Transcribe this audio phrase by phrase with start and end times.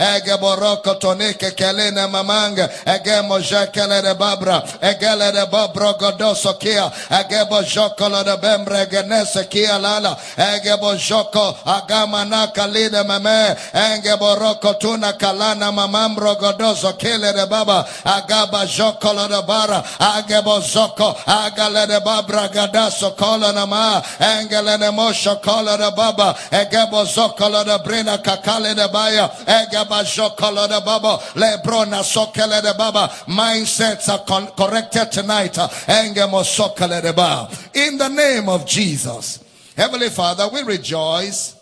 [0.00, 2.68] Egebo roko tonike kelene mamanga.
[2.86, 4.62] Egemo jekele de babra.
[4.80, 6.90] Egele de babro godoso kia.
[7.10, 10.16] Egebo jokolo de bembre genese kia lala.
[10.36, 13.54] Egebo joko agama na kalide mame.
[13.74, 17.86] Egebo roko tuna kalana mamambro godoso kele de baba.
[18.04, 19.84] Agaba jokolo de bara.
[19.98, 21.14] Agebo zoko.
[21.26, 24.00] Agale de babra gadaso kola na ma.
[24.18, 26.34] Engele de mosho kola de baba.
[26.50, 29.28] Egebo zokolo de brina kakale de baya.
[29.46, 29.89] Egebo
[33.26, 35.58] Mindsets are con- corrected tonight.
[37.74, 39.44] In the name of Jesus.
[39.76, 41.56] Heavenly Father, we rejoice.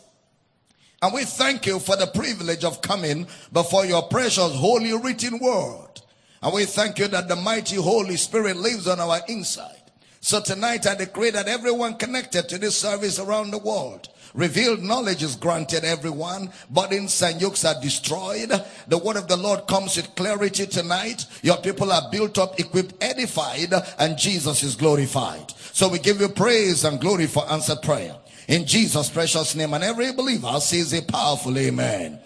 [1.01, 6.01] And we thank you for the privilege of coming before your precious holy written word.
[6.43, 9.75] And we thank you that the mighty Holy Spirit lives on our inside.
[10.21, 15.23] So tonight I decree that everyone connected to this service around the world Revealed knowledge
[15.23, 16.53] is granted everyone.
[16.71, 18.51] Burdens and yokes are destroyed.
[18.87, 21.27] The word of the Lord comes with clarity tonight.
[21.43, 25.51] Your people are built up, equipped, edified, and Jesus is glorified.
[25.73, 28.17] So we give you praise and glory for answered prayer.
[28.49, 32.21] In Jesus' precious name, and every believer says a powerful amen.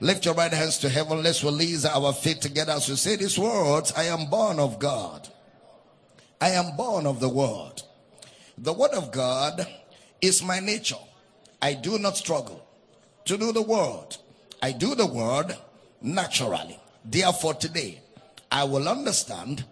[0.00, 1.22] Lift your right hands to heaven.
[1.22, 3.92] Let's release our faith together as we say these words.
[3.96, 5.28] I am born of God.
[6.40, 7.82] I am born of the word.
[8.58, 9.66] The word of God
[10.20, 10.96] is my nature.
[11.66, 12.64] I do not struggle
[13.24, 14.16] to do the word.
[14.62, 15.56] I do the word
[16.00, 16.78] naturally.
[17.04, 18.02] Therefore, today,
[18.52, 19.64] I will understand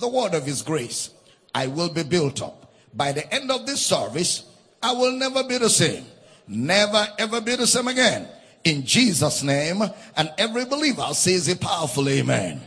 [0.00, 1.10] the word of his grace.
[1.54, 2.72] I will be built up.
[2.94, 4.46] By the end of this service,
[4.82, 6.06] I will never be the same.
[6.48, 8.28] Never ever be the same again.
[8.64, 9.82] In Jesus' name,
[10.16, 12.62] and every believer says a powerful amen.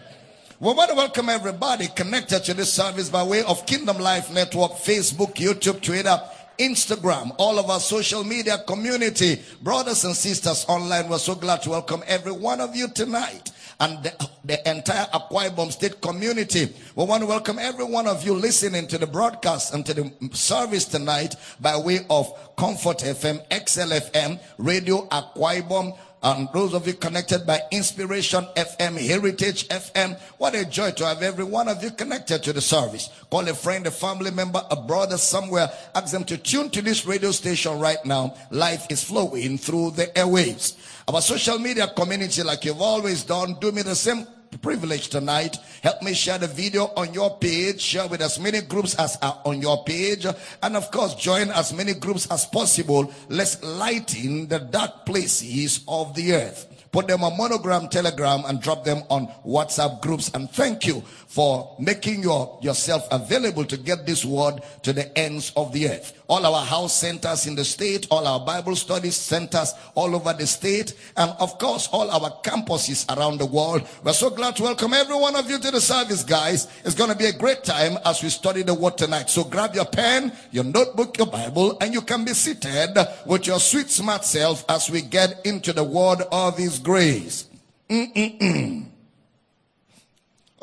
[0.59, 4.73] We want to welcome everybody connected to this service by way of Kingdom Life Network,
[4.73, 6.21] Facebook, YouTube, Twitter,
[6.57, 11.09] Instagram, all of our social media community, brothers and sisters online.
[11.09, 15.49] We're so glad to welcome every one of you tonight and the, the entire Akwa
[15.49, 16.73] Ibom State community.
[16.95, 20.11] We want to welcome every one of you listening to the broadcast and to the
[20.31, 26.93] service tonight by way of Comfort FM, XLFM, Radio Akwa Ibom, and those of you
[26.93, 31.91] connected by Inspiration FM, Heritage FM, what a joy to have every one of you
[31.91, 33.11] connected to the service.
[33.29, 35.69] Call a friend, a family member, a brother somewhere.
[35.93, 38.33] Ask them to tune to this radio station right now.
[38.49, 40.75] Life is flowing through the airwaves.
[41.07, 44.25] Our social media community, like you've always done, do me the same
[44.61, 45.57] privilege tonight.
[45.81, 47.81] Help me share the video on your page.
[47.81, 50.25] Share with as many groups as are on your page.
[50.63, 53.13] And of course, join as many groups as possible.
[53.29, 58.85] Let's lighten the dark places of the earth put them on monogram telegram and drop
[58.85, 64.23] them on whatsapp groups and thank you for making your yourself available to get this
[64.23, 68.25] word to the ends of the earth all our house centers in the state, all
[68.25, 73.39] our Bible study centers all over the state, and of course, all our campuses around
[73.39, 73.87] the world.
[74.03, 76.67] We're so glad to welcome every one of you to the service, guys.
[76.83, 79.29] It's going to be a great time as we study the word tonight.
[79.29, 83.59] So grab your pen, your notebook, your Bible, and you can be seated with your
[83.59, 87.47] sweet, smart self as we get into the word of His grace.
[87.89, 88.94] Mm-mm-mm.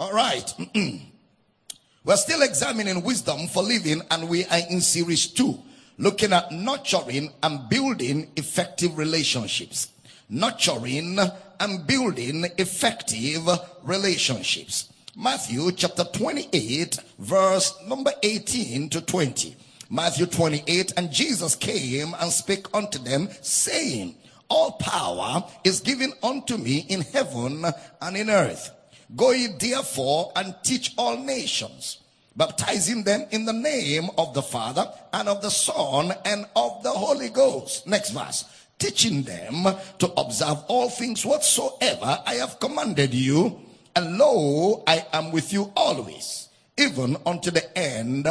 [0.03, 0.53] All right.
[2.05, 5.57] We're still examining wisdom for living, and we are in series two,
[5.97, 9.93] looking at nurturing and building effective relationships.
[10.29, 11.21] Nurturing
[11.61, 13.49] and building effective
[13.85, 14.93] relationships.
[15.17, 19.55] Matthew chapter 28, verse number 18 to 20.
[19.89, 24.17] Matthew 28, and Jesus came and spake unto them, saying,
[24.49, 27.65] All power is given unto me in heaven
[28.01, 28.73] and in earth.
[29.15, 31.99] Go ye therefore and teach all nations,
[32.37, 36.91] baptizing them in the name of the Father and of the Son and of the
[36.91, 37.87] Holy Ghost.
[37.87, 38.45] Next verse.
[38.79, 39.67] Teaching them
[39.99, 43.61] to observe all things whatsoever I have commanded you.
[43.95, 48.27] And lo, I am with you always, even unto the end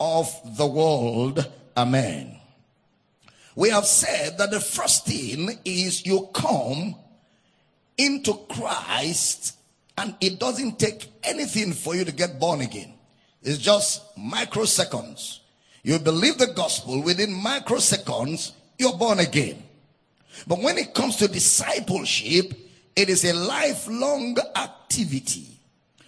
[0.00, 1.48] of the world.
[1.76, 2.38] Amen.
[3.54, 6.96] We have said that the first thing is you come
[7.98, 9.56] into Christ
[9.98, 12.94] and it doesn't take anything for you to get born again.
[13.42, 15.40] It's just microseconds.
[15.82, 19.62] You believe the gospel within microseconds, you're born again.
[20.46, 22.54] But when it comes to discipleship,
[22.94, 25.46] it is a lifelong activity.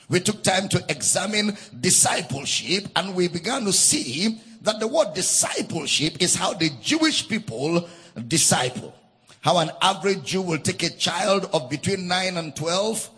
[0.09, 6.21] We took time to examine discipleship and we began to see that the word discipleship
[6.21, 7.89] is how the Jewish people
[8.29, 8.95] disciple.
[9.41, 13.11] How an average Jew will take a child of between 9 and 12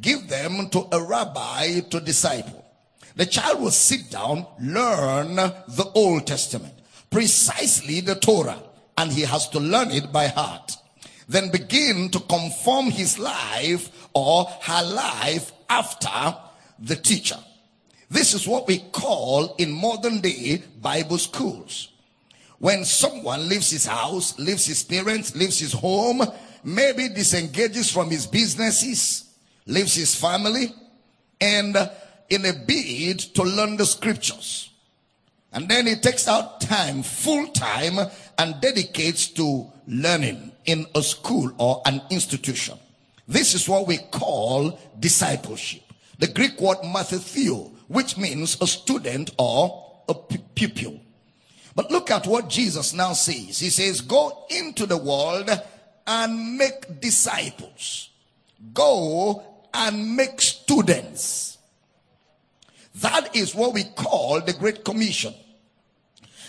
[0.00, 2.64] give them to a rabbi to disciple.
[3.16, 6.74] The child will sit down, learn the Old Testament,
[7.10, 8.62] precisely the Torah,
[8.98, 10.76] and he has to learn it by heart.
[11.28, 16.36] then begin to conform his life or her life after
[16.78, 17.38] the teacher.
[18.10, 21.88] This is what we call in modern day Bible schools.
[22.58, 26.22] When someone leaves his house, leaves his parents, leaves his home,
[26.62, 29.23] maybe disengages from his businesses,
[29.66, 30.72] leaves his family,
[31.40, 31.88] and uh,
[32.28, 34.70] in a bid to learn the scriptures.
[35.52, 37.98] And then he takes out time, full time,
[38.38, 42.78] and dedicates to learning in a school or an institution.
[43.28, 45.82] This is what we call discipleship.
[46.18, 51.00] The Greek word mathetheo, which means a student or a pupil.
[51.76, 53.58] But look at what Jesus now says.
[53.58, 55.50] He says, Go into the world
[56.06, 58.10] and make disciples.
[58.72, 59.42] Go
[59.74, 61.58] and make students.
[62.96, 65.34] That is what we call the Great Commission.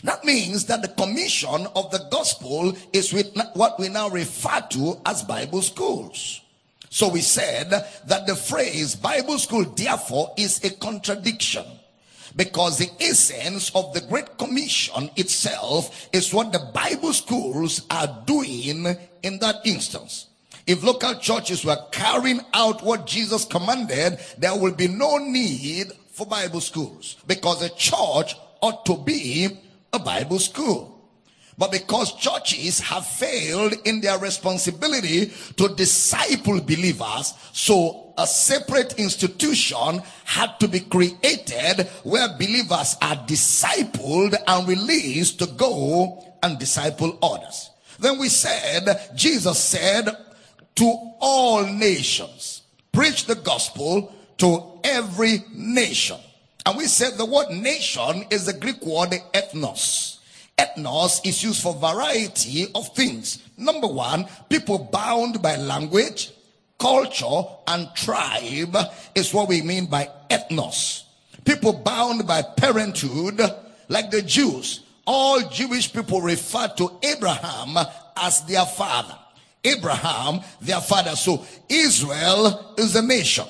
[0.04, 5.02] That means that the commission of the gospel is with what we now refer to
[5.06, 6.42] as Bible schools.
[6.90, 11.66] So we said that the phrase Bible school therefore is a contradiction
[12.36, 18.86] because the essence of the Great Commission itself is what the Bible schools are doing
[19.24, 20.28] in that instance.
[20.68, 26.26] If local churches were carrying out what Jesus commanded, there will be no need for
[26.26, 29.50] Bible schools because a church ought to be
[29.94, 30.92] a Bible school.
[31.58, 40.02] But because churches have failed in their responsibility to disciple believers, so a separate institution
[40.26, 47.70] had to be created where believers are discipled and released to go and disciple others.
[48.00, 50.10] Then we said, Jesus said
[50.76, 52.62] to all nations,
[52.92, 56.18] preach the gospel to every nation.
[56.66, 60.20] And we said the word nation is the Greek word ethnos.
[60.58, 63.40] Ethnos is used for variety of things.
[63.58, 66.32] Number one, people bound by language,
[66.80, 68.78] culture, and tribe
[69.14, 71.04] is what we mean by ethnos.
[71.44, 73.40] People bound by parenthood,
[73.88, 74.82] like the Jews.
[75.06, 77.78] All Jewish people refer to Abraham
[78.18, 79.16] as their father.
[79.66, 81.16] Abraham, their father.
[81.16, 83.46] So Israel is a nation.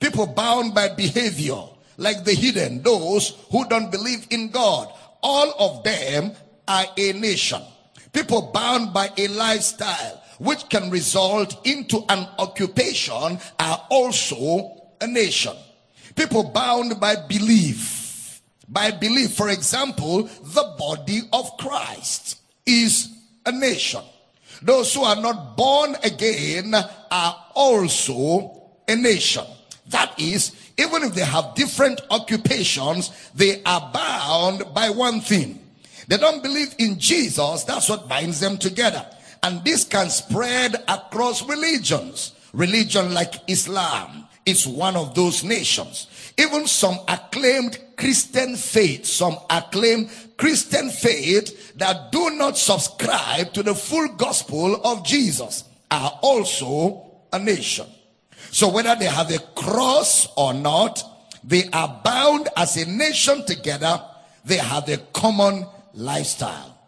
[0.00, 1.62] People bound by behavior,
[1.96, 4.92] like the hidden, those who don't believe in God.
[5.22, 6.32] All of them
[6.68, 7.62] are a nation.
[8.12, 15.54] People bound by a lifestyle which can result into an occupation are also a nation.
[16.14, 18.42] People bound by belief.
[18.68, 23.10] By belief, for example, the body of Christ is
[23.44, 24.02] a nation.
[24.62, 29.44] Those who are not born again are also a nation.
[29.88, 35.60] That is, even if they have different occupations, they are bound by one thing.
[36.08, 37.64] They don't believe in Jesus.
[37.64, 39.06] That's what binds them together.
[39.42, 42.32] And this can spread across religions.
[42.52, 46.06] Religion like Islam is one of those nations.
[46.38, 53.74] Even some acclaimed Christian faith, some acclaimed Christian faith that do not subscribe to the
[53.74, 57.86] full gospel of Jesus are also a nation.
[58.50, 61.02] So whether they have a cross or not,
[61.42, 64.02] they are bound as a nation together.
[64.44, 66.78] They have a common lifestyle.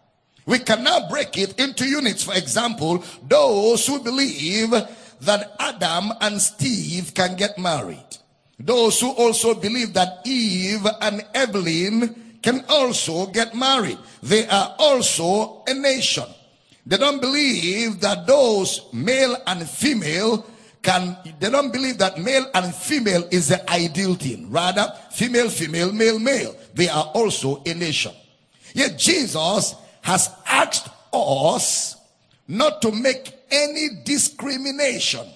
[0.44, 2.22] We can now break it into units.
[2.22, 8.17] For example, those who believe that Adam and Steve can get married.
[8.58, 13.98] Those who also believe that Eve and Evelyn can also get married.
[14.22, 16.24] They are also a nation.
[16.86, 20.46] They don't believe that those male and female
[20.82, 24.50] can, they don't believe that male and female is the ideal thing.
[24.50, 26.56] Rather, female, female, male, male.
[26.74, 28.12] They are also a nation.
[28.72, 31.96] Yet Jesus has asked us
[32.46, 35.26] not to make any discrimination.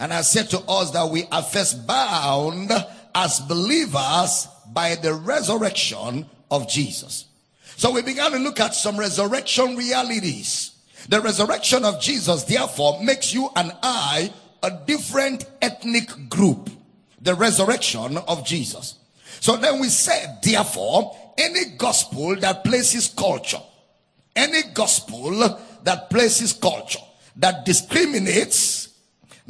[0.00, 2.72] And I said to us that we are first bound
[3.14, 7.26] as believers by the resurrection of Jesus.
[7.76, 10.72] So we began to look at some resurrection realities.
[11.10, 16.70] The resurrection of Jesus, therefore, makes you and I a different ethnic group.
[17.20, 18.94] The resurrection of Jesus.
[19.40, 23.60] So then we said, therefore, any gospel that places culture,
[24.34, 27.00] any gospel that places culture,
[27.36, 28.89] that discriminates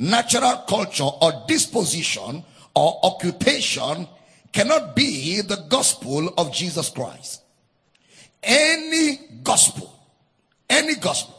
[0.00, 2.42] natural culture or disposition
[2.75, 4.09] or occupation
[4.50, 7.42] cannot be the gospel of Jesus Christ.
[8.42, 9.95] Any gospel,
[10.69, 11.37] any gospel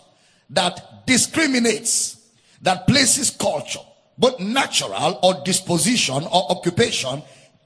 [0.51, 2.17] that discriminates,
[2.61, 3.79] that places culture,
[4.17, 7.23] both natural or disposition or occupation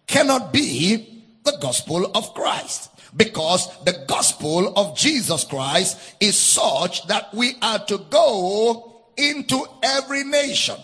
[0.08, 2.92] cannot be the gospel of Christ.
[3.18, 10.24] Because the gospel of Jesus Christ is such that we are to go into every
[10.24, 10.78] nation,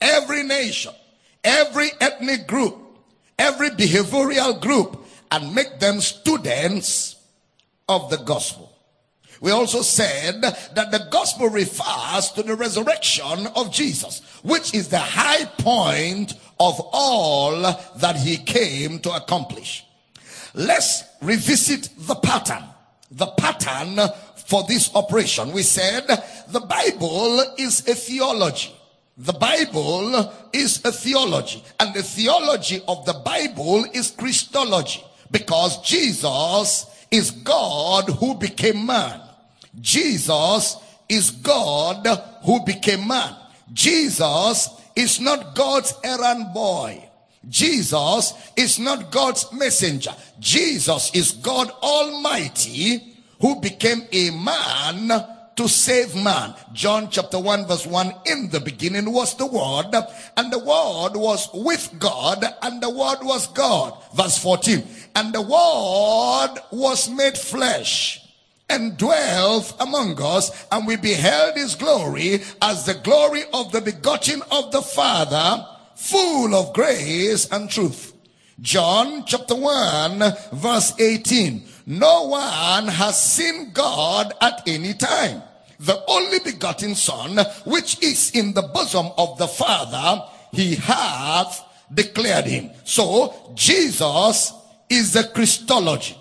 [0.00, 0.92] every nation,
[1.44, 2.76] every ethnic group,
[3.38, 7.16] every behavioral group, and make them students
[7.88, 8.72] of the gospel.
[9.40, 14.98] We also said that the gospel refers to the resurrection of Jesus, which is the
[14.98, 19.84] high point of all that he came to accomplish.
[20.54, 22.64] Let's revisit the pattern.
[23.12, 23.98] The pattern
[24.48, 25.52] for this operation.
[25.52, 26.06] We said
[26.48, 28.74] the Bible is a theology.
[29.18, 31.62] The Bible is a theology.
[31.78, 35.04] And the theology of the Bible is Christology.
[35.30, 39.20] Because Jesus is God who became man.
[39.82, 40.78] Jesus
[41.10, 42.06] is God
[42.42, 43.36] who became man.
[43.74, 47.06] Jesus is not God's errand boy.
[47.46, 50.14] Jesus is not God's messenger.
[50.40, 55.24] Jesus is God Almighty who became a man
[55.56, 56.54] to save man.
[56.72, 59.92] John chapter 1 verse 1, in the beginning was the word
[60.36, 64.00] and the word was with God and the word was God.
[64.14, 64.84] Verse 14,
[65.16, 68.24] and the word was made flesh
[68.68, 74.42] and dwelt among us and we beheld his glory as the glory of the begotten
[74.52, 75.66] of the Father
[75.96, 78.07] full of grace and truth.
[78.60, 80.18] John chapter 1
[80.52, 81.62] verse 18.
[81.86, 85.42] No one has seen God at any time.
[85.80, 92.46] The only begotten son, which is in the bosom of the father, he hath declared
[92.46, 92.70] him.
[92.84, 94.52] So Jesus
[94.90, 96.18] is the Christology.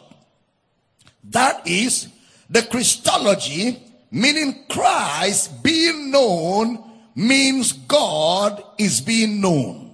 [1.24, 2.08] That is
[2.50, 6.84] the Christology, meaning Christ being known
[7.16, 9.87] means God is being known.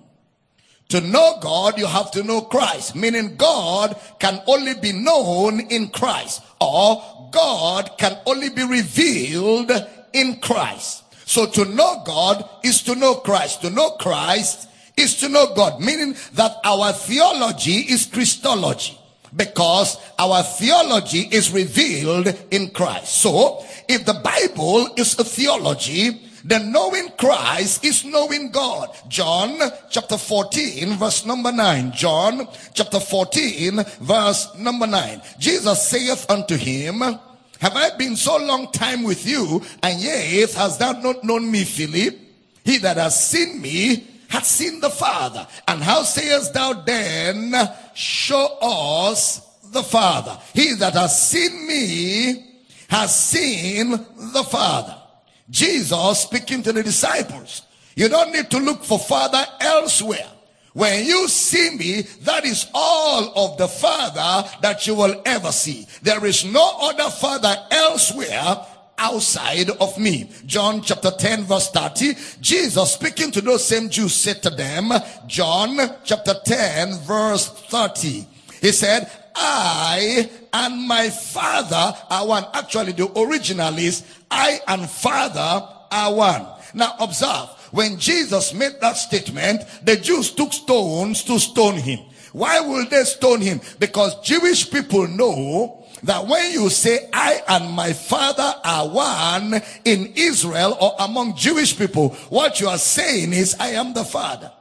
[0.89, 5.89] To know God, you have to know Christ, meaning God can only be known in
[5.89, 9.71] Christ, or God can only be revealed
[10.13, 11.03] in Christ.
[11.25, 13.61] So to know God is to know Christ.
[13.61, 18.99] To know Christ is to know God, meaning that our theology is Christology
[19.35, 23.15] because our theology is revealed in Christ.
[23.15, 28.89] So if the Bible is a theology, then knowing Christ is knowing God.
[29.07, 29.59] John
[29.89, 31.91] chapter 14 verse number 9.
[31.93, 35.21] John chapter 14 verse number 9.
[35.39, 40.79] Jesus saith unto him, Have I been so long time with you, and yet hast
[40.79, 42.19] thou not known me, Philip?
[42.65, 45.47] He that has seen me hath seen the Father.
[45.67, 47.53] And how sayest thou then,
[47.93, 49.39] Show us
[49.71, 50.37] the Father?
[50.53, 52.53] He that has seen me
[52.89, 55.02] has seen the Father.
[55.49, 57.63] Jesus speaking to the disciples.
[57.95, 60.27] You don't need to look for Father elsewhere.
[60.73, 65.87] When you see me, that is all of the Father that you will ever see.
[66.01, 68.65] There is no other Father elsewhere
[68.97, 70.31] outside of me.
[70.45, 72.15] John chapter 10 verse 30.
[72.41, 74.91] Jesus speaking to those same Jews said to them,
[75.27, 78.27] John chapter 10 verse 30.
[78.61, 82.45] He said, I and my father are one.
[82.53, 86.45] Actually, the original is I and father are one.
[86.73, 91.99] Now observe, when Jesus made that statement, the Jews took stones to stone him.
[92.31, 93.61] Why will they stone him?
[93.79, 100.13] Because Jewish people know that when you say I and my father are one in
[100.15, 104.51] Israel or among Jewish people, what you are saying is I am the father.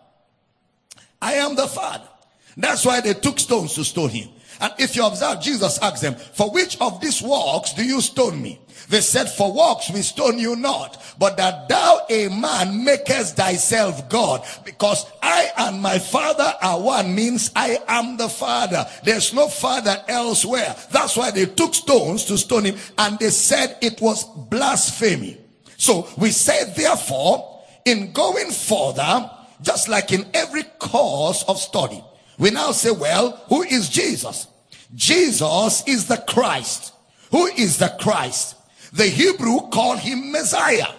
[1.20, 2.08] I am the father.
[2.56, 4.28] That's why they took stones to stone him.
[4.62, 8.40] And if you observe, Jesus asked them, for which of these works do you stone
[8.40, 8.60] me?
[8.88, 14.08] They said, for works we stone you not, but that thou a man makest thyself
[14.08, 18.86] God, because I and my father are one means I am the father.
[19.04, 20.76] There's no father elsewhere.
[20.90, 25.38] That's why they took stones to stone him and they said it was blasphemy.
[25.76, 29.28] So we say therefore, in going further,
[29.60, 32.02] just like in every course of study,
[32.38, 34.46] we now say, well, who is Jesus?
[34.94, 36.92] Jesus is the Christ.
[37.30, 38.56] Who is the Christ?
[38.92, 40.92] The Hebrew call him Messiah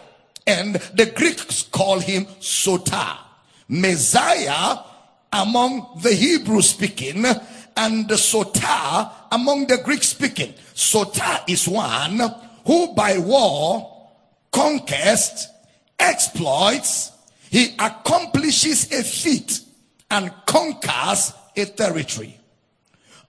[0.48, 3.18] and the Greeks call him Soter.
[3.68, 4.80] Messiah
[5.32, 7.26] among the Hebrew speaking
[7.78, 10.54] and the Soter among the Greek speaking.
[10.74, 12.20] Soter is one
[12.66, 14.10] who by war,
[14.52, 15.50] conquest,
[16.00, 17.12] exploits,
[17.50, 19.62] he accomplishes a feat
[20.10, 22.40] and conquers a territory.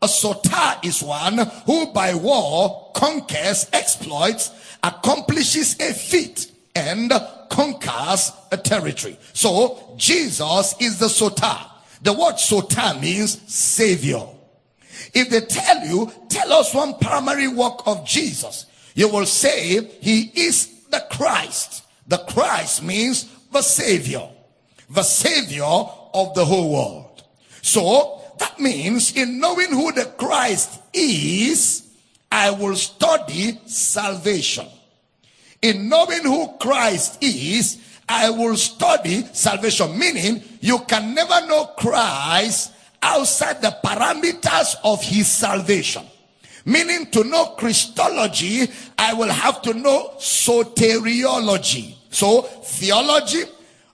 [0.03, 4.51] A soter is one who by war conquers, exploits,
[4.83, 7.13] accomplishes a feat, and
[7.49, 9.19] conquers a territory.
[9.33, 11.57] So Jesus is the soter.
[12.03, 14.23] The word soter means savior.
[15.15, 20.33] If they tell you, tell us one primary work of Jesus, you will say he
[20.35, 21.85] is the Christ.
[22.07, 24.29] The Christ means the Savior,
[24.91, 27.25] the Savior of the whole world.
[27.63, 31.89] So that means in knowing who the Christ is,
[32.31, 34.67] I will study salvation.
[35.63, 39.99] In knowing who Christ is, I will study salvation.
[39.99, 42.73] Meaning, you can never know Christ
[43.03, 46.05] outside the parameters of his salvation.
[46.67, 51.95] Meaning, to know Christology, I will have to know soteriology.
[52.11, 53.45] So, theology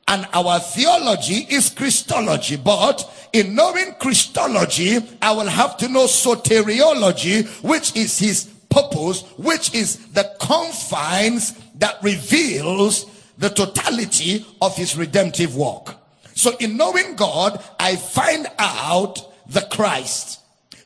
[0.09, 2.57] and our theology is Christology.
[2.57, 9.75] But in knowing Christology, I will have to know soteriology, which is his purpose, which
[9.75, 13.07] is the confines that reveals
[13.39, 15.97] the totality of his redemptive work.
[16.35, 19.19] So in knowing God, I find out
[19.49, 20.41] the Christ.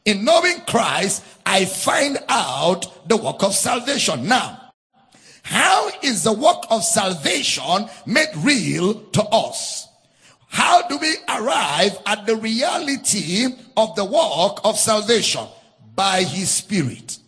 [0.04, 4.28] In knowing Christ, I find out the work of salvation.
[4.28, 4.60] Now,
[5.42, 9.88] how is the work of salvation made real to us?
[10.54, 13.46] How do we arrive at the reality
[13.76, 15.44] of the work of salvation?
[15.96, 17.18] By his spirit.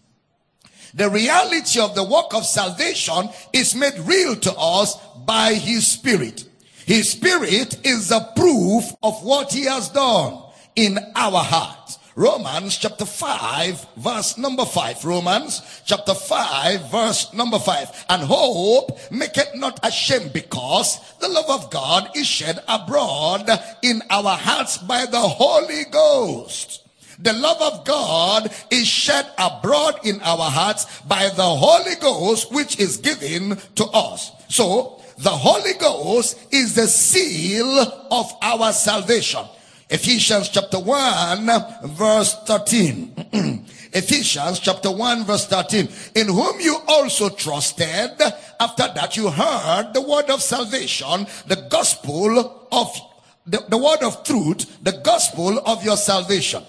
[0.95, 6.49] The reality of the work of salvation is made real to us by his spirit.
[6.85, 10.41] His spirit is the proof of what he has done
[10.77, 11.96] in our hearts.
[12.19, 15.05] Romans chapter 5 verse number 5.
[15.05, 18.07] Romans chapter 5 verse number 5.
[18.09, 23.51] And hope make it not ashamed because the love of God is shed abroad
[23.83, 26.83] in our hearts by the Holy Ghost
[27.19, 32.79] the love of God is shed abroad in our hearts by the Holy Ghost, which
[32.79, 34.33] is given to us.
[34.49, 39.47] So, the Holy Ghost is the seal of our salvation.
[39.89, 41.47] Ephesians chapter 1
[41.85, 43.15] verse 13.
[43.93, 45.89] Ephesians chapter 1 verse 13.
[46.17, 48.21] In whom you also trusted
[48.61, 53.01] after that you heard the word of salvation, the gospel of
[53.47, 56.63] the, the word of truth, the gospel of your salvation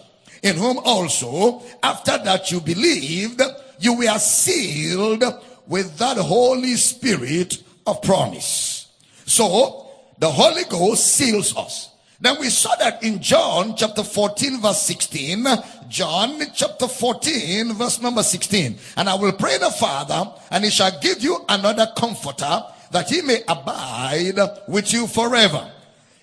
[0.43, 3.41] in whom also, after that you believed,
[3.80, 5.23] you were sealed
[5.67, 8.88] with that Holy Spirit of promise.
[9.25, 11.89] So, the Holy Ghost seals us.
[12.19, 15.45] Then we saw that in John chapter 14 verse 16.
[15.88, 18.77] John chapter 14 verse number 16.
[18.95, 23.21] And I will pray the Father and he shall give you another comforter that he
[23.21, 25.71] may abide with you forever.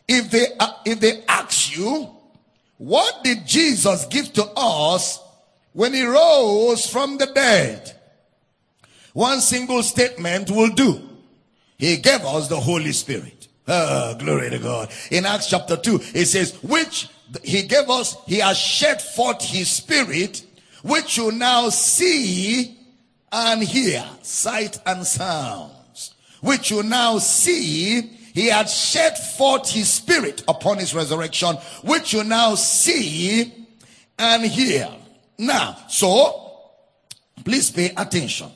[0.08, 2.10] If they, uh, if they ask you,
[2.78, 5.20] what did Jesus give to us
[5.72, 7.92] when he rose from the dead?
[9.12, 11.00] One single statement will do.
[11.78, 13.33] He gave us the Holy Spirit.
[13.66, 14.90] Oh, glory to God.
[15.10, 17.08] In Acts chapter 2, it says, which
[17.42, 20.44] he gave us, he has shed forth his spirit,
[20.82, 22.76] which you now see
[23.32, 28.02] and hear, sight and sounds, which you now see
[28.34, 33.52] he had shed forth his spirit upon his resurrection, which you now see
[34.18, 34.88] and hear.
[35.38, 36.72] Now, so,
[37.44, 38.50] please pay attention.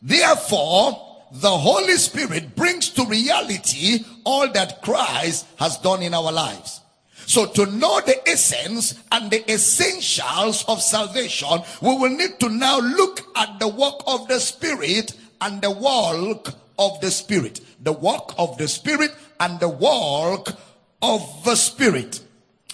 [0.00, 6.80] Therefore, the Holy Spirit brings to reality all that Christ has done in our lives.
[7.26, 12.80] So to know the essence and the essentials of salvation, we will need to now
[12.80, 18.34] look at the work of the Spirit and the work of the Spirit the work
[18.38, 20.54] of the Spirit and the work
[21.02, 22.20] of the Spirit.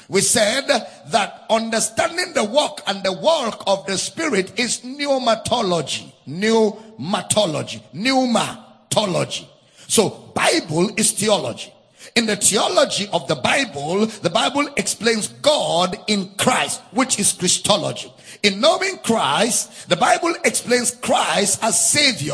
[0.08, 0.66] We said
[1.08, 6.12] that understanding the work and the work of the Spirit is pneumatology.
[6.28, 7.82] Pneumatology.
[7.94, 9.46] Pneumatology.
[9.88, 11.72] So Bible is theology.
[12.14, 18.12] In the theology of the Bible, the Bible explains God in Christ, which is Christology.
[18.42, 22.32] In knowing Christ, the Bible explains Christ as Savior,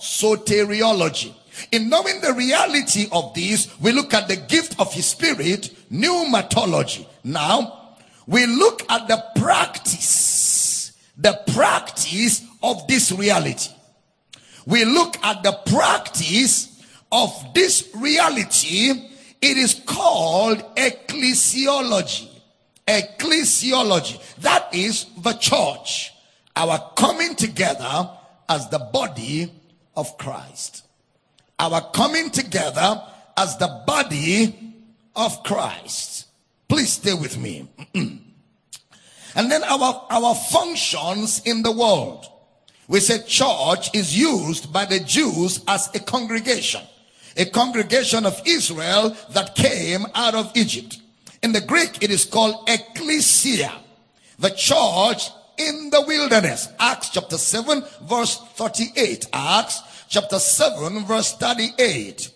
[0.00, 1.32] soteriology.
[1.70, 7.06] In knowing the reality of this, we look at the gift of his spirit, pneumatology.
[7.24, 7.96] Now,
[8.26, 13.70] we look at the practice, the practice of this reality.
[14.66, 18.90] We look at the practice of this reality.
[19.40, 22.28] It is called ecclesiology.
[22.86, 24.20] Ecclesiology.
[24.40, 26.12] That is the church.
[26.54, 28.10] Our coming together
[28.48, 29.52] as the body
[29.96, 30.84] of Christ
[31.62, 33.00] our coming together
[33.36, 34.74] as the body
[35.14, 36.26] of Christ.
[36.68, 37.68] Please stay with me.
[37.94, 38.20] and
[39.36, 42.26] then our, our functions in the world.
[42.88, 46.82] We say church is used by the Jews as a congregation.
[47.36, 51.00] A congregation of Israel that came out of Egypt.
[51.44, 53.72] In the Greek, it is called ecclesia.
[54.40, 56.68] the church in the wilderness.
[56.80, 59.28] Acts chapter 7 verse 38.
[59.32, 59.80] Acts
[60.12, 62.30] chapter 7 verse 38.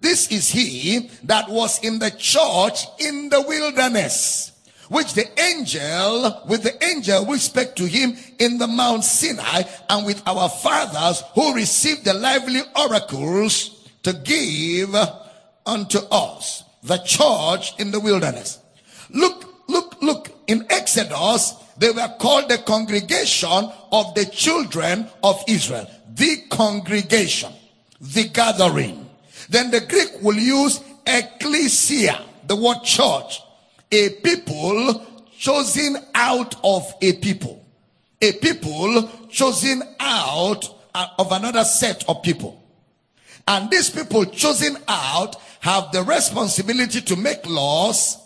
[0.00, 4.52] This is he that was in the church in the wilderness,
[4.88, 10.06] which the angel, with the angel we spake to him in the Mount Sinai and
[10.06, 14.94] with our fathers who received the lively oracles to give
[15.66, 16.62] unto us.
[16.84, 18.60] The church in the wilderness.
[19.10, 20.30] Look, look, look.
[20.46, 25.90] In Exodus, they were called the congregation of the children of Israel.
[26.16, 27.52] The congregation.
[28.00, 29.08] The gathering.
[29.48, 33.42] Then the Greek will use ecclesia, the word church.
[33.92, 35.06] A people
[35.38, 37.64] chosen out of a people.
[38.20, 42.62] A people chosen out of another set of people.
[43.46, 48.18] And these people chosen out have the responsibility to make laws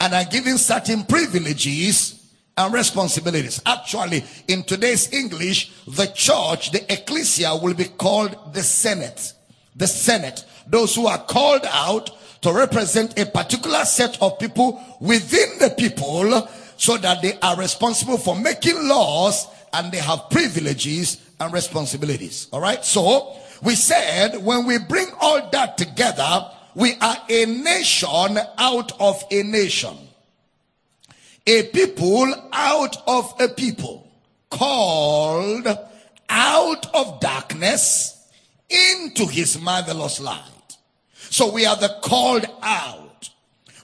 [0.00, 2.15] and are given certain privileges
[2.58, 3.60] and responsibilities.
[3.66, 9.34] Actually, in today's English, the church, the ecclesia will be called the Senate.
[9.74, 10.44] The Senate.
[10.66, 12.10] Those who are called out
[12.42, 18.16] to represent a particular set of people within the people so that they are responsible
[18.16, 22.48] for making laws and they have privileges and responsibilities.
[22.52, 22.82] All right.
[22.84, 29.22] So we said when we bring all that together, we are a nation out of
[29.30, 30.05] a nation
[31.46, 34.10] a people out of a people
[34.50, 35.66] called
[36.28, 38.28] out of darkness
[38.68, 40.42] into his marvelous light.
[41.14, 43.30] So we are the called out.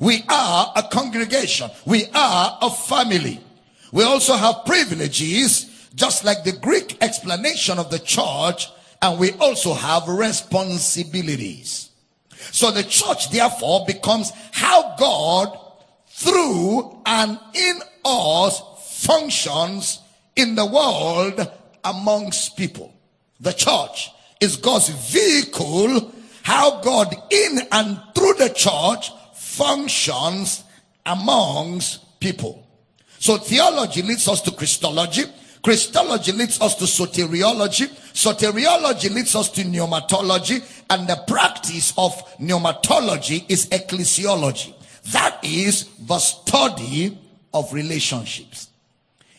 [0.01, 1.71] We are a congregation.
[1.87, 3.41] We are a family.
[3.93, 8.69] We also have privileges, just like the Greek explanation of the church,
[9.01, 11.91] and we also have responsibilities.
[12.51, 15.57] So the church therefore becomes how God
[16.13, 18.63] through and in us
[19.05, 20.01] functions
[20.37, 21.51] in the world
[21.85, 22.95] amongst people.
[23.41, 30.65] The church is God's vehicle, how God in and through the church functions
[31.05, 32.67] amongst people.
[33.19, 35.25] So theology leads us to Christology.
[35.63, 37.89] Christology leads us to soteriology.
[38.13, 40.63] Soteriology leads us to pneumatology.
[40.91, 44.75] And the practice of pneumatology is ecclesiology.
[45.11, 47.19] That is the study
[47.53, 48.69] of relationships.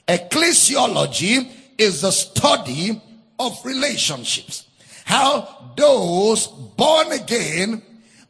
[0.08, 3.02] Ecclesiology is the study
[3.40, 4.68] of relationships.
[5.06, 7.82] How those born again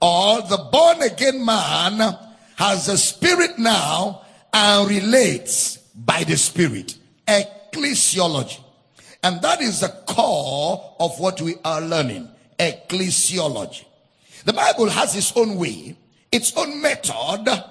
[0.02, 2.18] or the born again man
[2.58, 4.22] has a spirit now
[4.54, 6.98] and relates by the spirit.
[7.28, 8.60] Ecclesiology.
[9.24, 12.30] And that is the core of what we are learning.
[12.60, 13.86] Ecclesiology.
[14.46, 15.96] The Bible has its own way
[16.34, 17.64] its own method.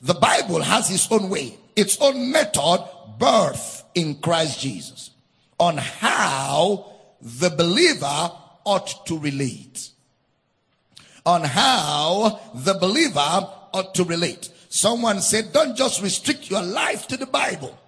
[0.00, 2.84] The Bible has its own way, its own method,
[3.18, 5.10] birth in Christ Jesus,
[5.58, 8.32] on how the believer
[8.64, 9.90] ought to relate.
[11.24, 14.50] On how the believer ought to relate.
[14.68, 17.78] Someone said, don't just restrict your life to the Bible.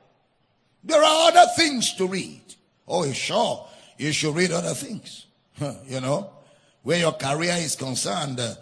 [0.84, 2.40] There are other things to read.
[2.86, 3.68] Oh, sure.
[3.98, 5.26] You should read other things.
[5.86, 6.30] you know,
[6.84, 8.54] where your career is concerned, uh,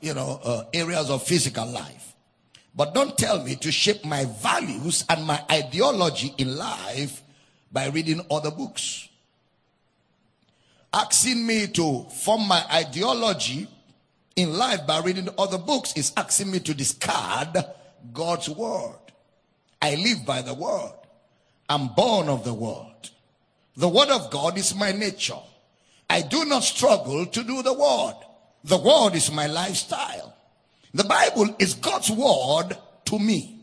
[0.00, 2.14] you know, uh, areas of physical life.
[2.74, 7.22] But don't tell me to shape my values and my ideology in life
[7.72, 9.08] by reading other books.
[10.92, 13.66] Asking me to form my ideology
[14.36, 17.56] in life by reading other books is asking me to discard
[18.12, 18.98] God's word.
[19.80, 20.92] I live by the word.
[21.68, 23.10] I'm born of the word.
[23.76, 25.38] The word of God is my nature.
[26.08, 28.14] I do not struggle to do the word.
[28.66, 30.34] The word is my lifestyle.
[30.92, 33.60] The Bible is God's word to me.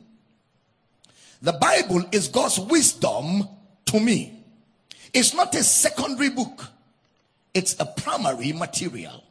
[1.41, 3.45] The Bible is God's wisdom
[3.87, 4.39] to me.
[5.13, 6.67] It's not a secondary book.
[7.53, 9.21] It's a primary material.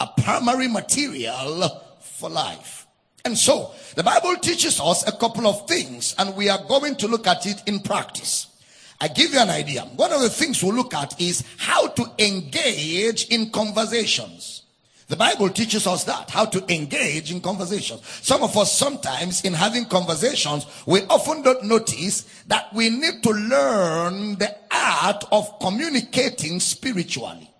[0.00, 2.86] A primary material for life.
[3.24, 7.08] And so, the Bible teaches us a couple of things and we are going to
[7.08, 8.48] look at it in practice.
[9.00, 9.80] I give you an idea.
[9.96, 14.63] One of the things we'll look at is how to engage in conversations.
[15.08, 18.00] The Bible teaches us that, how to engage in conversations.
[18.22, 23.30] Some of us sometimes in having conversations, we often don't notice that we need to
[23.30, 27.50] learn the art of communicating spiritually.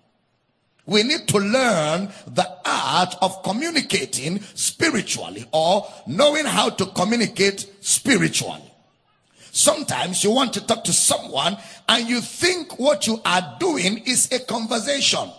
[0.87, 8.71] We need to learn the art of communicating spiritually or knowing how to communicate spiritually.
[9.51, 14.31] Sometimes you want to talk to someone and you think what you are doing is
[14.31, 15.29] a conversation.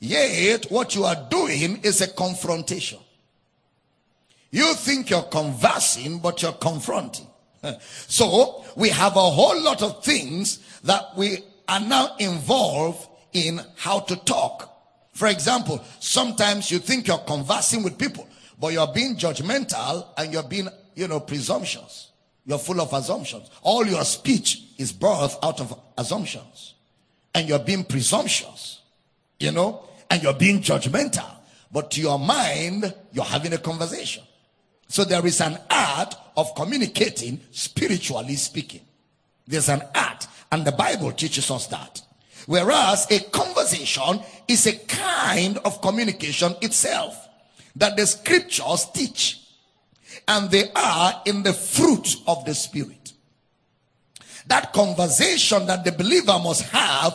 [0.00, 2.98] Yet, what you are doing is a confrontation.
[4.50, 7.26] You think you're conversing, but you're confronting.
[8.06, 14.00] So we have a whole lot of things that we are now involved in how
[14.00, 14.74] to talk.
[15.12, 18.28] For example, sometimes you think you're conversing with people,
[18.60, 22.12] but you're being judgmental and you're being, you know, presumptions.
[22.46, 23.50] You're full of assumptions.
[23.62, 26.74] All your speech is birthed out of assumptions.
[27.34, 28.80] And you're being presumptuous,
[29.38, 31.28] you know, and you're being judgmental.
[31.70, 34.22] But to your mind, you're having a conversation.
[34.88, 38.80] So there is an art of communicating spiritually speaking.
[39.46, 42.02] There's an art, and the Bible teaches us that.
[42.46, 47.28] Whereas a conversation is a kind of communication itself
[47.76, 49.40] that the scriptures teach.
[50.26, 53.12] And they are in the fruit of the spirit.
[54.46, 57.14] That conversation that the believer must have,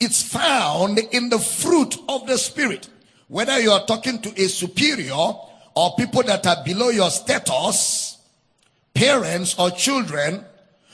[0.00, 2.88] it's found in the fruit of the spirit.
[3.28, 5.14] Whether you are talking to a superior
[5.74, 8.18] or people that are below your status,
[8.92, 10.44] parents or children,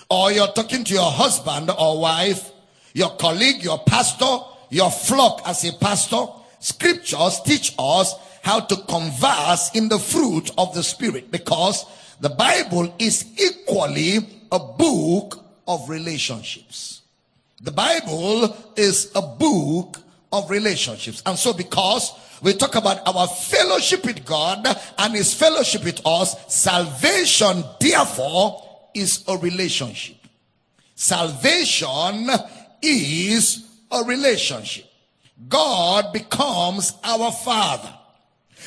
[0.09, 2.51] or you're talking to your husband or wife,
[2.95, 4.39] your colleague, your pastor,
[4.71, 6.27] your flock as a pastor,
[6.59, 11.85] scriptures teach us how to converse in the fruit of the spirit because
[12.21, 14.19] the Bible is equally
[14.53, 17.00] a book of relationships.
[17.61, 19.99] The Bible is a book
[20.33, 21.23] of relationships.
[21.27, 24.67] And so because we talk about our fellowship with God
[24.99, 30.17] and his fellowship with us, salvation therefore is a relationship.
[30.95, 32.31] Salvation
[32.81, 34.87] is a relationship.
[35.49, 37.93] God becomes our father.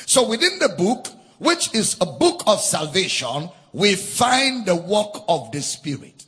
[0.06, 5.50] So within the book, which is a book of salvation, we find the work of
[5.50, 6.24] the Spirit.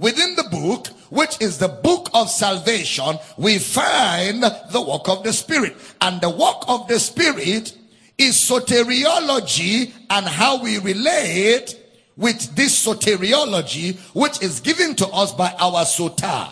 [0.00, 5.32] Within the book, which is the book of salvation, we find the work of the
[5.32, 5.76] Spirit.
[6.00, 7.76] And the work of the Spirit
[8.16, 11.76] is soteriology and how we relate
[12.16, 16.48] with this soteriology, which is given to us by our soter.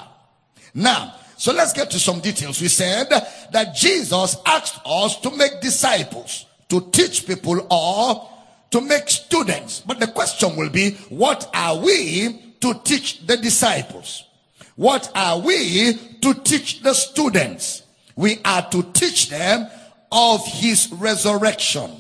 [0.75, 2.61] Now, so let's get to some details.
[2.61, 8.29] We said that Jesus asked us to make disciples, to teach people or
[8.73, 9.81] to make students.
[9.81, 14.25] But the question will be, what are we to teach the disciples?
[14.77, 17.83] What are we to teach the students?
[18.17, 19.69] We are to teach them
[20.11, 21.91] of his resurrection.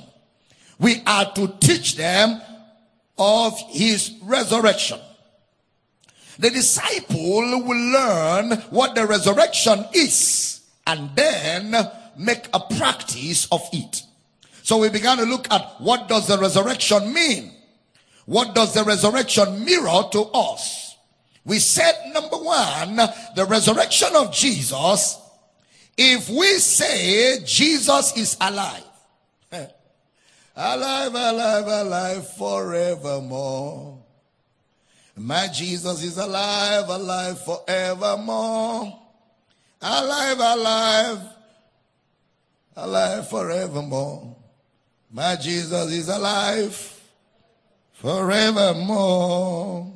[0.78, 2.40] We are to teach them
[3.18, 5.00] of his resurrection.
[6.38, 11.74] The disciple will learn what the resurrection is and then
[12.16, 14.02] make a practice of it.
[14.62, 17.52] So we began to look at what does the resurrection mean?
[18.28, 20.98] What does the resurrection mirror to us?
[21.46, 22.96] We said number one,
[23.34, 25.18] the resurrection of Jesus.
[25.96, 28.84] If we say Jesus is alive,
[30.54, 33.98] alive, alive, alive forevermore.
[35.16, 39.00] My Jesus is alive, alive forevermore.
[39.80, 41.20] Alive, alive,
[42.76, 44.36] alive forevermore.
[45.10, 46.97] My Jesus is alive
[48.00, 49.92] forevermore.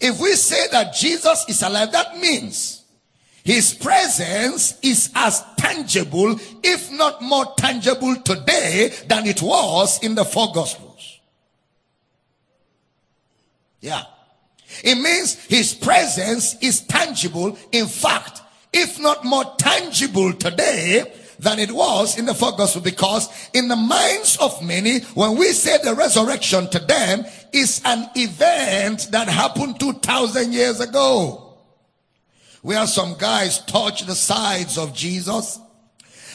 [0.00, 2.82] If we say that Jesus is alive, that means
[3.44, 10.24] his presence is as tangible, if not more tangible today than it was in the
[10.24, 11.20] four gospels.
[13.80, 14.02] Yeah.
[14.82, 17.56] It means his presence is tangible.
[17.72, 21.12] In fact, if not more tangible today
[21.42, 25.48] than it was in the first gospel because in the minds of many, when we
[25.48, 31.56] say the resurrection to them is an event that happened 2000 years ago.
[32.62, 35.58] Where some guys touched the sides of Jesus.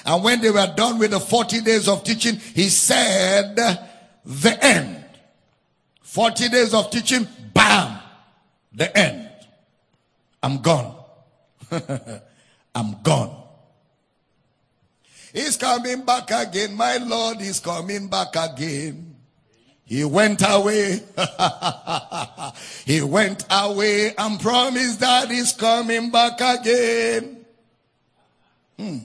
[0.06, 5.06] And when they were done with the 40 days of teaching, he said, the end.
[6.02, 7.98] 40 days of teaching, bam,
[8.74, 9.30] the end.
[10.43, 10.96] I'm gone.
[12.76, 13.46] I'm gone.
[15.38, 16.76] He's coming back again.
[16.76, 19.15] My Lord is coming back again.
[19.86, 21.04] He went away.
[22.86, 27.45] he went away and promised that he's coming back again.
[28.80, 28.97] Hmm.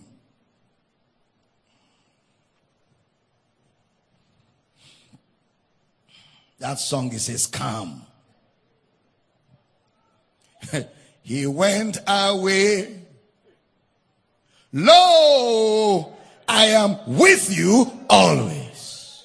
[6.60, 8.06] That song is says, Come.
[11.22, 13.00] he went away.
[14.72, 16.16] Lo,
[16.48, 19.24] I am with you always.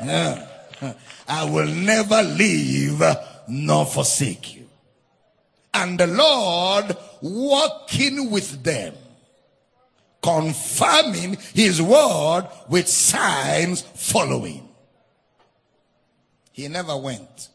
[0.00, 3.02] I will never leave
[3.48, 4.68] nor forsake you.
[5.74, 8.94] And the Lord walking with them,
[10.22, 14.68] confirming his word with signs following.
[16.52, 17.48] He never went.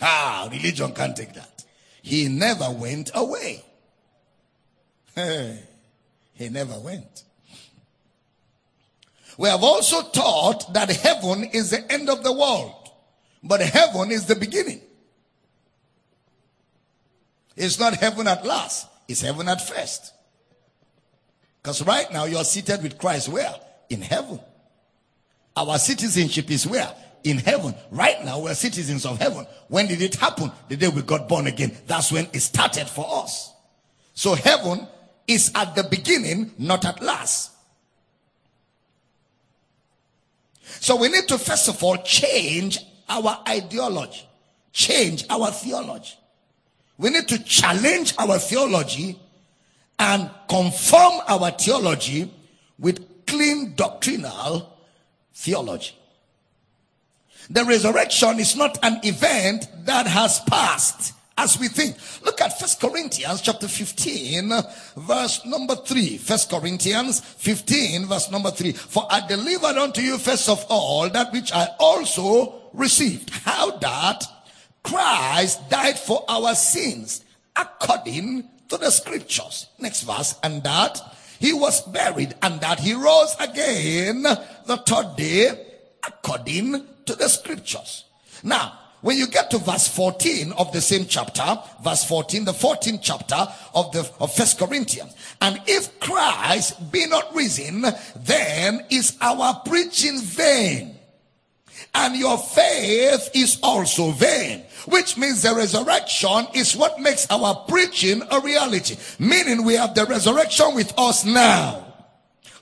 [0.00, 1.64] Ah, religion can't take that.
[2.02, 3.64] He never went away.
[5.14, 7.22] He never went.
[9.36, 12.90] We have also taught that heaven is the end of the world,
[13.42, 14.80] but heaven is the beginning.
[17.56, 20.12] It's not heaven at last, it's heaven at first.
[21.62, 23.54] Because right now you're seated with Christ where?
[23.88, 24.38] In heaven.
[25.56, 26.92] Our citizenship is where?
[27.22, 27.74] In heaven.
[27.90, 29.46] Right now we're citizens of heaven.
[29.68, 30.52] When did it happen?
[30.68, 31.74] The day we got born again.
[31.86, 33.52] That's when it started for us.
[34.12, 34.86] So heaven
[35.26, 37.52] is at the beginning, not at last.
[40.80, 44.22] So we need to first of all change our ideology,
[44.72, 46.14] change our theology.
[46.98, 49.18] We need to challenge our theology
[49.98, 52.30] and conform our theology
[52.78, 54.76] with clean doctrinal
[55.34, 55.94] theology.
[57.50, 61.96] The resurrection is not an event that has passed as we think.
[62.24, 64.52] Look at First Corinthians chapter 15,
[64.96, 66.18] verse number 3.
[66.18, 68.72] First Corinthians 15, verse number 3.
[68.72, 73.30] For I delivered unto you first of all that which I also received.
[73.30, 74.24] How that
[74.82, 77.24] Christ died for our sins
[77.56, 79.66] according to the scriptures.
[79.78, 80.38] Next verse.
[80.42, 81.00] And that
[81.38, 85.66] he was buried and that he rose again the third day
[86.06, 88.04] according to the scriptures.
[88.42, 93.00] Now, when you get to verse 14 of the same chapter, verse 14, the 14th
[93.02, 97.84] chapter of the of First Corinthians, and if Christ be not risen,
[98.16, 100.98] then is our preaching vain,
[101.94, 104.62] and your faith is also vain.
[104.86, 108.96] Which means the resurrection is what makes our preaching a reality.
[109.18, 111.93] Meaning we have the resurrection with us now.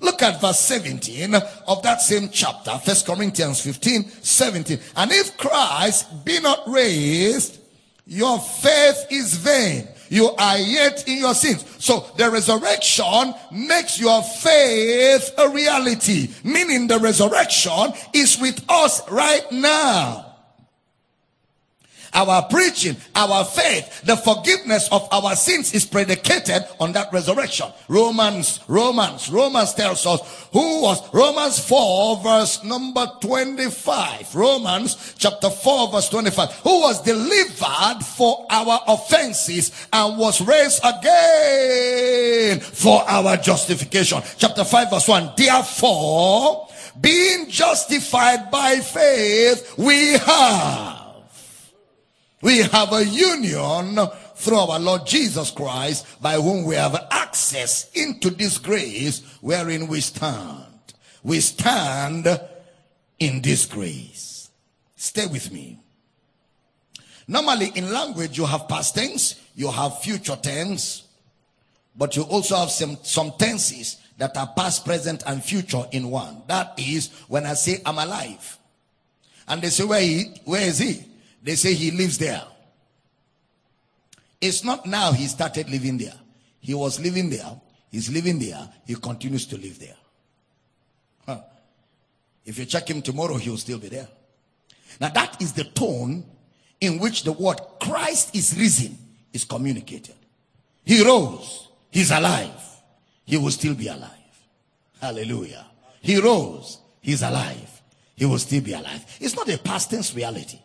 [0.02, 4.78] Look at verse 17 of that same chapter, First Corinthians 15, 17.
[4.96, 7.60] And if Christ be not raised,
[8.04, 9.86] your faith is vain.
[10.08, 11.64] You are yet in your sins.
[11.78, 16.28] So the resurrection makes your faith a reality.
[16.42, 20.31] Meaning the resurrection is with us right now
[22.14, 27.66] our preaching, our faith, the forgiveness of our sins is predicated on that resurrection.
[27.88, 30.20] Romans, Romans, Romans tells us
[30.52, 34.34] who was Romans 4 verse number 25.
[34.34, 36.50] Romans chapter 4 verse 25.
[36.60, 44.22] Who was delivered for our offenses and was raised again for our justification.
[44.36, 45.32] Chapter 5 verse 1.
[45.36, 46.68] Therefore,
[47.00, 51.01] being justified by faith, we have
[52.42, 53.98] we have a union
[54.34, 60.00] through our Lord Jesus Christ by whom we have access into this grace wherein we
[60.00, 60.66] stand.
[61.22, 62.26] We stand
[63.18, 64.50] in this grace.
[64.96, 65.78] Stay with me.
[67.28, 71.04] Normally in language you have past tense, you have future tense,
[71.96, 76.42] but you also have some, some tenses that are past, present, and future in one.
[76.48, 78.58] That is when I say I'm alive.
[79.46, 81.04] And they say, where, he, where is he?
[81.42, 82.42] They say he lives there.
[84.40, 86.14] It's not now he started living there.
[86.60, 87.60] He was living there.
[87.90, 88.68] He's living there.
[88.86, 89.96] He continues to live there.
[91.26, 91.40] Huh.
[92.44, 94.08] If you check him tomorrow, he'll still be there.
[95.00, 96.24] Now that is the tone
[96.80, 98.96] in which the word Christ is risen
[99.32, 100.14] is communicated.
[100.84, 101.68] He rose.
[101.90, 102.50] He's alive.
[103.24, 104.10] He will still be alive.
[105.00, 105.66] Hallelujah.
[106.00, 106.78] He rose.
[107.00, 107.82] He's alive.
[108.16, 109.04] He will still be alive.
[109.20, 110.58] It's not a past tense reality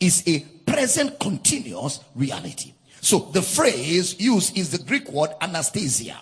[0.00, 2.72] is a present continuous reality.
[3.00, 6.18] So the phrase used is the Greek word anastasia.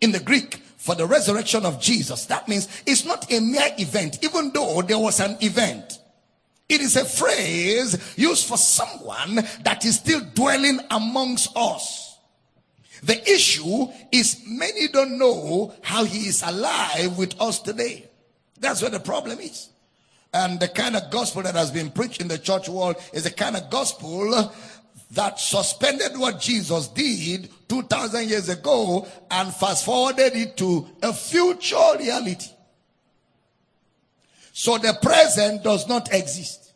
[0.00, 4.18] In the Greek, for the resurrection of Jesus, that means it's not a mere event,
[4.24, 6.00] even though there was an event.
[6.68, 12.18] It is a phrase used for someone that is still dwelling amongst us.
[13.02, 18.08] The issue is many don't know how he is alive with us today.
[18.58, 19.68] That's where the problem is.
[20.34, 23.30] And the kind of gospel that has been preached in the church world is the
[23.30, 24.52] kind of gospel
[25.12, 31.98] that suspended what Jesus did 2000 years ago and fast forwarded it to a future
[31.98, 32.48] reality.
[34.52, 36.72] So the present does not exist.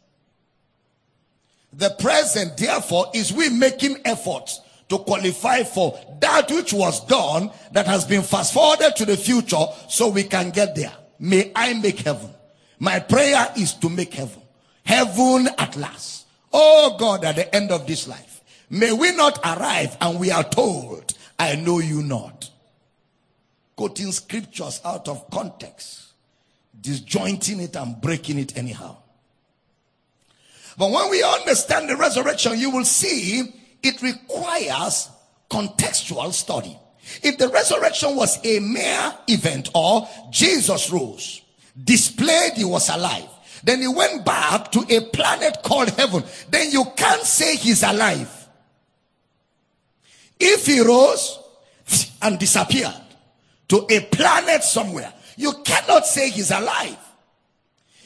[1.73, 7.87] The present, therefore, is we making efforts to qualify for that which was done that
[7.87, 10.93] has been fast forwarded to the future so we can get there.
[11.19, 12.31] May I make heaven.
[12.79, 14.43] My prayer is to make heaven.
[14.85, 16.27] Heaven at last.
[16.53, 20.45] Oh God, at the end of this life, may we not arrive and we are
[20.45, 22.51] told, I know you not.
[23.77, 26.05] Quoting scriptures out of context,
[26.81, 28.97] disjointing it and breaking it anyhow.
[30.79, 33.53] But when we understand the resurrection, you will see
[33.83, 35.11] it requires
[35.51, 36.79] contextual study.
[37.23, 41.43] If the resurrection was a mere event or Jesus rose,
[41.83, 43.29] displayed he was alive,
[43.65, 48.31] then he went back to a planet called heaven, then you can't say he's alive.
[50.39, 51.39] If he rose
[52.23, 52.95] and disappeared
[53.69, 56.97] to a planet somewhere, you cannot say he's alive.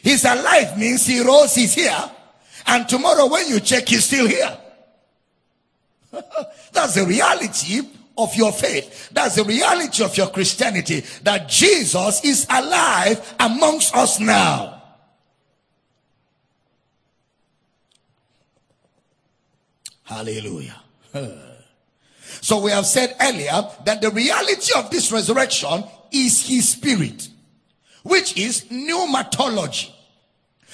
[0.02, 2.10] He's alive means he rose, he's here.
[2.66, 4.58] And tomorrow when you check, he's still here.
[6.72, 7.82] That's the reality
[8.22, 9.10] of your faith.
[9.10, 11.04] That's the reality of your Christianity.
[11.22, 14.82] That Jesus is alive amongst us now.
[20.04, 20.80] Hallelujah.
[22.42, 27.28] So we have said earlier that the reality of this resurrection is his spirit,
[28.02, 29.90] which is pneumatology.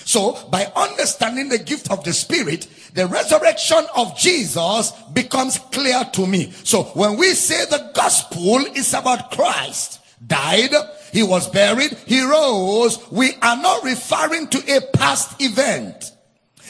[0.04, 6.26] So by understanding the gift of the spirit, the resurrection of Jesus becomes clear to
[6.26, 6.52] me.
[6.64, 10.72] So when we say the gospel is about Christ, died,
[11.12, 16.12] he was buried, he rose, we are not referring to a past event.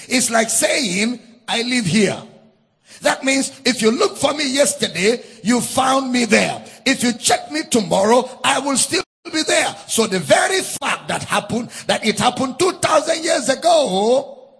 [0.08, 2.20] It's like saying, I live here.
[3.02, 6.64] That means if you look for me yesterday, you found me there.
[6.84, 9.74] If you check me tomorrow, I will still be there.
[9.88, 14.50] So the very fact that happened, that it happened 2000 years ago,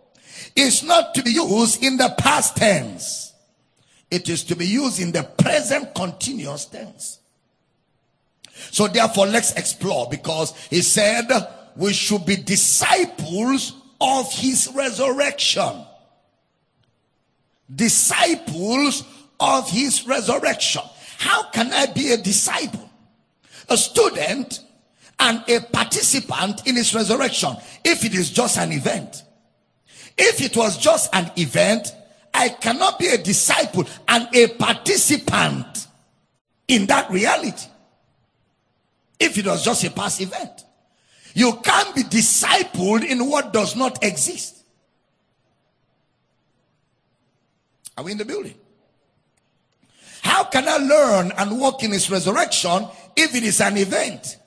[0.54, 3.32] is not to be used in the past tense.
[4.10, 7.18] It is to be used in the present continuous tense.
[8.70, 11.28] So therefore, let's explore because he said
[11.76, 15.84] we should be disciples of his resurrection
[17.74, 19.04] disciples
[19.40, 20.82] of his resurrection.
[21.18, 22.85] How can I be a disciple,
[23.68, 24.60] a student,
[25.18, 29.22] and a participant in his resurrection if it is just an event?
[30.18, 31.94] If it was just an event,
[32.32, 35.86] I cannot be a disciple and a participant
[36.68, 37.66] in that reality.
[39.18, 40.64] If it was just a past event,
[41.34, 44.62] you can't be discipled in what does not exist.
[47.96, 48.54] Are we in the building?
[50.22, 52.86] How can I learn and walk in his resurrection
[53.16, 54.38] if it is an event?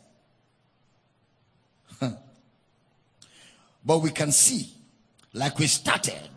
[3.85, 4.69] but we can see,
[5.33, 6.29] like we started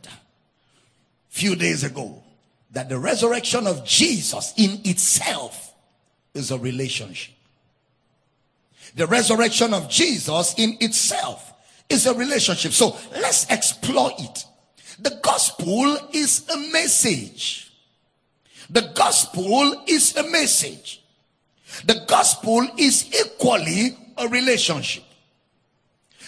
[1.28, 2.22] few days ago,
[2.72, 5.74] that the resurrection of Jesus in itself
[6.34, 7.34] is a relationship.
[8.94, 11.52] The resurrection of Jesus in itself
[11.88, 12.72] is a relationship.
[12.72, 14.44] So let's explore it.
[14.98, 17.72] The gospel is a message.
[18.68, 21.01] The gospel is a message.
[21.84, 25.04] The gospel is equally a relationship.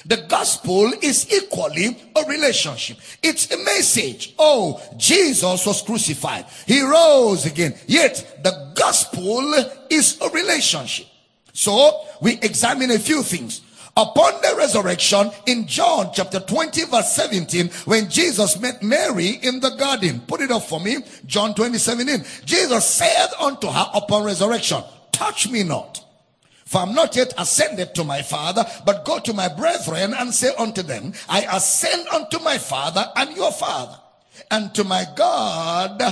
[0.07, 2.99] The gospel is equally a relationship.
[3.23, 4.35] It's a message.
[4.39, 6.45] Oh, Jesus was crucified.
[6.67, 7.75] He rose again.
[7.87, 9.55] Yet the gospel
[9.89, 11.07] is a relationship.
[11.55, 13.63] So we examine a few things
[13.97, 19.71] upon the resurrection in John chapter 20 verse 17 when Jesus met Mary in the
[19.77, 20.21] garden.
[20.27, 20.99] Put it up for me.
[21.27, 22.25] John 20 17.
[22.45, 24.83] Jesus said unto her upon resurrection,
[25.15, 26.05] touch me not.
[26.67, 30.53] For I'm not yet ascended to my Father, but go to my brethren and say
[30.59, 33.99] unto them, I ascend unto my Father and your Father,
[34.51, 36.03] and to my God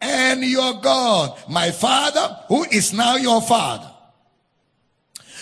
[0.00, 3.90] and your God, my Father who is now your Father.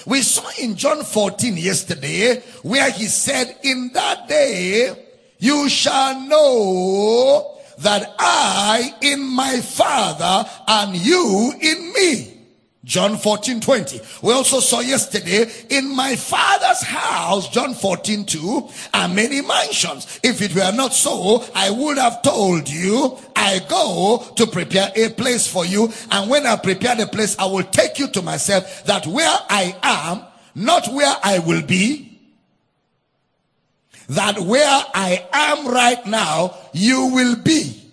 [0.06, 4.94] We saw in John 14 yesterday where he said, in that day
[5.38, 12.32] you shall know that I in my father and you in me.
[12.93, 14.01] John 14, 20.
[14.20, 20.20] We also saw yesterday in my father's house, John 14, 2, are many mansions.
[20.22, 25.09] If it were not so, I would have told you, I go to prepare a
[25.09, 25.90] place for you.
[26.11, 29.74] And when I prepare the place, I will take you to myself that where I
[29.82, 32.20] am, not where I will be,
[34.11, 37.90] that where I am right now, you will be.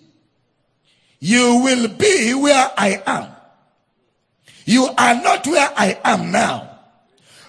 [1.21, 3.38] You will be where I am.
[4.69, 6.69] You are not where I am now.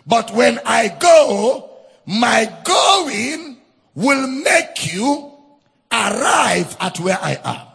[0.07, 1.69] But when I go,
[2.07, 3.59] my going
[3.95, 5.31] will make you
[5.93, 7.67] arrive at where I am.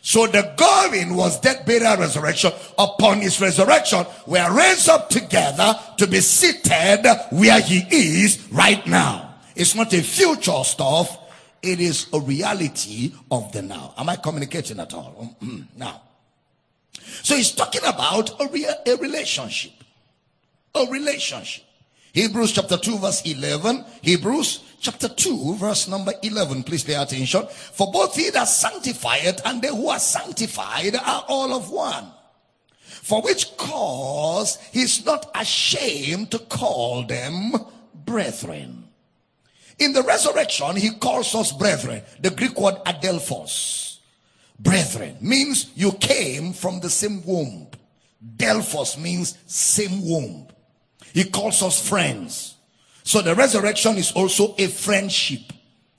[0.00, 2.52] So the going was death, burial, resurrection.
[2.78, 8.86] Upon his resurrection, we are raised up together to be seated where he is right
[8.86, 9.34] now.
[9.54, 11.18] It's not a future stuff.
[11.60, 13.92] It is a reality of the now.
[13.98, 15.36] Am I communicating at all?
[15.42, 15.78] Mm-hmm.
[15.78, 16.00] Now,
[17.22, 19.72] so he's talking about a, real, a relationship.
[20.74, 21.64] A relationship.
[22.12, 23.84] Hebrews chapter 2 verse 11.
[24.02, 26.62] Hebrews chapter 2 verse number 11.
[26.62, 27.46] Please pay attention.
[27.48, 32.06] For both he that sanctified and they who are sanctified are all of one.
[32.80, 37.52] For which cause he is not ashamed to call them
[37.94, 38.84] brethren.
[39.78, 42.02] In the resurrection, he calls us brethren.
[42.20, 43.85] The Greek word adelphos.
[44.58, 47.68] Brethren means you came from the same womb.
[48.36, 50.48] Delphos means same womb.
[51.12, 52.54] He calls us friends.
[53.02, 55.52] So the resurrection is also a friendship.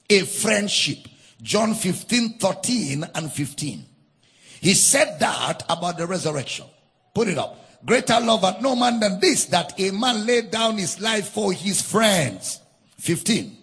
[0.10, 1.08] A friendship.
[1.42, 3.86] John 15, 13 and 15.
[4.60, 6.66] He said that about the resurrection.
[7.14, 7.64] Put it up.
[7.86, 11.54] Greater love at no man than this, that a man laid down his life for
[11.54, 12.60] his friends.
[12.98, 13.56] 15.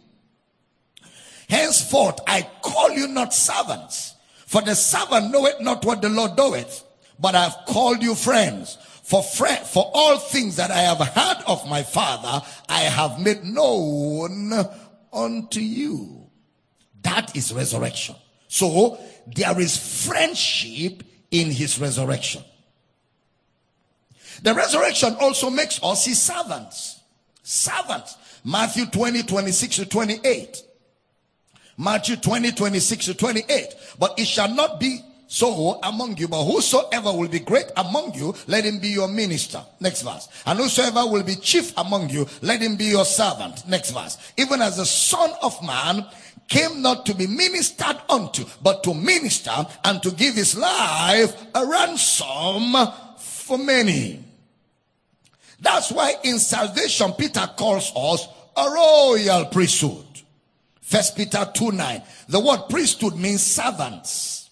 [1.49, 4.14] Henceforth I call you not servants,
[4.55, 6.85] for the servant knoweth not what the Lord doeth,
[7.19, 8.79] but I have called you friends.
[9.03, 14.53] For for all things that I have heard of my Father, I have made known
[15.13, 16.31] unto you.
[17.03, 18.15] That is resurrection.
[18.47, 18.97] So
[19.27, 21.03] there is friendship
[21.33, 22.45] in his resurrection.
[24.45, 27.01] The resurrection also makes us his servants.
[27.43, 28.17] Servants.
[28.45, 30.63] Matthew 20, 26 to 28.
[31.77, 33.75] Matthew 20, 26 to 28.
[33.99, 38.35] But it shall not be so among you, but whosoever will be great among you,
[38.47, 39.61] let him be your minister.
[39.81, 40.29] Next verse.
[40.47, 43.67] And whosoever will be chief among you, let him be your servant.
[43.67, 44.17] Next verse.
[44.37, 46.07] Even as the Son of Man
[46.49, 51.67] came not to be ministered unto, but to minister and to give his life a
[51.67, 52.77] ransom
[53.19, 54.23] for many.
[55.61, 60.04] That's why in salvation, Peter calls us a royal priesthood.
[60.85, 62.03] First Peter 2 9.
[62.29, 64.51] The word priesthood means servants.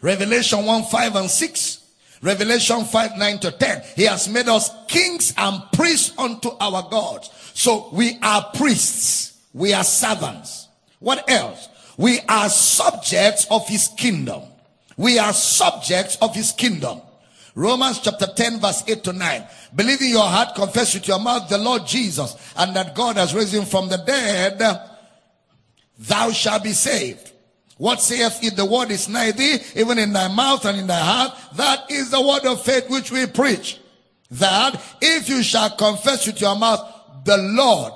[0.00, 1.84] Revelation 1 5 and 6.
[2.22, 3.82] Revelation 5 9 to 10.
[3.96, 7.24] He has made us kings and priests unto our God.
[7.52, 9.40] So we are priests.
[9.52, 10.68] We are servants.
[11.00, 11.68] What else?
[11.96, 14.42] We are subjects of his kingdom.
[14.96, 17.02] We are subjects of his kingdom.
[17.56, 19.44] Romans chapter 10 verse 8 to 9.
[19.74, 23.34] Believe in your heart, confess with your mouth the Lord Jesus and that God has
[23.34, 24.60] raised him from the dead
[25.98, 27.32] thou shalt be saved.
[27.76, 28.56] What saith it?
[28.56, 31.38] The word is nigh thee, even in thy mouth and in thy heart.
[31.54, 33.78] That is the word of faith which we preach.
[34.32, 37.92] That if you shall confess with your mouth the Lord,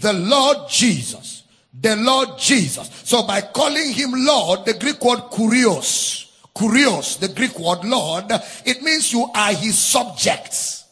[0.00, 1.42] the Lord Jesus,
[1.78, 2.90] the Lord Jesus.
[3.04, 8.24] So by calling him Lord, the Greek word kurios, kurios, the Greek word Lord,
[8.64, 10.86] it means you are his subjects.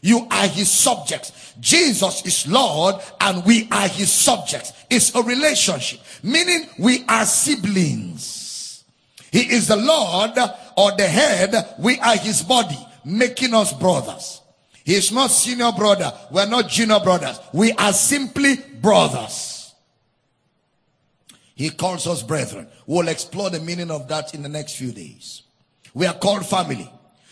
[0.00, 1.41] You are his subjects.
[1.60, 4.72] Jesus is Lord and we are his subjects.
[4.90, 8.84] It's a relationship, meaning we are siblings.
[9.30, 10.38] He is the Lord
[10.76, 11.54] or the head.
[11.78, 14.40] We are his body, making us brothers.
[14.84, 16.12] He is not senior brother.
[16.30, 17.38] We're not junior brothers.
[17.52, 19.74] We are simply brothers.
[21.54, 22.66] He calls us brethren.
[22.86, 25.42] We'll explore the meaning of that in the next few days.
[25.94, 26.90] We are called family.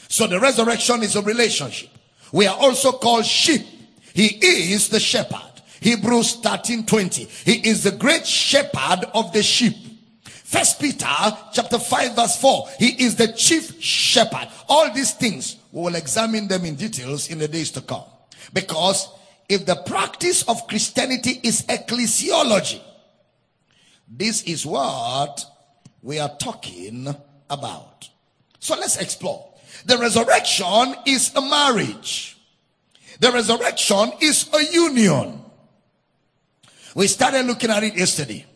[0.09, 1.91] So the resurrection is a relationship.
[2.33, 3.67] We are also called sheep.
[4.15, 5.41] He is the shepherd.
[5.81, 7.25] Hebrews 13 20.
[7.25, 9.77] He is the great shepherd of the sheep.
[10.25, 11.07] First Peter
[11.53, 12.69] chapter 5 verse 4.
[12.79, 14.49] He is the chief shepherd.
[14.69, 18.05] All these things, we will examine them in details in the days to come.
[18.53, 19.09] Because
[19.49, 22.81] if the practice of Christianity is ecclesiology,
[24.09, 25.45] this is what
[26.03, 27.15] we are talking
[27.49, 28.09] about.
[28.59, 29.55] So let's explore.
[29.87, 32.37] The resurrection is a marriage.
[33.21, 35.45] The resurrection is a union.
[36.95, 38.47] We started looking at it yesterday.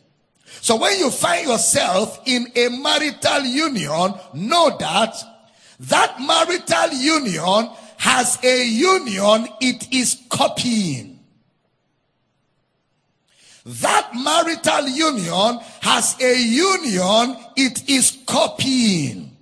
[0.62, 5.14] So when you find yourself in a marital union, know that
[5.80, 11.20] that marital union has a union it is copying.
[13.66, 19.36] That marital union has a union it is copying.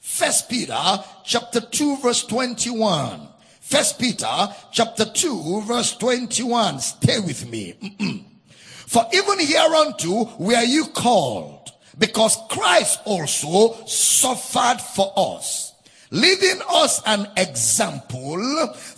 [0.00, 3.27] First Peter chapter 2 verse 21.
[3.68, 6.80] First Peter chapter 2 verse 21.
[6.80, 7.74] Stay with me.
[8.86, 15.74] For even hereunto were you called, because Christ also suffered for us,
[16.10, 18.38] leaving us an example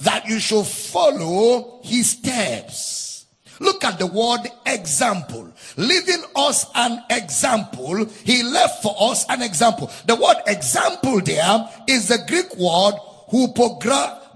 [0.02, 3.26] that you should follow his steps.
[3.58, 5.52] Look at the word example.
[5.78, 8.04] Leaving us an example.
[8.22, 9.90] He left for us an example.
[10.06, 12.94] The word example there is the Greek word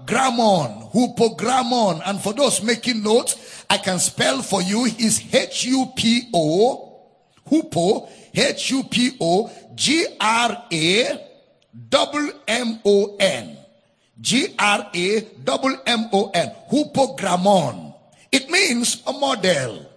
[0.05, 0.91] hupogrammon.
[0.91, 2.01] Hupogrammon.
[2.05, 7.01] And for those making notes, I can spell for you is H-U-P-O,
[7.49, 11.27] hupo, H-U-P-O, G-R-A,
[11.89, 13.57] double M-O-N.
[14.21, 16.51] G R A M M O N.
[16.71, 17.93] Hupogrammon.
[18.31, 19.91] It means a model.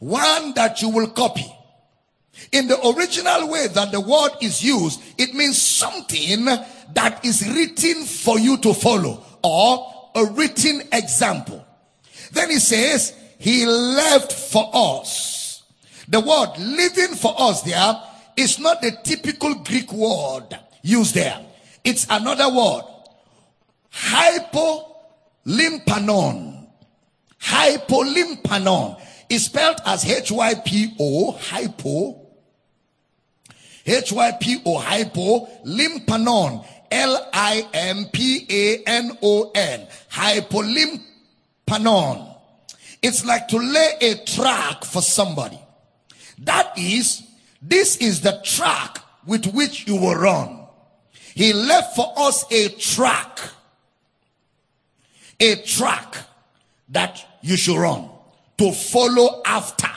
[0.00, 1.46] One that you will copy.
[2.52, 6.46] In the original way that the word is used, it means something
[6.94, 11.64] that is written for you to follow or a written example.
[12.32, 15.62] Then he says, he left for us.
[16.08, 18.02] The word living for us there
[18.36, 21.38] is not the typical Greek word used there.
[21.84, 22.82] It's another word.
[23.92, 26.66] Hypolimpanon.
[27.40, 32.26] Hypolimpanon is spelled as H-Y-P-O, hypo,
[33.86, 38.08] H-Y-P-O, hypo, limpanon, L-I-M-P-A-N-O-N,
[40.10, 42.34] hypolimpanon.
[43.02, 45.58] It's like to lay a track for somebody.
[46.38, 47.22] That is,
[47.60, 50.66] this is the track with which you will run.
[51.34, 53.38] He left for us a track.
[55.40, 56.16] A track
[56.88, 58.08] that you should run
[58.56, 59.88] to follow after.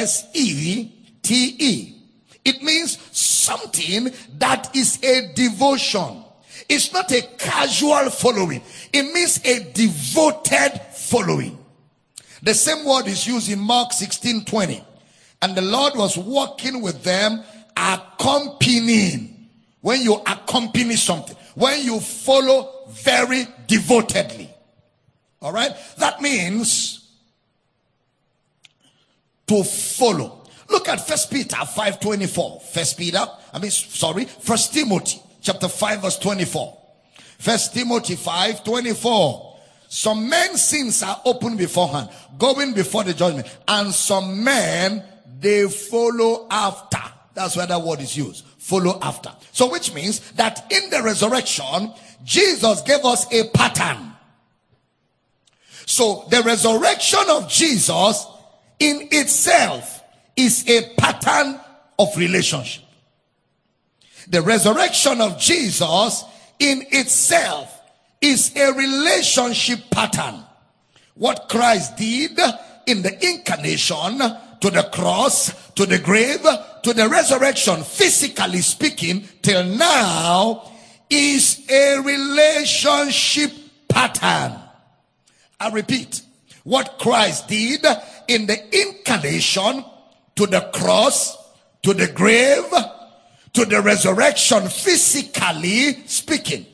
[2.44, 6.24] It means something that is a devotion.
[6.68, 8.62] It's not a casual following.
[8.92, 11.58] It means a devoted following.
[12.42, 14.84] The same word is used in Mark 16 20.
[15.42, 17.42] And the Lord was walking with them,
[17.76, 19.28] accompanying.
[19.80, 24.48] When you accompany something, when you follow very devotedly.
[25.40, 25.72] All right?
[25.98, 27.10] That means
[29.48, 30.41] to follow.
[30.72, 32.62] Look at First Peter 5:24.
[32.72, 36.78] First Peter, I mean sorry, First Timothy chapter 5 verse 24.
[37.38, 39.54] First Timothy 5:24.
[39.88, 42.08] Some men's sins are open beforehand,
[42.38, 45.04] going before the judgment, and some men
[45.40, 47.02] they follow after.
[47.34, 48.42] That's where that word is used.
[48.56, 49.30] Follow after.
[49.52, 51.92] So which means that in the resurrection,
[52.24, 54.14] Jesus gave us a pattern.
[55.84, 58.24] So the resurrection of Jesus
[58.78, 60.01] in itself
[60.36, 61.60] is a pattern
[61.98, 62.82] of relationship.
[64.28, 66.24] The resurrection of Jesus
[66.58, 67.80] in itself
[68.20, 70.44] is a relationship pattern.
[71.14, 72.38] What Christ did
[72.86, 76.46] in the incarnation to the cross, to the grave,
[76.82, 80.70] to the resurrection, physically speaking, till now
[81.10, 83.50] is a relationship
[83.88, 84.58] pattern.
[85.60, 86.22] I repeat,
[86.64, 87.84] what Christ did
[88.28, 89.84] in the incarnation
[90.36, 91.36] to the cross,
[91.82, 92.64] to the grave,
[93.52, 96.66] to the resurrection, physically speaking,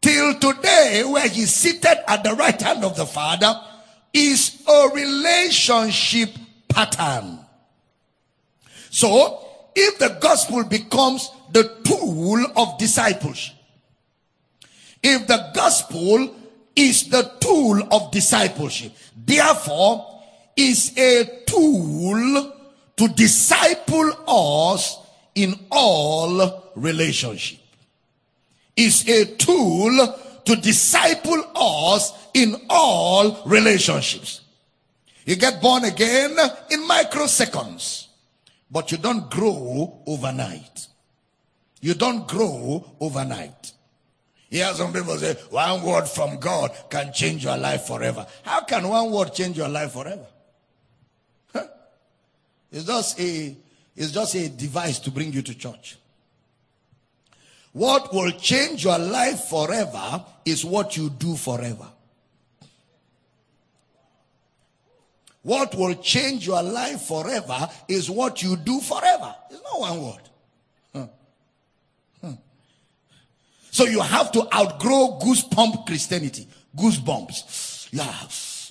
[0.00, 3.60] till today, where he's seated at the right hand of the Father,
[4.12, 6.30] is a relationship
[6.68, 7.38] pattern.
[8.90, 13.56] So, if the gospel becomes the tool of discipleship,
[15.02, 16.36] if the gospel
[16.76, 20.20] is the tool of discipleship, therefore,
[20.56, 22.52] is a tool
[23.02, 24.96] to disciple us
[25.34, 27.58] in all relationship.
[28.76, 34.42] Is a tool to disciple us in all relationships.
[35.26, 36.30] You get born again
[36.70, 38.06] in microseconds,
[38.70, 40.86] but you don't grow overnight.
[41.80, 43.72] You don't grow overnight.
[44.48, 48.26] Here some people say, one word from God can change your life forever.
[48.44, 50.26] How can one word change your life forever?
[52.72, 53.56] It's just a,
[53.94, 55.98] it's just a device to bring you to church.
[57.72, 61.86] What will change your life forever is what you do forever.
[65.42, 69.34] What will change your life forever is what you do forever.
[69.50, 70.22] It's not one word.
[73.72, 76.46] So you have to outgrow goosebump Christianity.
[76.76, 77.88] Goosebumps.
[77.90, 78.14] Yeah.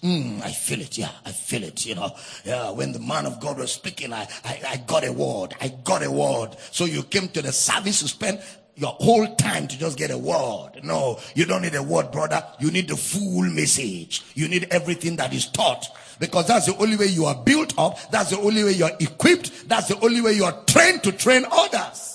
[0.04, 0.98] Mm, I feel it.
[0.98, 1.86] Yeah, I feel it.
[1.86, 2.72] You know, yeah.
[2.72, 5.54] When the man of God was speaking, I, I, I got a word.
[5.62, 6.56] I got a word.
[6.72, 8.42] So you came to the service to spend
[8.76, 10.84] your whole time to just get a word.
[10.84, 12.44] No, you don't need a word, brother.
[12.60, 14.24] You need the full message.
[14.34, 15.86] You need everything that is taught.
[16.20, 18.00] Because that's the only way you are built up.
[18.12, 19.70] That's the only way you're equipped.
[19.70, 22.11] That's the only way you are trained to train others.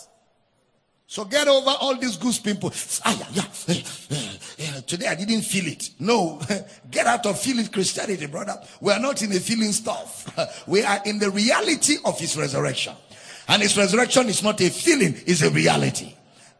[1.08, 2.72] So get over all these goose people.
[3.04, 3.44] Ah, yeah,
[4.58, 4.80] yeah.
[4.80, 5.90] today I didn't feel it.
[6.00, 6.40] No,
[6.90, 8.60] get out of feeling Christianity, brother.
[8.80, 10.24] We are not in the feeling stuff.
[10.66, 12.94] We are in the reality of his resurrection.
[13.48, 16.12] And his resurrection is not a feeling, it's a reality.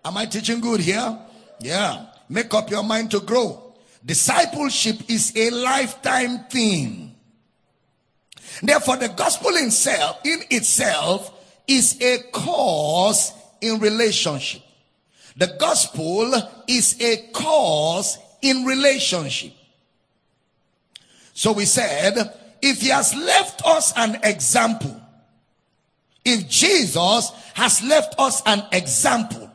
[0.04, 1.18] Am I teaching good here?
[1.58, 2.06] Yeah.
[2.28, 3.74] Make up your mind to grow.
[4.04, 7.16] Discipleship is a lifetime thing.
[8.62, 11.32] Therefore, the gospel itself, in itself
[11.66, 14.62] is a course in relationship.
[15.36, 16.32] The gospel
[16.66, 19.52] is a cause in relationship.
[21.34, 22.32] So we said,
[22.62, 25.00] if he has left us an example,
[26.24, 29.50] if Jesus has left us an example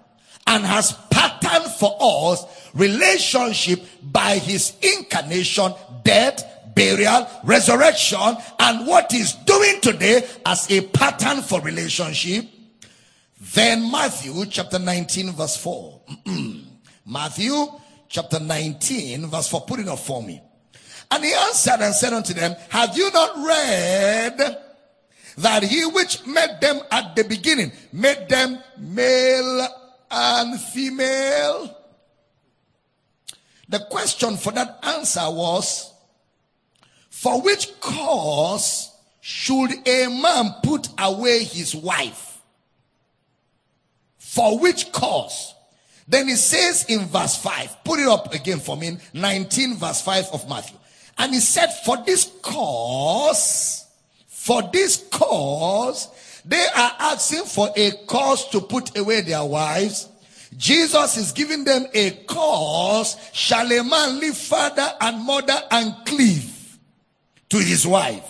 [0.46, 5.74] and has patterned for us relationship by his incarnation,
[6.04, 6.44] death,
[6.76, 12.46] burial, resurrection, and what he's doing today as a pattern for relationship,
[13.42, 16.02] then Matthew chapter 19 verse 4.
[17.08, 17.66] Matthew
[18.08, 19.62] chapter 19 verse 4.
[19.62, 20.40] Put it up for me.
[21.10, 24.58] And he answered and said unto them, Have you not read
[25.40, 29.68] that he which made them at the beginning made them male
[30.12, 31.78] and female?
[33.70, 35.92] The question for that answer was,
[37.10, 42.31] For which cause should a man put away his wife?
[44.32, 45.56] For which cause?
[46.08, 50.28] Then he says in verse 5, put it up again for me, 19 verse 5
[50.32, 50.78] of Matthew.
[51.18, 53.86] And he said, For this cause,
[54.28, 56.08] for this cause,
[56.46, 60.08] they are asking for a cause to put away their wives.
[60.56, 63.18] Jesus is giving them a cause.
[63.34, 66.78] Shall a man leave father and mother and cleave
[67.50, 68.24] to his wife?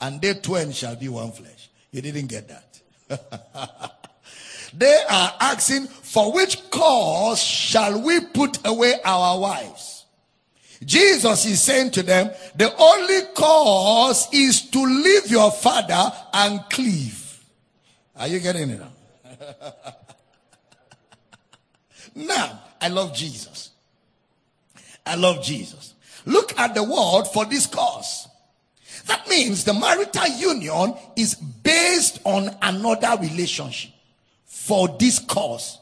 [0.00, 1.70] And they twain shall be one flesh.
[1.92, 3.92] You didn't get that.
[4.76, 10.04] They are asking, for which cause shall we put away our wives?
[10.84, 17.42] Jesus is saying to them, the only cause is to leave your father and cleave.
[18.16, 19.72] Are you getting it now?
[22.14, 23.70] now, I love Jesus.
[25.06, 25.94] I love Jesus.
[26.26, 28.28] Look at the word for this cause.
[29.06, 33.92] That means the marital union is based on another relationship
[34.66, 35.78] for this cause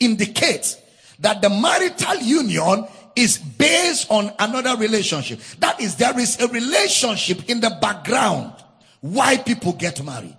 [0.00, 0.76] indicates
[1.20, 5.38] that the marital union is based on another relationship.
[5.60, 8.52] That is, there is a relationship in the background
[9.00, 10.36] why people get married.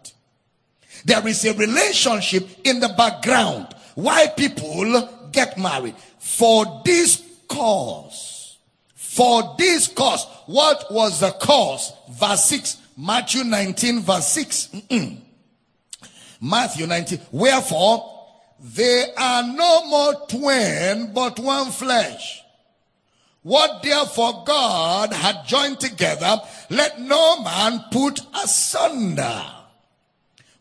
[1.05, 5.95] There is a relationship in the background why people get married.
[6.19, 8.57] For this cause.
[8.95, 10.25] For this cause.
[10.47, 11.93] What was the cause?
[12.09, 12.77] Verse 6.
[12.97, 14.67] Matthew 19 verse 6.
[14.73, 15.24] Mm-mm.
[16.45, 17.19] Matthew 19.
[17.31, 18.11] Wherefore,
[18.59, 22.43] they are no more twain, but one flesh.
[23.41, 26.39] What therefore God had joined together,
[26.69, 29.43] let no man put asunder.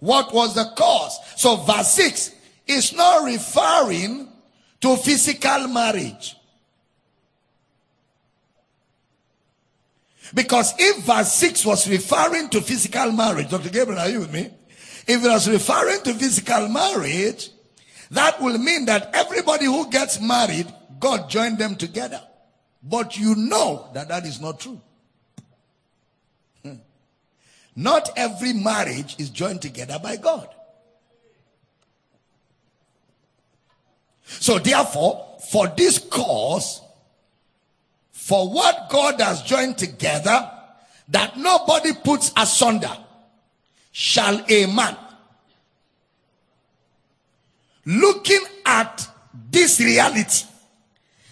[0.00, 1.18] What was the cause?
[1.36, 2.34] So verse 6
[2.66, 4.28] is not referring
[4.80, 6.36] to physical marriage.
[10.32, 13.70] Because if verse 6 was referring to physical marriage, Dr.
[13.70, 14.50] Gabriel, are you with me?
[15.06, 17.50] If it was referring to physical marriage,
[18.10, 22.22] that will mean that everybody who gets married, God joined them together.
[22.82, 24.80] But you know that that is not true.
[26.62, 26.74] Hmm.
[27.74, 30.48] Not every marriage is joined together by God.
[34.24, 36.80] So therefore, for this cause,
[38.12, 40.50] for what God has joined together,
[41.08, 42.96] that nobody puts asunder,
[43.96, 44.96] shall a man
[47.86, 49.08] looking at
[49.52, 50.46] this reality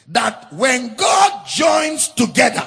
[0.06, 2.62] that when God joins together,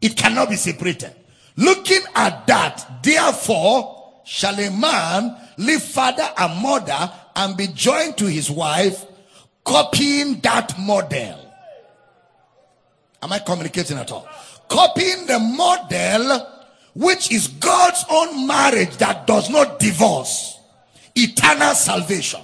[0.00, 1.12] it cannot be separated.
[1.56, 8.26] Looking at that, therefore, shall a man leave father and mother and be joined to
[8.26, 9.06] his wife,
[9.64, 11.52] copying that model.
[13.20, 14.28] Am I communicating at all?
[14.68, 16.46] Copying the model
[16.94, 20.58] which is God's own marriage that does not divorce,
[21.14, 22.40] eternal salvation.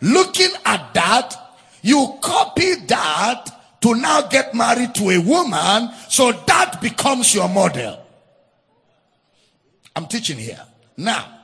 [0.00, 1.34] Looking at that,
[1.82, 8.02] you copy that to now get married to a woman, so that becomes your model.
[9.94, 10.60] I'm teaching here.
[10.96, 11.36] Now,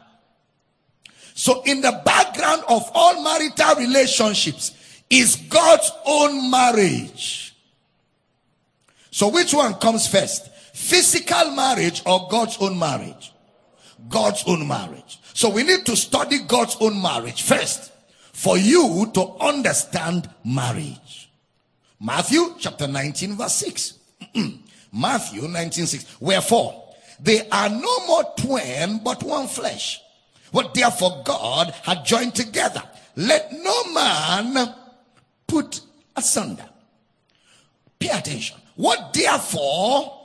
[1.34, 4.72] so in the background of all marital relationships
[5.08, 7.54] is God's own marriage.
[9.10, 10.48] So which one comes first?
[10.82, 13.32] Physical marriage or God's own marriage?
[14.08, 15.20] God's own marriage.
[15.32, 17.92] So we need to study God's own marriage first
[18.32, 21.30] for you to understand marriage.
[22.00, 23.94] Matthew chapter 19 verse 6.
[24.92, 26.16] Matthew 19 6.
[26.20, 30.00] Wherefore, they are no more twain but one flesh.
[30.50, 32.82] What therefore God had joined together,
[33.14, 34.74] let no man
[35.46, 35.80] put
[36.16, 36.68] asunder.
[38.00, 38.58] Pay attention.
[38.74, 40.21] What therefore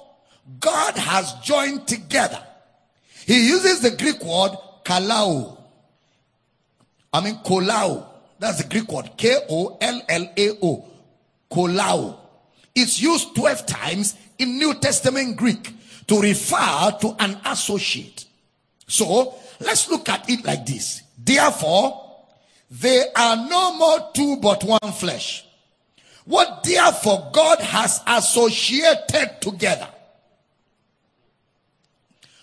[0.59, 2.41] God has joined together.
[3.25, 4.51] He uses the Greek word
[4.83, 5.57] kalao.
[7.13, 8.05] I mean kolao.
[8.39, 9.11] That's the Greek word.
[9.17, 10.85] K-O-L-L-A-O.
[11.51, 12.17] Kolao.
[12.75, 15.73] It's used 12 times in New Testament Greek
[16.07, 18.25] to refer to an associate.
[18.87, 21.01] So let's look at it like this.
[21.17, 22.07] Therefore,
[22.69, 25.45] they are no more two but one flesh.
[26.25, 29.87] What therefore God has associated together,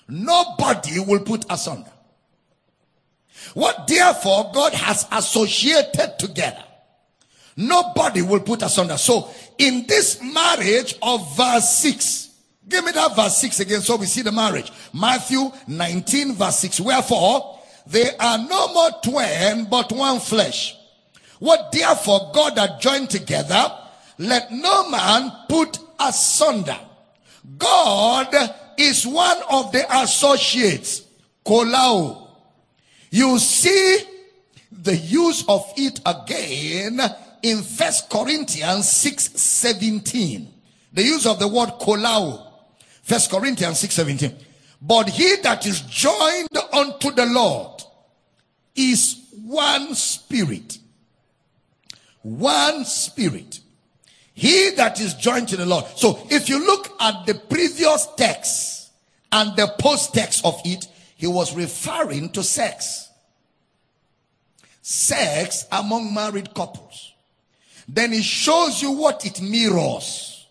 [0.08, 1.90] nobody will put asunder.
[3.54, 6.64] What therefore God has associated together,
[7.56, 8.96] nobody will put asunder.
[8.96, 9.28] So
[9.58, 12.30] in this marriage of verse 6,
[12.68, 14.72] give me that verse 6 again so we see the marriage.
[14.92, 16.80] Matthew 19 verse 6.
[16.80, 20.76] Wherefore, they are no more twain but one flesh.
[21.38, 23.70] What therefore God had joined together,
[24.18, 26.78] let no man put asunder.
[27.58, 28.34] God
[28.78, 31.02] is one of the associates.
[31.44, 32.28] Kolao.
[33.10, 33.98] You see
[34.72, 37.00] the use of it again
[37.42, 40.52] in First Corinthians 6 17.
[40.92, 42.46] The use of the word kolao.
[43.02, 44.36] First Corinthians 6 17.
[44.80, 47.82] But he that is joined unto the Lord
[48.74, 50.78] is one spirit.
[52.22, 53.60] One spirit.
[54.34, 55.86] He that is joined to the Lord.
[55.96, 58.90] So if you look at the previous text
[59.30, 63.08] and the post text of it, he was referring to sex.
[64.82, 67.14] Sex among married couples.
[67.88, 70.46] Then he shows you what it mirrors.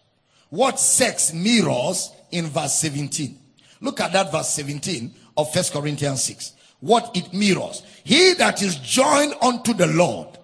[0.49, 3.37] What sex mirrors in verse 17.
[3.81, 6.53] Look at that verse 17 of First Corinthians 6.
[6.79, 7.83] What it mirrors.
[8.03, 10.37] He that is joined unto the Lord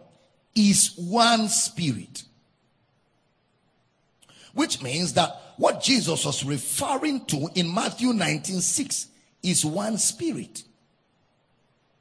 [0.55, 2.23] is one spirit.
[4.53, 9.07] Which means that what Jesus was referring to in Matthew 19 6
[9.43, 10.63] is one spirit.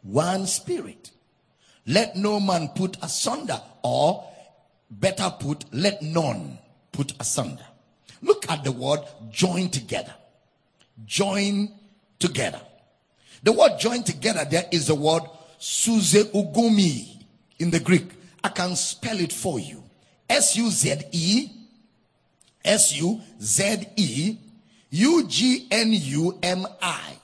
[0.02, 1.10] One spirit.
[1.86, 4.28] Let no man put asunder, or
[4.90, 6.58] better put, let none
[6.92, 7.64] put asunder.
[8.20, 10.14] Look at the word join together.
[11.06, 11.70] Join
[12.18, 12.60] together.
[13.42, 15.22] The word join together there is the word
[15.60, 17.24] suzeugnumi
[17.58, 18.10] in the Greek.
[18.42, 19.82] I can spell it for you.
[20.28, 21.50] S U Z E
[22.68, 24.36] S U Z E
[24.90, 27.18] U G N U M I.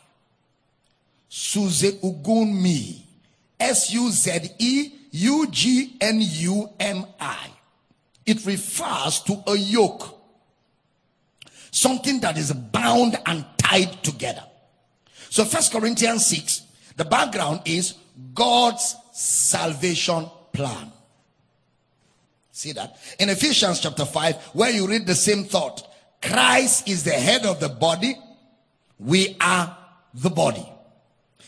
[1.28, 3.02] Suze ugumi.
[3.60, 7.48] S U Z E U G N U M I.
[8.26, 10.18] It refers to a yoke.
[11.70, 14.44] Something that is bound and tied together.
[15.28, 16.62] So First Corinthians 6,
[16.96, 17.94] the background is
[18.32, 20.93] God's salvation plan.
[22.56, 22.96] See that?
[23.18, 25.92] In Ephesians chapter 5, where you read the same thought,
[26.22, 28.14] Christ is the head of the body.
[28.96, 29.76] We are
[30.14, 30.64] the body.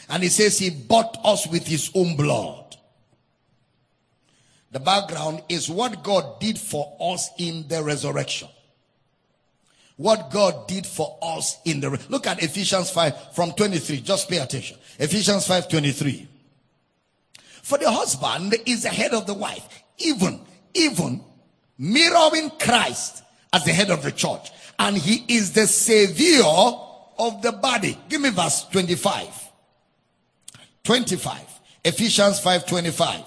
[0.08, 2.76] And he says he bought us with his own blood.
[4.72, 8.48] The background is what God did for us in the resurrection.
[9.94, 14.00] What God did for us in the look at Ephesians 5 from 23.
[14.00, 14.76] Just pay attention.
[14.98, 16.28] Ephesians 5 23.
[17.62, 19.66] For the husband is the head of the wife,
[19.98, 20.40] even,
[20.84, 21.20] even
[21.78, 23.22] mirroring Christ
[23.52, 24.50] as the head of the church.
[24.78, 27.98] And he is the savior of the body.
[28.08, 29.28] Give me verse 25.
[30.84, 31.40] 25.
[31.84, 33.22] Ephesians 5 25.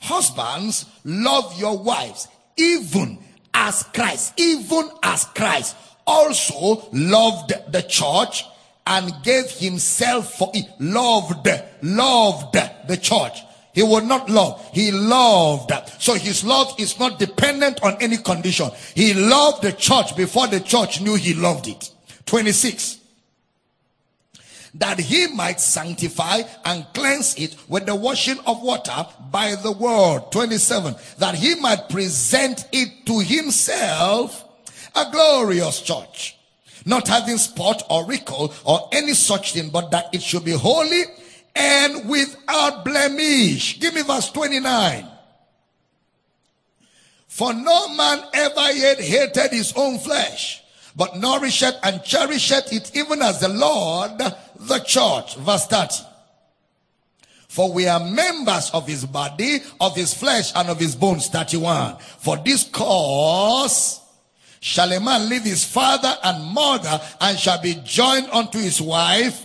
[0.00, 3.18] Husbands, love your wives, even
[3.52, 5.76] as Christ, even as Christ
[6.06, 8.44] also loved the church
[8.86, 10.66] and gave himself for it.
[10.80, 11.48] Loved,
[11.82, 12.54] loved
[12.88, 13.38] the church.
[13.78, 14.68] He would not love.
[14.72, 15.70] He loved.
[16.00, 18.72] So his love is not dependent on any condition.
[18.96, 21.88] He loved the church before the church knew he loved it.
[22.26, 22.98] 26
[24.74, 30.24] that he might sanctify and cleanse it with the washing of water by the word.
[30.32, 30.96] 27.
[31.18, 34.44] That he might present it to himself
[34.96, 36.36] a glorious church,
[36.84, 41.04] not having spot or wrinkle or any such thing, but that it should be holy
[41.58, 43.80] and without blemish.
[43.80, 45.06] Give me verse 29.
[47.26, 50.62] For no man ever yet hated his own flesh,
[50.96, 55.36] but nourisheth and cherisheth it even as the Lord the church.
[55.36, 56.04] Verse 30.
[57.48, 61.28] For we are members of his body, of his flesh, and of his bones.
[61.28, 61.96] 31.
[62.18, 64.00] For this cause
[64.60, 69.44] shall a man leave his father and mother and shall be joined unto his wife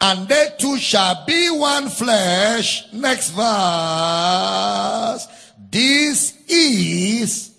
[0.00, 2.92] and they two shall be one flesh.
[2.92, 5.26] Next verse.
[5.70, 7.50] This is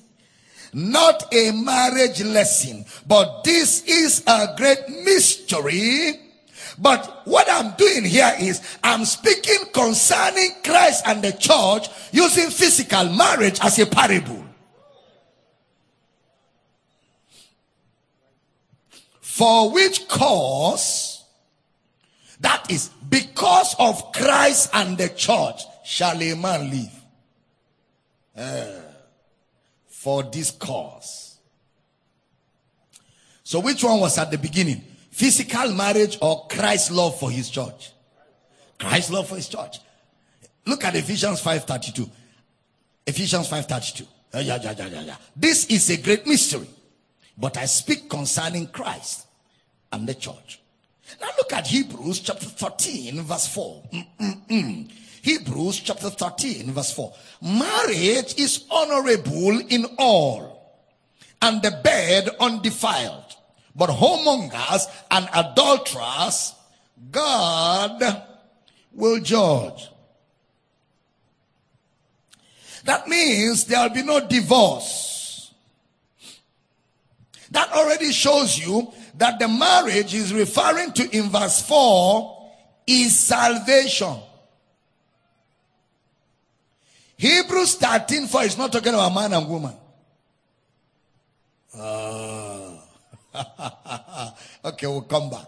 [0.74, 6.20] not a marriage lesson, but this is a great mystery.
[6.78, 13.10] But what I'm doing here is I'm speaking concerning Christ and the church using physical
[13.10, 14.46] marriage as a parable.
[19.20, 21.09] For which cause,
[22.40, 26.96] that is because of Christ and the church, shall a man live.
[28.36, 28.82] Uh,
[29.88, 31.38] for this cause.
[33.44, 34.84] So which one was at the beginning?
[35.12, 37.92] Physical marriage or Christ's love for his church?
[38.78, 39.80] Christ's love for his church.
[40.66, 42.10] Look at Ephesians 5.32.
[43.08, 44.08] Ephesians 5.32.
[44.34, 45.16] Uh, yeah, yeah, yeah, yeah, yeah.
[45.36, 46.68] This is a great mystery.
[47.38, 49.26] But I speak concerning Christ
[49.92, 50.62] and the church.
[51.22, 53.84] Now look at Hebrews chapter 13 verse 4.
[53.94, 54.92] Mm-mm-mm.
[55.22, 57.14] Hebrews chapter 13 verse 4.
[57.42, 60.60] Marriage is honorable in all
[61.42, 63.36] and the bed undefiled.
[63.76, 66.54] But whoremongers and adulterers,
[67.12, 68.24] God
[68.94, 69.90] will judge.
[72.86, 75.54] That means there will be no divorce.
[77.52, 82.52] That already shows you that the marriage is referring to in verse 4
[82.88, 84.18] is salvation.
[87.18, 89.76] Hebrews 13 4 is not talking about man and woman.
[91.78, 92.78] Uh,
[94.66, 95.46] okay, we'll come back.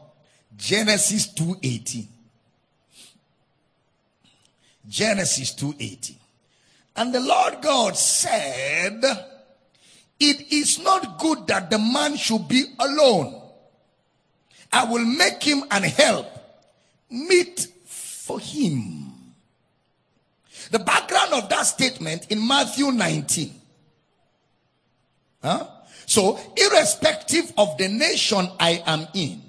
[0.56, 2.08] Genesis 2:18.
[4.88, 6.16] Genesis 2:18.
[6.96, 9.02] And the Lord God said,
[10.20, 13.41] It is not good that the man should be alone.
[14.72, 16.28] I will make him an help
[17.10, 19.12] meet for him.
[20.72, 23.54] The background of that statement in Matthew 19.
[25.44, 25.68] Huh?
[26.06, 29.42] So, irrespective of the nation I am in,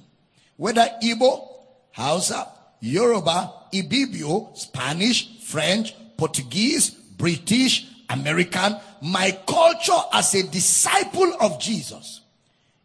[0.57, 1.49] whether Igbo,
[1.93, 2.49] Hausa,
[2.81, 12.21] Yoruba, Ibibio, Spanish, French, Portuguese, British, American, my culture as a disciple of Jesus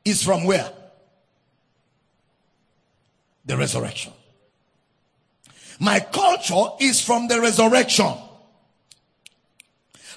[0.05, 0.71] is from where?
[3.47, 4.13] The resurrection.
[5.79, 8.13] My culture is from the resurrection.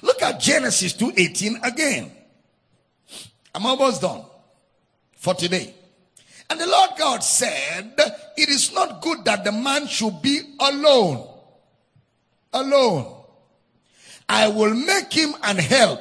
[0.01, 2.11] Look at Genesis 2:18 again.
[3.53, 4.23] I'm almost done
[5.15, 5.73] for today.
[6.49, 7.93] And the Lord God said,
[8.35, 11.27] It is not good that the man should be alone.
[12.51, 13.15] Alone.
[14.27, 15.99] I will make him an help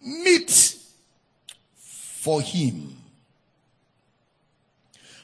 [0.00, 0.50] meet
[1.74, 2.91] for him.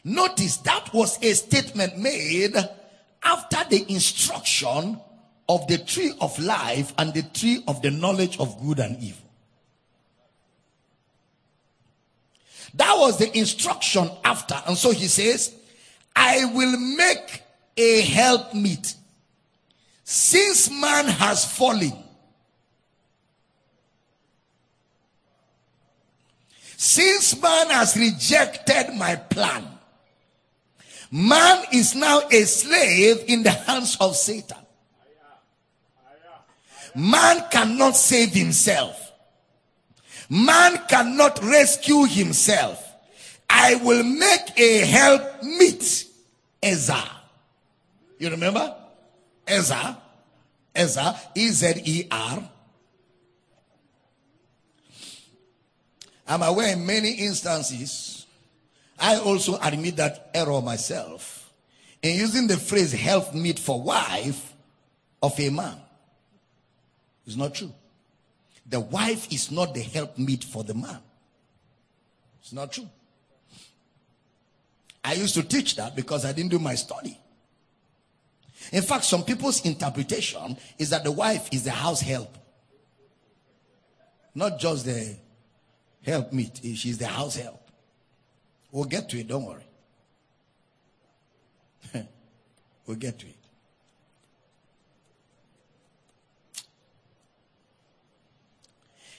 [0.08, 2.56] Notice that was a statement made
[3.22, 4.98] after the instruction
[5.46, 9.28] of the tree of life and the tree of the knowledge of good and evil.
[12.72, 14.54] That was the instruction after.
[14.66, 15.54] And so he says,
[16.16, 17.42] I will make
[17.76, 18.94] a help meet.
[20.04, 21.92] Since man has fallen,
[26.78, 29.77] since man has rejected my plan,
[31.10, 34.58] man is now a slave in the hands of Satan.
[36.94, 39.12] Man cannot save himself.
[40.28, 42.84] Man cannot rescue himself.
[43.48, 46.04] I will make a help meet
[46.62, 46.94] Ezer.
[48.18, 48.74] You remember?
[49.46, 49.96] Ezra.
[50.74, 51.14] Ezer.
[51.34, 52.50] E-Z-E-R.
[56.26, 58.17] I'm aware in many instances,
[58.98, 61.52] I also admit that error myself
[62.02, 64.54] in using the phrase help meet for wife
[65.22, 65.76] of a man.
[67.26, 67.72] It's not true.
[68.66, 70.98] The wife is not the help meet for the man.
[72.40, 72.88] It's not true.
[75.04, 77.18] I used to teach that because I didn't do my study.
[78.72, 82.36] In fact, some people's interpretation is that the wife is the house help.
[84.34, 85.16] Not just the
[86.06, 87.67] helpmeet, she's the house help.
[88.70, 89.64] We'll get to it, don't worry.
[92.86, 93.34] we'll get to it.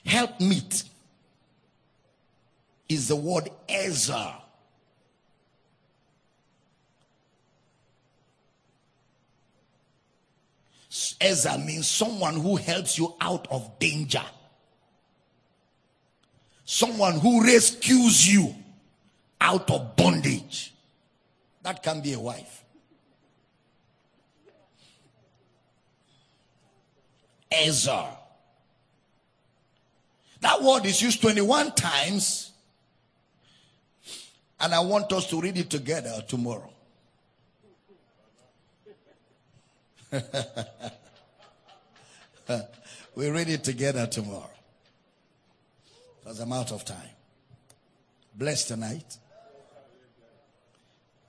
[0.10, 0.84] help meet
[2.90, 4.34] is the word Ezer.
[11.22, 14.24] Ezer means someone who helps you out of danger.
[16.66, 18.56] Someone who rescues you
[19.42, 20.74] out of bondage.
[21.62, 22.64] That can be a wife.
[27.52, 28.06] Ezer.
[30.42, 32.52] That word is used 21 times.
[34.60, 36.72] And I want us to read it together tomorrow.
[43.16, 44.50] we read it together tomorrow.
[46.20, 46.98] Because I'm out of time.
[48.36, 49.18] Bless tonight.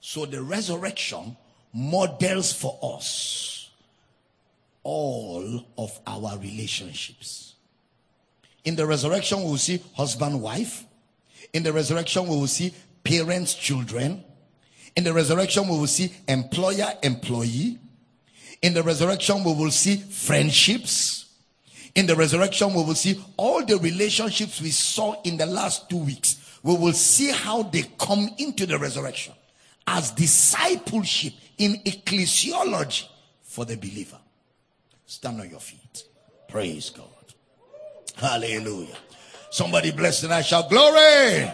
[0.01, 1.37] So the resurrection
[1.73, 3.71] models for us
[4.83, 7.55] all of our relationships.
[8.65, 10.85] In the resurrection, we will see husband, wife.
[11.53, 12.75] In the resurrection, we will see
[13.05, 14.25] parents, children.
[14.97, 17.79] In the resurrection, we will see employer, employee.
[18.63, 21.27] In the resurrection, we will see friendships.
[21.95, 25.99] In the resurrection, we will see all the relationships we saw in the last two
[25.99, 26.59] weeks.
[26.63, 29.35] We will see how they come into the resurrection
[29.87, 33.07] as discipleship in ecclesiology
[33.43, 34.19] for the believer.
[35.07, 36.05] Stand on your feet.
[36.49, 37.07] Praise God.
[38.17, 38.97] Hallelujah.
[39.51, 41.51] Somebody bless and I shall glory.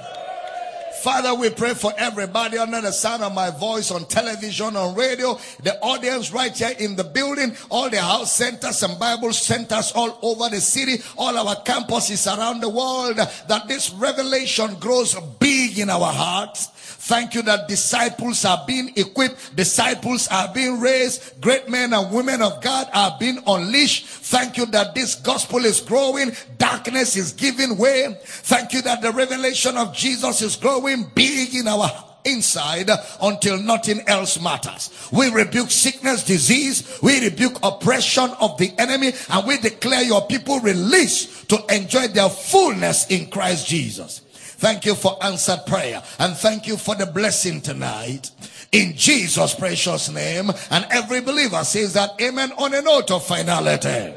[1.02, 5.38] Father, we pray for everybody under the sound of my voice on television, on radio,
[5.62, 10.18] the audience right here in the building, all the house centers and Bible centers all
[10.22, 15.90] over the city, all our campuses around the world, that this revelation grows big in
[15.90, 16.66] our hearts
[17.06, 22.42] Thank you that disciples are being equipped, disciples are being raised, great men and women
[22.42, 24.06] of God are being unleashed.
[24.06, 28.18] Thank you that this gospel is growing, darkness is giving way.
[28.24, 31.92] Thank you that the revelation of Jesus is growing big in our
[32.24, 32.90] inside
[33.22, 34.90] until nothing else matters.
[35.12, 40.58] We rebuke sickness, disease, we rebuke oppression of the enemy, and we declare your people
[40.58, 44.22] released to enjoy their fullness in Christ Jesus.
[44.58, 46.02] Thank you for answered prayer.
[46.18, 48.30] And thank you for the blessing tonight.
[48.72, 50.50] In Jesus' precious name.
[50.70, 54.14] And every believer says that amen on a note of finality.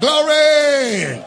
[0.00, 1.22] Glory.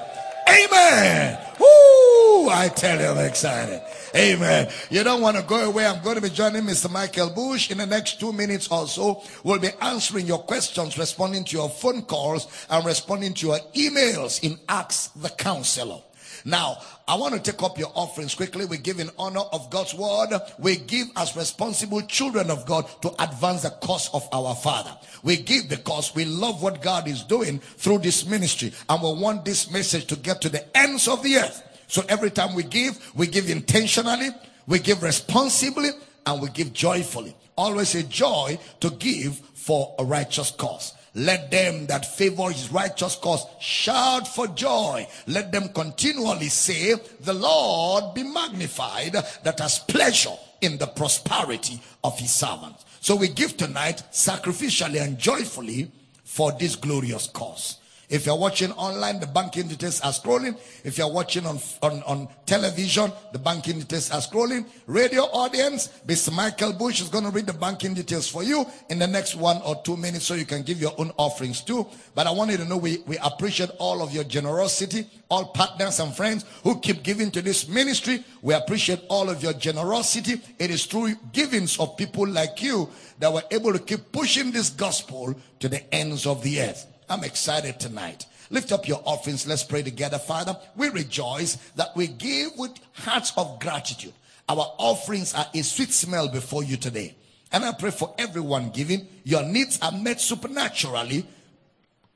[0.50, 1.40] Amen.
[1.60, 2.50] Woo!
[2.50, 3.82] I tell you, I'm excited.
[4.16, 4.70] Amen.
[4.90, 5.86] You don't want to go away.
[5.86, 6.90] I'm going to be joining Mr.
[6.90, 9.24] Michael Bush in the next two minutes or so.
[9.44, 14.42] We'll be answering your questions, responding to your phone calls, and responding to your emails
[14.42, 16.02] in Ask the Counselor.
[16.48, 16.78] Now,
[17.10, 18.64] I want to take up your offerings quickly.
[18.64, 20.30] We give in honor of God's word.
[20.58, 24.96] We give as responsible children of God to advance the cause of our Father.
[25.24, 29.44] We give because we love what God is doing through this ministry and we want
[29.44, 31.62] this message to get to the ends of the earth.
[31.88, 34.30] So every time we give, we give intentionally,
[34.68, 35.90] we give responsibly,
[36.26, 37.36] and we give joyfully.
[37.58, 40.94] Always a joy to give for a righteous cause.
[41.18, 45.08] Let them that favor his righteous cause shout for joy.
[45.26, 52.20] Let them continually say, the Lord be magnified that has pleasure in the prosperity of
[52.20, 52.86] his servants.
[53.02, 55.92] So we give tonight sacrificially and joyfully
[56.24, 57.78] for this glorious cause.
[58.10, 60.58] If you're watching online, the banking details are scrolling.
[60.86, 64.66] If you're watching on, on, on television, the banking details are scrolling.
[64.86, 66.34] Radio audience, Mr.
[66.34, 69.62] Michael Bush is going to read the banking details for you in the next one
[69.66, 71.86] or two minutes so you can give your own offerings too.
[72.16, 76.00] But I want you to know we, we appreciate all of your generosity, all partners
[76.00, 78.24] and friends who keep giving to this ministry.
[78.42, 80.42] We appreciate all of your generosity.
[80.58, 84.70] It is through givings of people like you that we're able to keep pushing this
[84.70, 86.88] gospel to the ends of the earth.
[87.10, 88.26] I'm excited tonight.
[88.50, 89.48] Lift up your offerings.
[89.48, 90.18] Let's pray together.
[90.18, 94.14] Father, we rejoice that we give with hearts of gratitude.
[94.50, 97.16] Our offerings are a sweet smell before you today.
[97.52, 99.08] And I pray for everyone giving.
[99.24, 101.26] Your needs are met supernaturally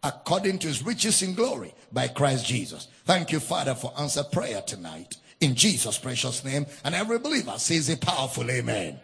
[0.03, 2.87] according to his riches in glory by Christ Jesus.
[3.05, 5.17] Thank you, Father, for answered prayer tonight.
[5.39, 6.65] In Jesus' precious name.
[6.83, 8.99] And every believer says a powerful amen.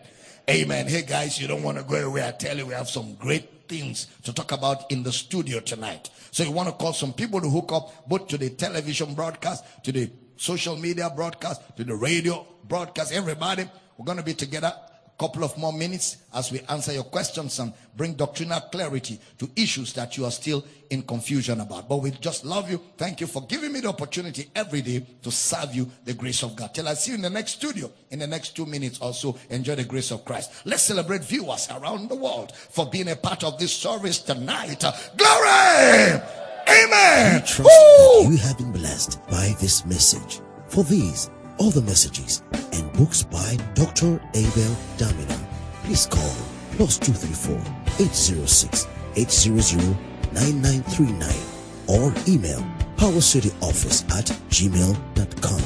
[0.50, 0.88] Amen.
[0.88, 2.26] Hey guys, you don't want to go away.
[2.26, 6.10] I tell you, we have some great things to talk about in the studio tonight.
[6.32, 9.64] So you want to call some people to hook up both to the television broadcast,
[9.84, 13.12] to the social media broadcast, to the radio broadcast.
[13.12, 14.74] Everybody, we're going to be together
[15.18, 19.94] couple of more minutes as we answer your questions and bring doctrinal clarity to issues
[19.94, 21.90] that you are still in confusion about.
[21.90, 22.80] But we just love you.
[22.98, 26.56] Thank you for giving me the opportunity every day to serve you the grace of
[26.56, 26.74] God.
[26.74, 29.38] Till I see you in the next studio in the next two minutes or so.
[29.50, 30.52] Enjoy the grace of Christ.
[30.66, 34.84] Let's celebrate viewers around the world for being a part of this service tonight.
[35.18, 36.22] Glory!
[36.70, 37.36] Amen.
[37.36, 40.42] We trust that you have been blessed by this message.
[40.68, 41.30] For these
[41.60, 42.44] other messages
[42.74, 44.20] and books by Dr.
[44.34, 45.40] Abel Damina,
[45.84, 46.36] please call
[46.72, 47.56] plus 234
[48.00, 49.98] 806 800
[50.34, 51.58] 9939
[51.88, 52.64] or email
[52.98, 55.62] powercityoffice at gmail.com.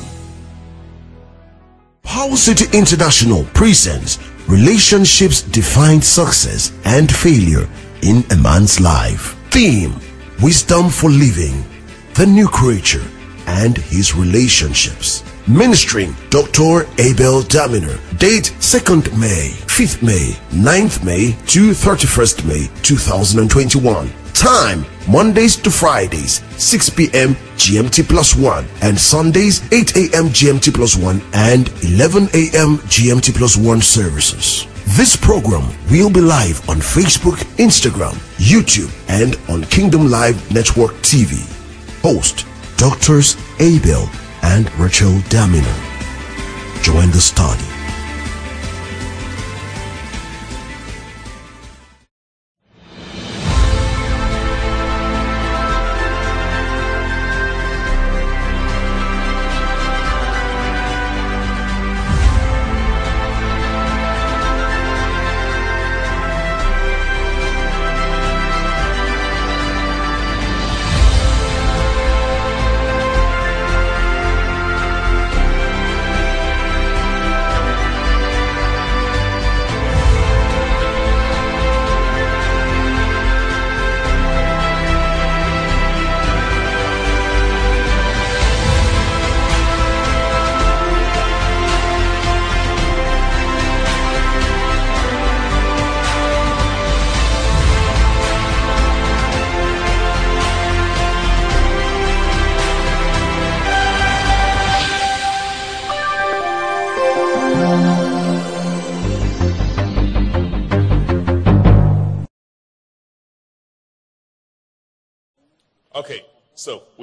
[2.04, 7.68] Power City International presents Relationships Define Success and Failure
[8.02, 9.38] in a Man's Life.
[9.50, 9.96] Theme
[10.42, 11.64] Wisdom for Living,
[12.16, 13.04] the New Creature,
[13.46, 15.24] and His Relationships.
[15.52, 16.88] Ministering Dr.
[16.98, 18.00] Abel Damina.
[18.18, 24.10] Date 2nd May, 5th May, 9th May to 31st May 2021.
[24.34, 27.36] Time Mondays to Fridays, 6 p.m.
[27.58, 30.30] GMT plus 1 and Sundays 8 a.m.
[30.30, 32.78] GMT plus 1 and 11 a.m.
[32.88, 34.68] GMT plus 1 services.
[34.96, 41.44] This program will be live on Facebook, Instagram, YouTube, and on Kingdom Live Network TV.
[42.02, 42.46] Host
[42.78, 44.10] Doctors Abel
[44.44, 45.76] and Rachel Damina.
[46.84, 47.71] Join the study.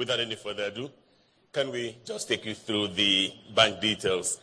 [0.09, 0.89] Without any further ado,
[1.53, 4.39] can we just take you through the bank details?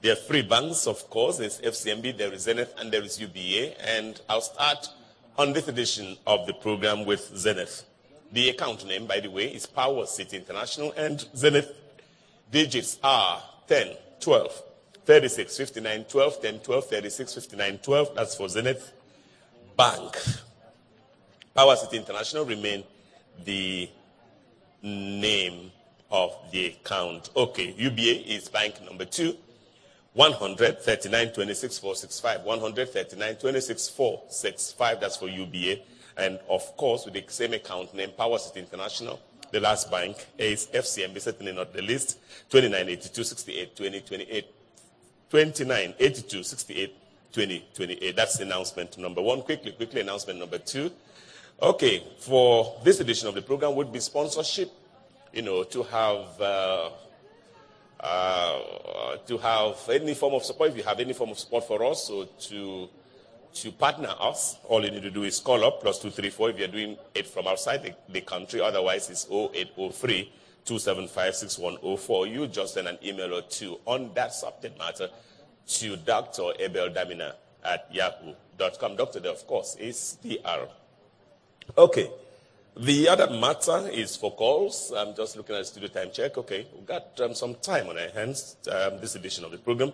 [0.00, 1.36] There are three banks, of course.
[1.36, 3.78] There's FCMB, there is Zenith, and there is UBA.
[3.86, 4.88] And I'll start
[5.36, 7.84] on this edition of the program with Zenith.
[8.32, 11.70] The account name, by the way, is Power City International, and Zenith
[12.50, 14.62] digits are 10, 12,
[15.04, 18.14] 36, 59, 12, 10, 12, 36, 59, 12.
[18.14, 18.92] That's for Zenith
[19.76, 20.16] Bank.
[21.54, 22.82] Power City International remain
[23.44, 23.90] the
[24.82, 25.70] name
[26.10, 27.30] of the account.
[27.36, 29.36] Okay, UBA is bank number two,
[30.14, 32.44] 139 26 465.
[32.44, 35.00] 139 26 465.
[35.00, 35.80] That's for UBA.
[36.18, 39.18] And of course, with the same account name, Power City International.
[39.50, 42.18] The last bank is FCMB, certainly not the least,
[42.50, 44.46] 2982 68 2028.
[45.30, 46.94] 2982 68
[47.32, 48.16] 2028.
[48.16, 49.42] That's announcement number one.
[49.42, 50.90] Quickly, quickly, announcement number two.
[51.62, 54.68] Okay, for this edition of the program would be sponsorship,
[55.32, 56.90] you know, to have uh,
[58.00, 60.70] uh, to have any form of support.
[60.70, 62.88] If you have any form of support for us, so to
[63.54, 66.50] to partner us, all you need to do is call up plus two three four
[66.50, 68.60] if you're doing it from outside the, the country.
[68.60, 70.32] Otherwise, it's 0803
[70.64, 72.26] 275 6104.
[72.26, 75.10] You just send an email or two on that subject matter
[75.64, 76.54] to Dr.
[76.58, 77.34] Abel Damina
[77.64, 78.96] at yahoo.com.
[78.96, 80.66] Doctor, of course, is DR.
[81.76, 82.10] Okay.
[82.76, 84.92] The other matter is for calls.
[84.96, 86.36] I'm just looking at the studio time check.
[86.36, 86.66] Okay.
[86.74, 89.92] We've got um, some time on our hands um, this edition of the program.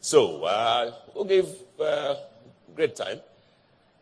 [0.00, 1.48] So uh, we'll give
[1.80, 2.16] uh,
[2.74, 3.20] great time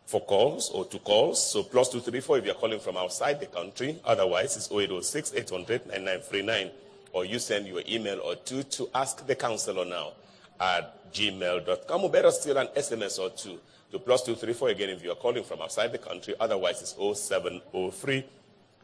[0.06, 1.52] for calls or to calls.
[1.52, 4.00] So plus 234 if you're calling from outside the country.
[4.04, 6.70] Otherwise, it's 0806 800 9939.
[7.12, 10.12] Or you send your email or two to ask the counselor now
[10.60, 12.04] at gmail.com.
[12.04, 13.60] Or better still, an SMS or two
[13.92, 16.34] to plus 234 again if you're calling from outside the country.
[16.40, 18.24] Otherwise, it's 0703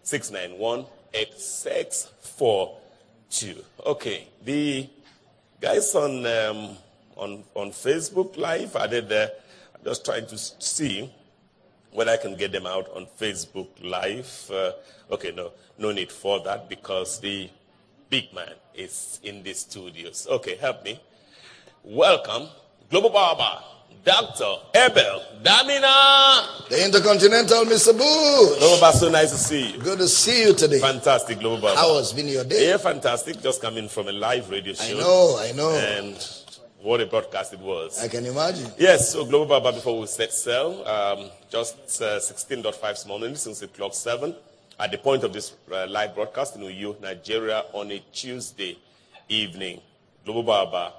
[0.02, 3.64] 691 8642.
[3.86, 4.28] Okay.
[4.44, 4.86] The
[5.60, 6.76] guys on, um,
[7.16, 9.30] on, on Facebook Live, are there?
[9.74, 11.10] I'm just trying to see
[11.90, 14.50] whether I can get them out on Facebook Live.
[14.52, 14.72] Uh,
[15.10, 17.48] okay, no, no need for that because the
[18.10, 20.26] big man is in the studios.
[20.30, 21.00] Okay, help me.
[21.82, 22.48] Welcome,
[22.90, 23.62] Global Baba,
[24.04, 24.54] Dr.
[24.74, 26.68] Abel Damina.
[26.68, 27.92] The Intercontinental Mr.
[27.96, 28.58] Bush.
[28.58, 29.78] Global Baba, so nice to see you.
[29.78, 30.78] Good to see you today.
[30.80, 31.78] Fantastic, Global Baba.
[31.78, 32.68] How has been your day?
[32.70, 33.40] Yeah, fantastic.
[33.42, 34.96] Just coming from a live radio show.
[34.96, 35.70] I know, I know.
[35.76, 36.16] And
[36.80, 38.02] what a broadcast it was.
[38.02, 38.70] I can imagine.
[38.78, 43.60] Yes, so Global Baba, before we set sail, um, just uh, 16.5 small minutes since
[43.60, 44.34] the clock 7.
[44.80, 48.78] At the point of this uh, live broadcast in Uyo, Nigeria, on a Tuesday
[49.28, 49.80] evening.
[50.24, 50.92] Global Baba,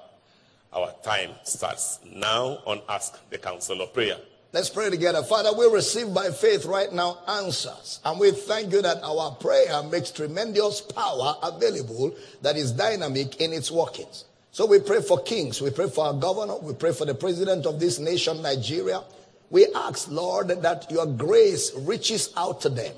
[0.74, 4.18] our time starts now on Ask the Counselor Prayer.
[4.52, 5.22] Let's pray together.
[5.24, 8.00] Father, we receive by faith right now answers.
[8.04, 13.54] And we thank you that our prayer makes tremendous power available that is dynamic in
[13.54, 14.26] its workings.
[14.52, 15.62] So we pray for kings.
[15.62, 16.58] We pray for our governor.
[16.58, 19.04] We pray for the president of this nation, Nigeria.
[19.52, 22.96] We ask, Lord, that your grace reaches out to them.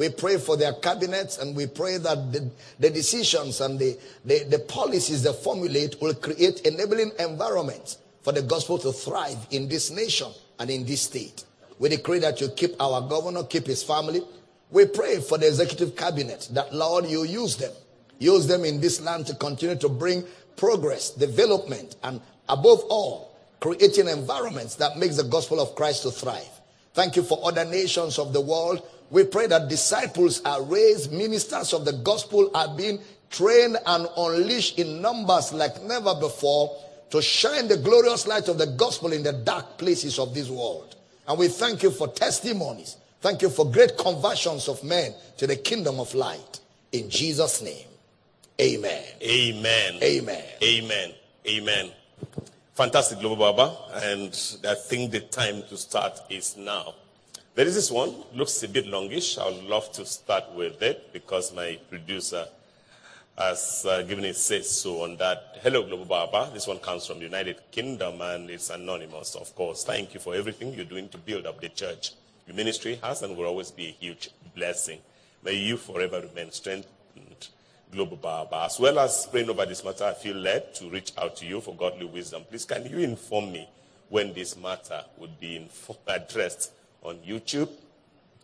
[0.00, 4.44] We pray for their cabinets and we pray that the, the decisions and the, the,
[4.44, 9.90] the policies they formulate will create enabling environments for the gospel to thrive in this
[9.90, 10.28] nation
[10.58, 11.44] and in this state.
[11.78, 14.22] We decree that you keep our governor, keep his family.
[14.70, 17.72] We pray for the executive cabinet that, Lord, you use them.
[18.18, 20.24] Use them in this land to continue to bring
[20.56, 26.48] progress, development, and above all, creating environments that makes the gospel of Christ to thrive.
[26.94, 28.82] Thank you for other nations of the world.
[29.10, 33.00] We pray that disciples are raised, ministers of the gospel are being
[33.30, 36.76] trained and unleashed in numbers like never before
[37.10, 40.96] to shine the glorious light of the gospel in the dark places of this world.
[41.26, 42.96] And we thank you for testimonies.
[43.20, 46.60] Thank you for great conversions of men to the kingdom of light.
[46.92, 47.86] In Jesus' name,
[48.60, 49.04] amen.
[49.22, 49.98] Amen.
[50.02, 50.44] Amen.
[50.62, 51.12] Amen.
[51.48, 51.90] Amen.
[52.74, 53.76] Fantastic, Global Baba.
[53.94, 54.28] And
[54.66, 56.94] I think the time to start is now.
[57.60, 59.36] There is this one, looks a bit longish.
[59.36, 62.46] I would love to start with it because my producer
[63.36, 65.58] has uh, given it says so on that.
[65.62, 66.50] Hello, Global Baba.
[66.54, 69.84] This one comes from the United Kingdom and it's anonymous, of course.
[69.84, 72.12] Thank you for everything you're doing to build up the church.
[72.46, 75.00] Your ministry has and will always be a huge blessing.
[75.44, 77.48] May you forever remain strengthened,
[77.92, 78.62] Global Baba.
[78.70, 81.60] As well as praying over this matter, I feel led to reach out to you
[81.60, 82.42] for godly wisdom.
[82.48, 83.68] Please, can you inform me
[84.08, 85.68] when this matter would be
[86.06, 86.72] addressed
[87.02, 87.68] on YouTube?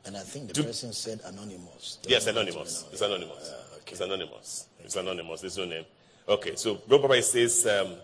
[0.05, 1.99] And I think the person said anonymous.
[2.07, 2.85] Yes, anonymous.
[2.93, 3.51] It's anonymous.
[3.51, 3.93] Uh, okay.
[3.93, 4.67] It's anonymous.
[4.85, 5.41] It's anonymous.
[5.41, 5.85] There's no name.
[6.29, 7.95] Okay, so Global says, um,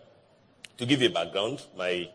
[0.78, 2.08] to give you a background, my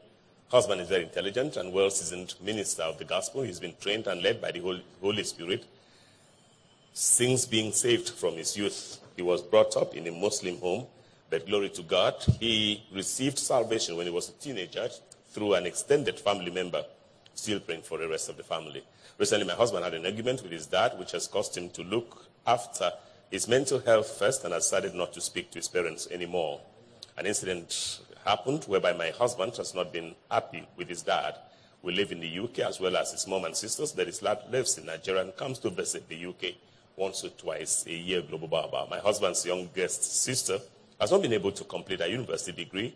[0.50, 3.42] husband is very intelligent and well seasoned minister of the gospel.
[3.44, 5.66] He's been trained and led by the Holy Spirit
[6.94, 9.00] since being saved from his youth.
[9.16, 10.88] He was brought up in a Muslim home,
[11.30, 14.90] but glory to God, he received salvation when he was a teenager
[15.30, 16.84] through an extended family member,
[17.38, 18.84] still praying for the rest of the family.
[19.18, 22.26] Recently, my husband had an argument with his dad, which has caused him to look
[22.46, 22.92] after
[23.32, 26.62] his mental health first and has decided not to speak to his parents anymore.
[27.18, 31.36] An incident happened whereby my husband has not been happy with his dad.
[31.82, 33.92] We live in the UK as well as his mom and sisters.
[33.94, 36.56] That is lives in Nigeria and comes to visit the UK
[36.96, 38.88] once or twice a year, Global Baba.
[38.90, 40.60] My husband's youngest sister
[41.00, 42.94] has not been able to complete her university degree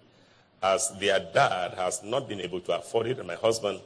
[0.64, 3.80] as their dad has not been able to afford it and my husband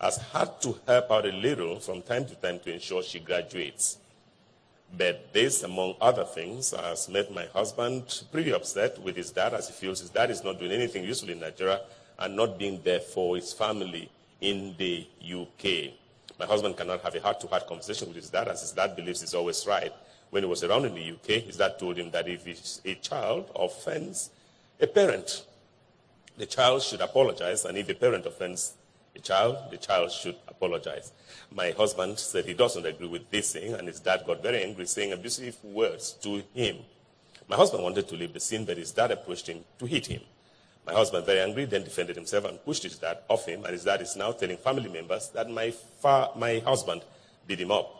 [0.00, 3.98] has had to help out a little from time to time to ensure she graduates.
[4.96, 9.68] But this, among other things, has made my husband pretty upset with his dad as
[9.68, 11.80] he feels his dad is not doing anything useful in Nigeria
[12.18, 14.10] and not being there for his family
[14.40, 15.92] in the UK.
[16.38, 18.96] My husband cannot have a heart to heart conversation with his dad as his dad
[18.96, 19.92] believes he's always right.
[20.30, 22.46] When he was around in the UK, his dad told him that if
[22.84, 24.30] a child offends
[24.80, 25.44] a parent,
[26.36, 28.74] the child should apologize, and if the parent offends
[29.18, 31.12] a child, the child should apologize.
[31.50, 34.86] My husband said he doesn't agree with this thing, and his dad got very angry,
[34.86, 36.76] saying abusive words to him.
[37.48, 40.20] My husband wanted to leave the scene, but his dad approached him to hit him.
[40.86, 43.84] My husband, very angry, then defended himself and pushed his dad off him, and his
[43.84, 47.02] dad is now telling family members that my, fa- my husband
[47.46, 47.94] beat him up.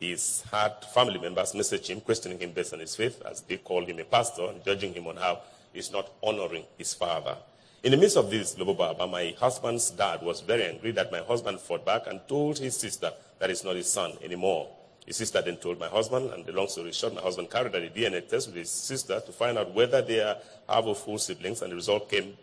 [0.00, 3.84] He's had family members message him, questioning him based on his faith, as they call
[3.84, 5.40] him a pastor, and judging him on how
[5.72, 7.36] he's not honoring his father.
[7.84, 11.60] In the midst of this, Baba, my husband's dad was very angry that my husband
[11.60, 14.70] fought back and told his sister that he's not his son anymore.
[15.04, 17.82] His sister then told my husband, and the long story short, my husband carried out
[17.82, 21.18] a DNA test with his sister to find out whether they are half or full
[21.18, 22.34] siblings, and the result came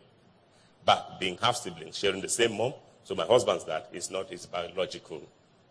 [0.85, 2.75] back being half siblings, sharing the same mom.
[3.03, 5.23] So my husband's dad is not his biological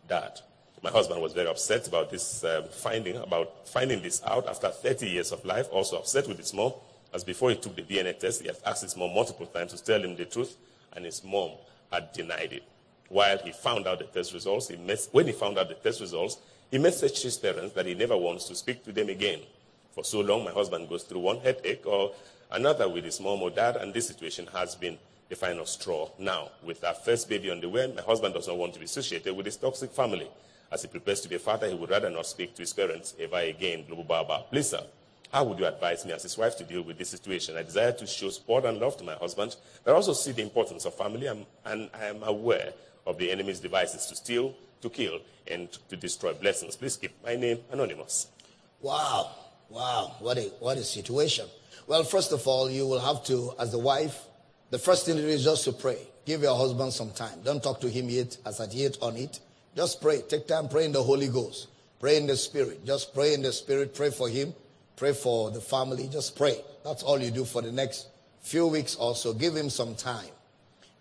[0.09, 0.41] dad.
[0.83, 5.07] My husband was very upset about this uh, finding, about finding this out after 30
[5.07, 6.73] years of life, also upset with his mom
[7.13, 9.83] as before he took the DNA test, he had asked his mom multiple times to
[9.83, 10.57] tell him the truth,
[10.93, 11.53] and his mom
[11.91, 12.63] had denied it.
[13.09, 16.01] While he found out the test results, he mes- when he found out the test
[16.01, 16.39] results,
[16.71, 19.41] he messaged his parents that he never wants to speak to them again.
[19.93, 22.13] For so long, my husband goes through one headache or
[22.53, 24.97] another with his mom or dad, and this situation has been
[25.29, 26.09] the final straw.
[26.19, 28.85] Now, with our first baby on the way, my husband does not want to be
[28.85, 30.29] associated with his toxic family.
[30.71, 33.15] As he prepares to be a father, he would rather not speak to his parents
[33.19, 33.85] ever again.
[33.87, 34.45] Global Baba.
[34.51, 34.83] Please, sir,
[35.33, 37.57] how would you advise me as his wife to deal with this situation?
[37.57, 40.43] I desire to show support and love to my husband, but I also see the
[40.43, 42.73] importance of family, and, and I am aware
[43.07, 46.77] of the enemy's devices to steal, to kill, and to destroy blessings.
[46.77, 48.29] Please keep my name anonymous.
[48.81, 49.31] Wow,
[49.69, 51.47] wow, what a, what a situation.
[51.87, 54.27] Well, first of all, you will have to, as the wife,
[54.71, 55.99] the first thing to do is just to pray.
[56.25, 57.41] Give your husband some time.
[57.45, 59.41] Don't talk to him yet as at yet on it.
[59.75, 60.23] Just pray.
[60.29, 61.69] Take time, pray in the Holy Ghost.
[61.99, 62.85] Pray in the Spirit.
[62.87, 63.95] Just pray in the Spirit.
[63.95, 64.55] Pray for him.
[65.01, 66.07] Pray for the family.
[66.13, 66.61] Just pray.
[66.85, 68.09] That's all you do for the next
[68.43, 69.33] few weeks or so.
[69.33, 70.29] Give him some time.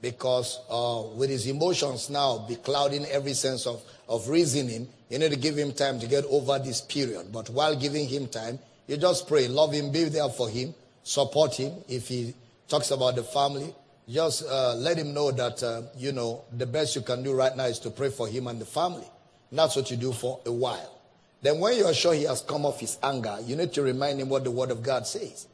[0.01, 5.31] Because uh, with his emotions now be clouding every sense of, of reasoning, you need
[5.31, 7.33] to give him time to get over this period.
[7.33, 9.49] But while giving him time, you just pray.
[9.49, 9.91] Love him.
[9.91, 10.73] Be there for him.
[11.03, 11.73] Support him.
[11.89, 12.33] If he
[12.69, 13.75] talks about the family,
[14.07, 17.53] just uh, let him know that, uh, you know, the best you can do right
[17.53, 19.09] now is to pray for him and the family.
[19.49, 20.98] And that's what you do for a while.
[21.41, 24.29] Then when you're sure he has come off his anger, you need to remind him
[24.29, 25.47] what the word of God says.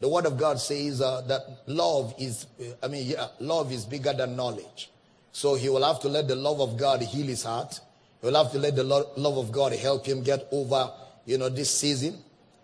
[0.00, 3.84] The word of God says uh, that love is, uh, I mean, yeah, love is
[3.84, 4.90] bigger than knowledge.
[5.32, 7.80] So he will have to let the love of God heal his heart.
[8.20, 10.90] He will have to let the lo- love of God help him get over,
[11.24, 12.18] you know, this season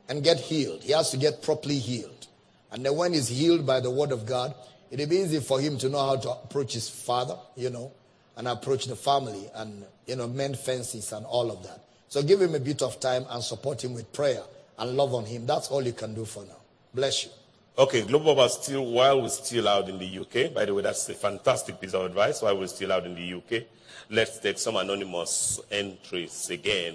[0.08, 0.82] and get healed.
[0.82, 2.26] He has to get properly healed.
[2.72, 4.54] And then when he's healed by the word of God,
[4.90, 7.92] it'll be easy for him to know how to approach his father, you know,
[8.36, 11.83] and approach the family and, you know, mend fences and all of that.
[12.14, 14.40] So give him a bit of time and support him with prayer
[14.78, 15.46] and love on him.
[15.46, 16.58] That's all you can do for now.
[16.94, 17.32] Bless you.
[17.76, 21.08] Okay, Global was still, while we're still out in the UK, by the way, that's
[21.08, 23.64] a fantastic piece of advice while we're still out in the UK.
[24.10, 26.94] Let's take some anonymous entries again.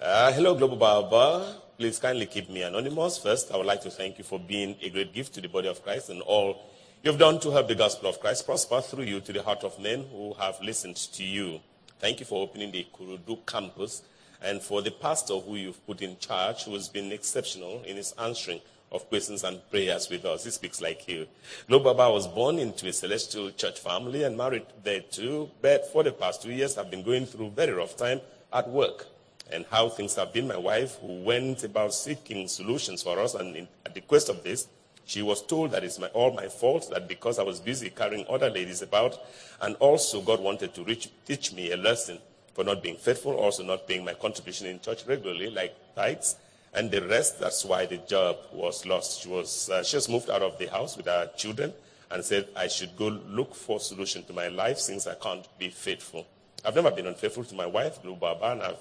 [0.00, 1.58] Uh, hello, Global Baba.
[1.78, 3.18] Please kindly keep me anonymous.
[3.18, 5.68] First, I would like to thank you for being a great gift to the body
[5.68, 6.68] of Christ and all
[7.04, 9.78] you've done to help the gospel of Christ prosper through you to the heart of
[9.78, 11.60] men who have listened to you.
[12.00, 14.02] Thank you for opening the Kurudu campus
[14.42, 18.12] and for the pastor who you've put in charge, who has been exceptional in his
[18.18, 18.60] answering
[18.92, 20.44] of questions and prayers with us.
[20.44, 21.26] He speaks like you.
[21.68, 26.12] Baba was born into a celestial church family and married there too, but for the
[26.12, 28.20] past two years, I've been going through very rough time
[28.52, 29.06] at work.
[29.50, 33.56] And how things have been, my wife, who went about seeking solutions for us, and
[33.56, 34.68] in, at the quest of this,
[35.04, 38.24] she was told that it's my, all my fault, that because I was busy carrying
[38.28, 39.18] other ladies about,
[39.60, 42.18] and also God wanted to reach, teach me a lesson
[42.54, 46.36] for not being faithful, also not paying my contribution in church regularly, like tithes,
[46.74, 49.22] and the rest, that's why the job was lost.
[49.22, 51.72] She was, uh, she was moved out of the house with her children
[52.10, 55.46] and said, I should go look for a solution to my life since I can't
[55.58, 56.26] be faithful.
[56.64, 58.78] I've never been unfaithful to my wife, Blue Baba, and I've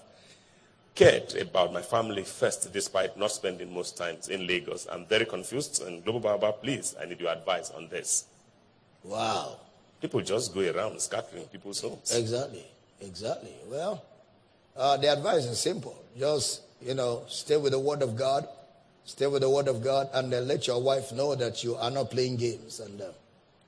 [0.95, 4.87] cared about my family first, despite not spending most times in Lagos.
[4.91, 8.25] I'm very confused, and Global Baba, please, I need your advice on this.
[9.03, 9.57] Wow.
[9.99, 12.15] People just go around scattering people's homes.
[12.15, 12.65] Exactly.
[13.01, 13.53] Exactly.
[13.67, 14.03] Well,
[14.75, 15.97] uh, the advice is simple.
[16.17, 18.47] Just you know, stay with the Word of God,
[19.05, 21.91] stay with the Word of God, and then let your wife know that you are
[21.91, 23.05] not playing games and uh,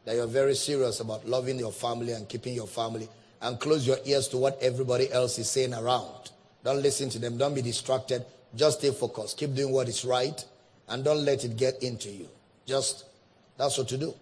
[0.06, 3.08] that you're very serious about loving your family and keeping your family.
[3.42, 6.32] And close your ears to what everybody else is saying around.
[6.64, 7.38] Don't listen to them.
[7.38, 8.26] Don't be distracted.
[8.56, 9.38] Just stay focused.
[9.38, 10.46] Keep doing what is right,
[10.88, 12.30] and don't let it get into you.
[12.66, 13.04] Just
[13.58, 14.14] that's what to do.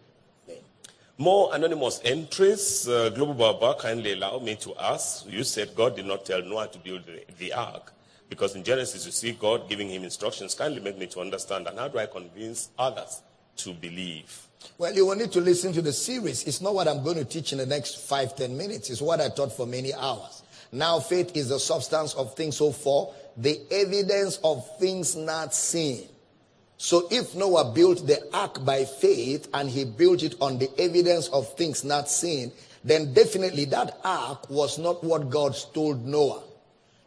[1.22, 2.88] More anonymous entries.
[2.88, 5.30] Uh, Global Baba kindly allow me to ask.
[5.30, 7.94] You said God did not tell Noah to build the, the ark.
[8.28, 10.56] Because in Genesis, you see God giving him instructions.
[10.56, 11.68] Kindly make me to understand.
[11.68, 13.22] And how do I convince others
[13.58, 14.48] to believe?
[14.80, 16.46] Well, you will need to listen to the series.
[16.46, 18.90] It's not what I'm going to teach in the next five, ten minutes.
[18.90, 20.42] It's what I taught for many hours.
[20.72, 26.08] Now, faith is the substance of things so far, the evidence of things not seen.
[26.84, 31.28] So if Noah built the ark by faith and he built it on the evidence
[31.28, 32.52] of things not seen,
[32.84, 36.42] then definitely that ark was not what God told Noah.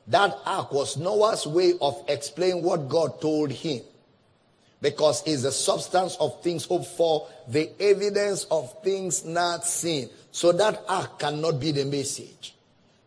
[0.07, 3.81] That ark was Noah's way of explaining what God told him.
[4.81, 10.09] Because it's the substance of things hoped for, the evidence of things not seen.
[10.31, 12.55] So that ark cannot be the message.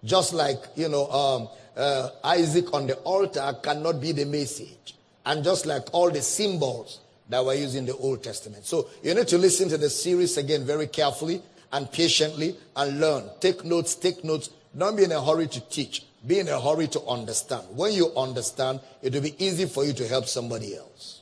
[0.03, 4.96] Just like, you know, um, uh, Isaac on the altar cannot be the message.
[5.27, 8.65] And just like all the symbols that were used in the Old Testament.
[8.65, 13.29] So you need to listen to the series again very carefully and patiently and learn.
[13.39, 14.49] Take notes, take notes.
[14.75, 17.65] Don't be in a hurry to teach be in a hurry to understand.
[17.75, 21.21] When you understand, it will be easy for you to help somebody else.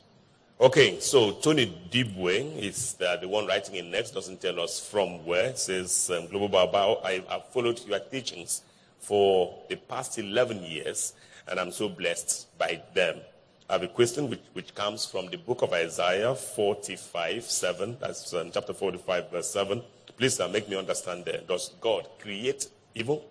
[0.58, 5.24] Okay, so Tony Dibwe is the, the one writing in next, doesn't tell us from
[5.26, 5.50] where.
[5.50, 8.62] It says, um, Global Baba, I have followed your teachings
[8.98, 11.12] for the past 11 years,
[11.46, 13.20] and I'm so blessed by them.
[13.68, 17.96] I have a question which, which comes from the book of Isaiah 45, 7.
[18.00, 19.82] That's um, chapter 45, verse 7.
[20.16, 21.40] Please uh, make me understand there.
[21.48, 23.28] Does God create evil?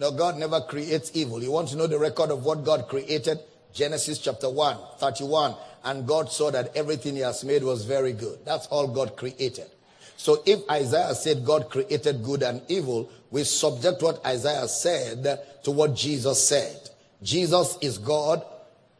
[0.00, 1.40] No, God never creates evil.
[1.40, 3.38] You want to know the record of what God created?
[3.72, 5.54] Genesis chapter 1, 31.
[5.84, 8.40] And God saw that everything he has made was very good.
[8.44, 9.70] That's all God created.
[10.16, 15.70] So if Isaiah said God created good and evil, we subject what Isaiah said to
[15.70, 16.90] what Jesus said.
[17.22, 18.44] Jesus is God,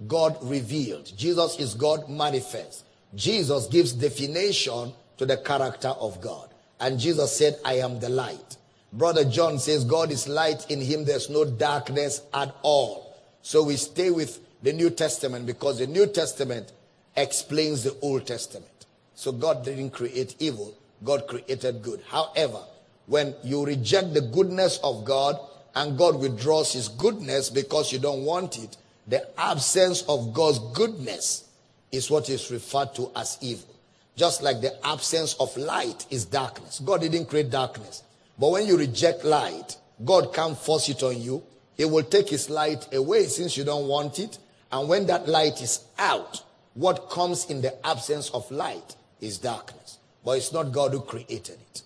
[0.06, 1.10] God revealed.
[1.16, 2.84] Jesus is God manifest.
[3.14, 6.50] Jesus gives definition to the character of God.
[6.80, 8.56] And Jesus said, I am the light.
[8.92, 10.70] Brother John says, God is light.
[10.70, 13.16] In him there's no darkness at all.
[13.42, 16.72] So we stay with the New Testament because the New Testament
[17.16, 18.86] explains the Old Testament.
[19.14, 22.02] So God didn't create evil, God created good.
[22.08, 22.60] However,
[23.06, 25.38] when you reject the goodness of God
[25.74, 31.48] and God withdraws his goodness because you don't want it, the absence of God's goodness
[31.92, 33.74] is what is referred to as evil.
[34.16, 36.80] Just like the absence of light is darkness.
[36.84, 38.02] God didn't create darkness.
[38.38, 41.42] But when you reject light, God can't force it on you.
[41.76, 44.38] He will take his light away since you don't want it.
[44.72, 46.42] And when that light is out,
[46.74, 49.98] what comes in the absence of light is darkness.
[50.24, 51.82] But it's not God who created it.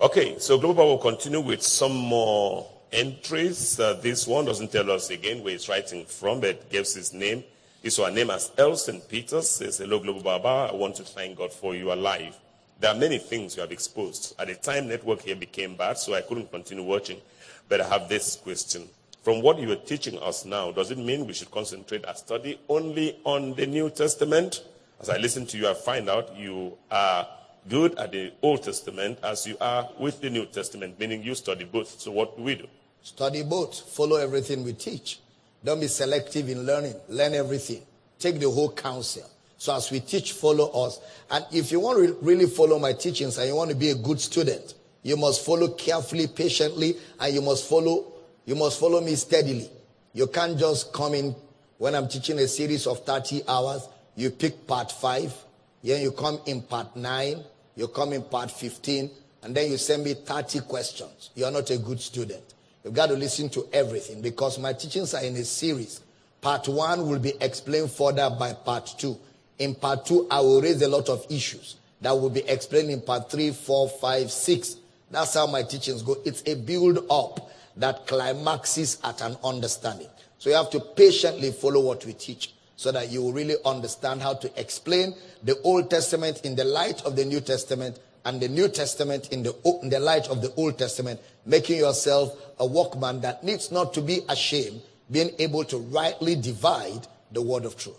[0.00, 3.78] Okay, so Global will continue with some more entries.
[3.78, 7.44] Uh, this one doesn't tell us again where he's writing from, but gives his name.
[7.82, 10.70] His our name as Elson Peters says, Hello, Global Baba.
[10.72, 12.36] I want to thank God for you alive.
[12.80, 14.34] There are many things you have exposed.
[14.38, 17.20] At the time, network here became bad, so I couldn't continue watching.
[17.68, 18.88] But I have this question.
[19.22, 22.60] From what you are teaching us now, does it mean we should concentrate our study
[22.68, 24.62] only on the New Testament?
[25.00, 27.26] As I listen to you, I find out you are
[27.68, 31.64] good at the Old Testament as you are with the New Testament, meaning you study
[31.64, 32.00] both.
[32.00, 32.66] So what do we do?
[33.02, 33.80] Study both.
[33.94, 35.20] Follow everything we teach.
[35.64, 36.94] Don't be selective in learning.
[37.08, 37.82] Learn everything.
[38.18, 39.28] Take the whole counsel.
[39.58, 41.00] So as we teach, follow us.
[41.30, 43.94] And if you want to really follow my teachings and you want to be a
[43.94, 48.12] good student, you must follow carefully, patiently, and you must follow,
[48.44, 49.70] you must follow me steadily.
[50.12, 51.34] You can't just come in
[51.78, 53.88] when I'm teaching a series of 30 hours.
[54.14, 55.32] You pick part five.
[55.82, 57.44] Then you come in part nine.
[57.76, 59.10] You come in part 15.
[59.42, 61.30] And then you send me 30 questions.
[61.36, 62.42] You're not a good student.
[62.82, 66.00] You've got to listen to everything because my teachings are in a series.
[66.40, 69.16] Part one will be explained further by part two.
[69.58, 73.00] In part two, I will raise a lot of issues that will be explained in
[73.00, 74.76] part three, four, five, six.
[75.10, 76.16] That's how my teachings go.
[76.24, 80.08] It's a build up that climaxes at an understanding.
[80.38, 84.22] So you have to patiently follow what we teach so that you will really understand
[84.22, 88.48] how to explain the Old Testament in the light of the New Testament and the
[88.48, 93.20] New Testament in the, in the light of the Old Testament, making yourself a workman
[93.20, 97.96] that needs not to be ashamed, being able to rightly divide the word of truth.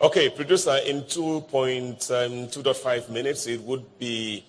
[0.00, 4.44] Okay, producer, in 2.2.5 um, minutes, it would be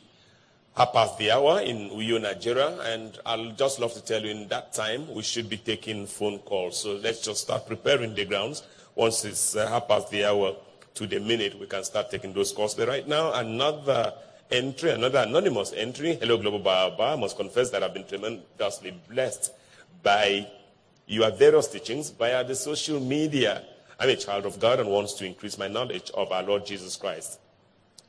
[0.76, 4.50] half past the hour in Uyo, Nigeria, and I'll just love to tell you in
[4.50, 6.82] that time we should be taking phone calls.
[6.82, 8.64] So let's just start preparing the grounds.
[8.98, 10.56] Once it's uh, half past the hour
[10.96, 12.74] to the minute, we can start taking those calls.
[12.74, 14.12] But right now, another
[14.50, 16.16] entry, another anonymous entry.
[16.16, 17.04] Hello, Global Baba.
[17.04, 19.54] I must confess that I've been tremendously blessed
[20.02, 20.48] by
[21.06, 23.64] your various teachings via the social media.
[24.00, 26.96] I'm a child of God and wants to increase my knowledge of our Lord Jesus
[26.96, 27.40] Christ.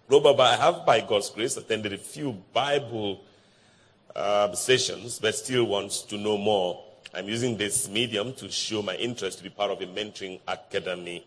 [0.08, 3.20] Robert, I have, by God's grace, attended a few Bible
[4.16, 6.82] uh, sessions, but still wants to know more.
[7.14, 11.24] I'm using this medium to show my interest to be part of a mentoring academy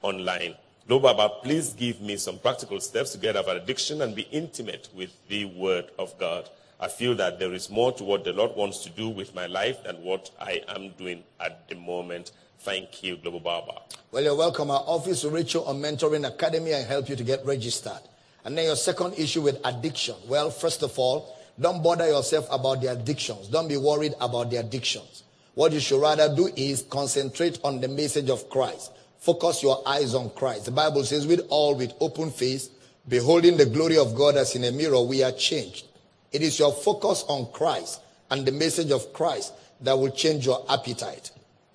[0.00, 0.54] online.
[0.86, 4.28] Global Baba, please give me some practical steps to get out of addiction and be
[4.30, 6.48] intimate with the Word of God.
[6.78, 9.46] I feel that there is more to what the Lord wants to do with my
[9.46, 12.30] life than what I am doing at the moment.
[12.60, 13.80] Thank you, Global Baba.
[14.12, 14.70] Well, you're welcome.
[14.70, 18.00] Our office will reach you on Mentoring Academy and help you to get registered.
[18.44, 20.14] And then your second issue with addiction.
[20.28, 23.48] Well, first of all, don't bother yourself about the addictions.
[23.48, 25.23] Don't be worried about the addictions.
[25.54, 28.90] What you should rather do is concentrate on the message of Christ.
[29.18, 30.66] Focus your eyes on Christ.
[30.66, 32.70] The Bible says, with all with open face,
[33.08, 35.86] beholding the glory of God as in a mirror, we are changed.
[36.32, 38.00] It is your focus on Christ
[38.30, 41.30] and the message of Christ that will change your appetite.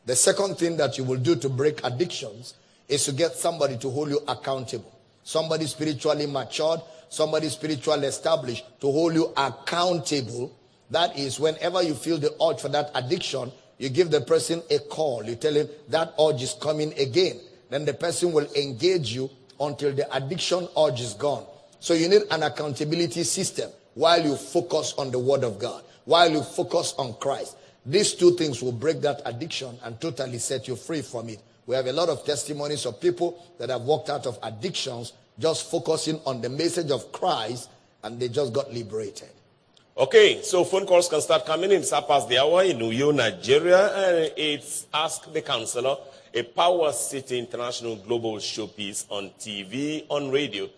[0.06, 2.56] The second thing that you will do to break addictions
[2.90, 4.92] is to get somebody to hold you accountable.
[5.24, 10.52] Somebody spiritually matured, somebody spiritually established to hold you accountable.
[10.90, 14.78] That is, whenever you feel the urge for that addiction, you give the person a
[14.78, 15.24] call.
[15.24, 17.40] You tell him that urge is coming again.
[17.70, 19.30] Then the person will engage you
[19.60, 21.46] until the addiction urge is gone.
[21.80, 26.30] So you need an accountability system while you focus on the word of God, while
[26.30, 27.56] you focus on Christ.
[27.86, 31.40] These two things will break that addiction and totally set you free from it.
[31.66, 35.72] We have a lot of testimonies of people that have walked out of addictions just
[35.72, 37.70] focusing on the message of Christ
[38.04, 39.30] and they just got liberated.
[40.00, 41.82] Okay, so phone calls can start coming in.
[41.82, 45.98] It's past the hour in Uyo, Nigeria, and it's Ask the Counselor,
[46.34, 50.70] a Power City International Global showpiece on TV, on radio,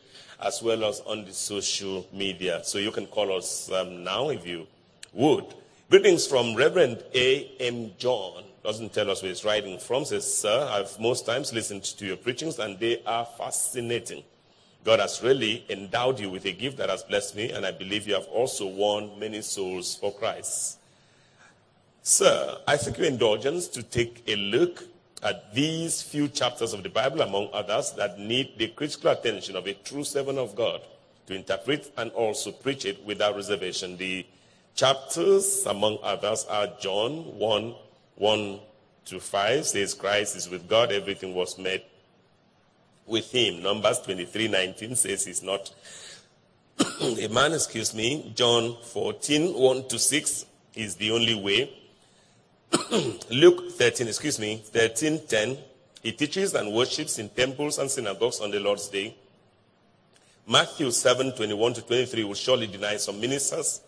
[0.44, 2.62] as well as on the social media.
[2.64, 4.66] So you can call us um, now if you
[5.14, 5.46] would.
[5.92, 7.46] Greetings from Reverend A.
[7.60, 7.92] M.
[8.00, 8.44] John.
[8.64, 10.04] Doesn't tell us where he's writing from.
[10.04, 14.24] Says, Sir, I've most times listened to your preachings and they are fascinating.
[14.84, 18.08] God has really endowed you with a gift that has blessed me, and I believe
[18.08, 20.80] you have also won many souls for Christ.
[22.02, 24.84] Sir, I seek your indulgence to take a look
[25.22, 29.68] at these few chapters of the Bible, among others, that need the critical attention of
[29.68, 30.82] a true servant of God
[31.28, 33.98] to interpret and also preach it without reservation.
[33.98, 34.26] The
[34.74, 37.76] chapters, among others, are John 1
[38.16, 38.60] 1
[39.06, 41.84] to 5, says Christ is with God, everything was made
[43.12, 43.62] with him.
[43.62, 45.72] Numbers 23 19 says he's not
[47.02, 48.32] a man, excuse me.
[48.36, 51.78] John 14 1 to 6 is the only way.
[53.30, 55.58] Luke 13, excuse me, 13 10,
[56.02, 59.16] he teaches and worships in temples and synagogues on the Lord's day.
[60.48, 63.82] Matthew 7 21 to 23 will surely deny some ministers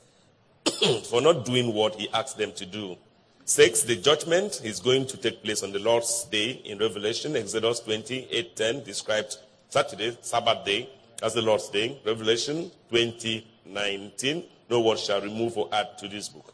[1.09, 2.97] for not doing what he asked them to do.
[3.45, 7.35] Six, the judgment is going to take place on the Lord's day in Revelation.
[7.35, 9.35] Exodus 20, 8, 10 described
[9.67, 10.89] Saturday, Sabbath day,
[11.21, 11.99] as the Lord's day.
[12.05, 16.53] Revelation 20, 19, no one shall remove or add to this book.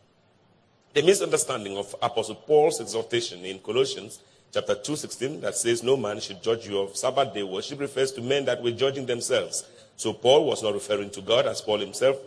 [0.96, 4.22] The misunderstanding of Apostle Paul's exhortation in Colossians
[4.52, 8.12] chapter 2, 16 that says no man should judge you of Sabbath day worship refers
[8.14, 9.64] to men that were judging themselves.
[9.96, 12.18] So Paul was not referring to God as Paul himself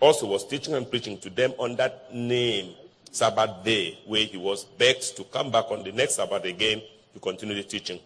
[0.00, 2.74] also was teaching and preaching to them on that name
[3.10, 6.80] Sabbath day, where he was begged to come back on the next Sabbath again
[7.12, 7.98] to continue the teaching.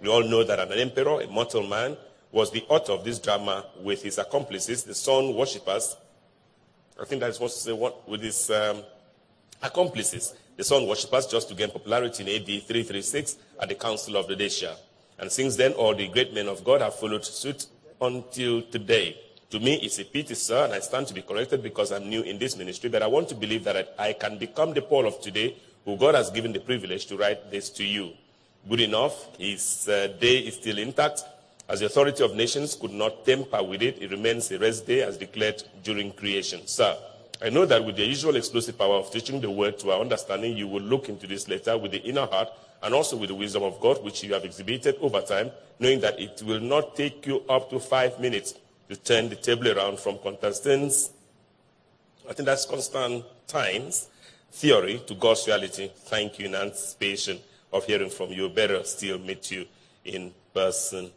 [0.00, 1.96] We all know that an emperor, a mortal man,
[2.30, 5.96] was the author of this drama with his accomplices, the sun worshippers.
[7.00, 8.82] I think that is supposed to say what with his um,
[9.62, 14.28] accomplices, the sun worshippers, just to gain popularity in AD 336 at the Council of
[14.28, 14.76] Laodicea.
[15.18, 17.66] And since then, all the great men of God have followed suit
[18.00, 19.16] until today.
[19.52, 22.22] To me, it's a pity, sir, and I stand to be corrected because I'm new
[22.22, 25.20] in this ministry, but I want to believe that I can become the Paul of
[25.20, 25.54] today
[25.84, 28.14] who God has given the privilege to write this to you.
[28.66, 29.36] Good enough.
[29.36, 31.24] His uh, day is still intact.
[31.68, 35.02] As the authority of nations could not tamper with it, it remains a rest day
[35.02, 36.66] as declared during creation.
[36.66, 36.96] Sir,
[37.44, 40.56] I know that with the usual explosive power of teaching the word to our understanding,
[40.56, 42.48] you will look into this letter with the inner heart
[42.82, 46.18] and also with the wisdom of God, which you have exhibited over time, knowing that
[46.18, 48.54] it will not take you up to five minutes
[48.88, 51.10] to turn the table around from Constantine's,
[52.28, 54.08] I think that's Constantine's
[54.50, 55.90] theory to God's reality.
[55.94, 57.38] Thank you in anticipation
[57.72, 58.48] of hearing from you.
[58.48, 59.66] Better still meet you
[60.04, 61.10] in person.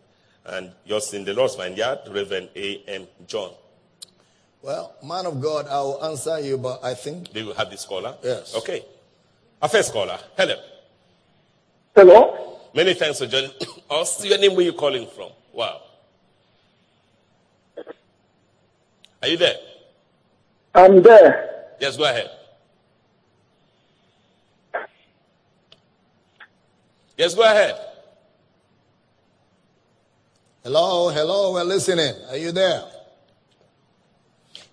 [0.45, 3.07] And yours in the Lord's Vineyard, Reverend A.M.
[3.27, 3.51] John.
[4.61, 7.31] Well, man of God, I will answer you, but I think.
[7.31, 8.15] They will have the scholar?
[8.23, 8.55] Yes.
[8.55, 8.83] Okay.
[9.61, 10.19] Our first caller.
[10.37, 10.55] Hello.
[11.95, 12.59] Hello.
[12.73, 13.51] Many thanks for joining
[13.89, 14.23] us.
[14.25, 15.29] Your name, where you calling from?
[15.53, 15.81] Wow.
[19.25, 19.55] Are you there?
[20.75, 21.65] I'm there.
[21.79, 22.29] Yes, go ahead.
[27.17, 27.73] Yes, go ahead.
[30.61, 32.13] Hello, hello, we're listening.
[32.29, 32.83] Are you there?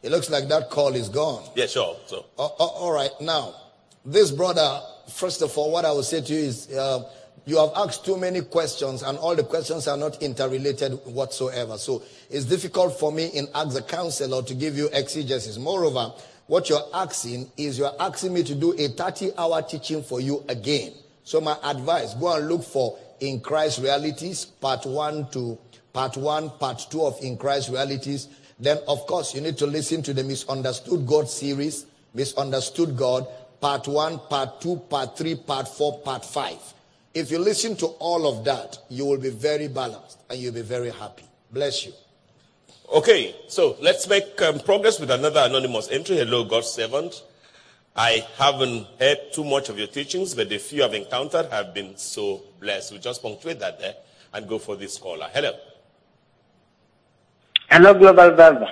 [0.03, 1.49] It looks like that call is gone.
[1.55, 1.97] Yeah, sure.
[2.05, 3.55] So, Oh, oh, all right, now,
[4.05, 7.11] this brother, first of all, what I will say to you is uh,
[7.45, 11.77] you have asked too many questions, and all the questions are not interrelated whatsoever.
[11.77, 15.59] So it's difficult for me in Ask a Counselor to give you exegesis.
[15.59, 16.13] Moreover,
[16.47, 20.45] what you're asking is you're asking me to do a 30 hour teaching for you
[20.49, 20.93] again.
[21.25, 25.59] So my advice, go and look for In Christ Realities, part one to
[25.93, 28.29] part one, part two of In Christ Realities.
[28.59, 33.27] Then, of course, you need to listen to the Misunderstood God series, Misunderstood God,
[33.61, 36.59] part one, part two, part three, part four, part five.
[37.15, 40.63] If you listen to all of that, you will be very balanced and you'll be
[40.63, 41.25] very happy.
[41.51, 41.93] Bless you.
[42.93, 43.35] okay.
[43.49, 46.17] So let's make um, progress with another anonymous entry.
[46.17, 47.23] Hello, God's servant.
[47.95, 51.97] I haven't heard too much of your teachings, but the few I've encountered have been
[51.99, 52.93] so blessed.
[52.93, 53.95] We just punctuate that there
[54.33, 55.29] and go for this caller.
[55.33, 55.53] Hello.
[57.69, 58.69] Hello, Global Brother.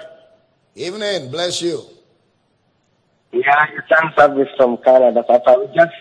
[0.74, 1.30] Evening.
[1.30, 1.82] Bless you.
[3.32, 5.22] Yeah, it's Sam Service from Canada.
[5.22, 5.92] Papa, we just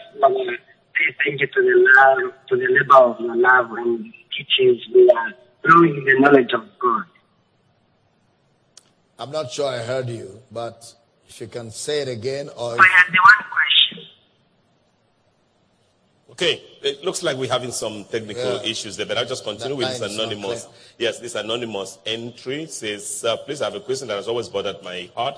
[1.00, 4.82] want to thank you to the love, to the labor of your love and teachings.
[4.94, 7.04] We are growing the knowledge of God.
[9.18, 10.94] I'm not sure I heard you, but
[11.28, 12.74] if you can say it again or.
[12.80, 14.06] I had the one question.
[16.32, 18.64] Okay, it looks like we're having some technical Yeah.
[18.64, 20.68] issues there, but I'll just continue That with this line is not anonymous.
[20.98, 24.82] Yes, this anonymous entry says, uh, please I have a question that has always bothered
[24.84, 25.38] my heart.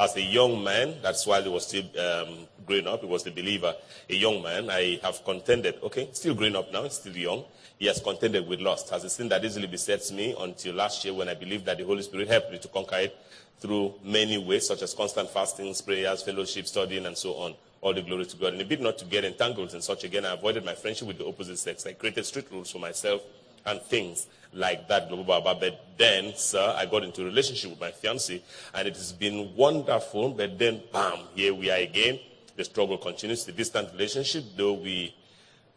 [0.00, 3.32] As a young man, that's why he was still um, growing up, he was a
[3.32, 3.74] believer.
[4.08, 7.44] A young man, I have contended, okay, still growing up now, still young.
[7.80, 8.92] He has contended with lust.
[8.92, 11.84] As a sin that easily besets me until last year when I believed that the
[11.84, 13.16] Holy Spirit helped me to conquer it
[13.58, 17.54] through many ways, such as constant fastings, prayers, fellowship, studying, and so on.
[17.80, 18.52] All the glory to God.
[18.52, 21.18] And a bid not to get entangled in such again, I avoided my friendship with
[21.18, 21.84] the opposite sex.
[21.86, 23.22] I created strict rules for myself
[23.66, 25.58] and things like that, Global Baba.
[25.58, 28.40] But then, sir, I got into a relationship with my fiancée,
[28.74, 30.30] and it has been wonderful.
[30.30, 32.20] But then, bam, here we are again.
[32.56, 33.44] The struggle continues.
[33.44, 35.14] The distant relationship, though we,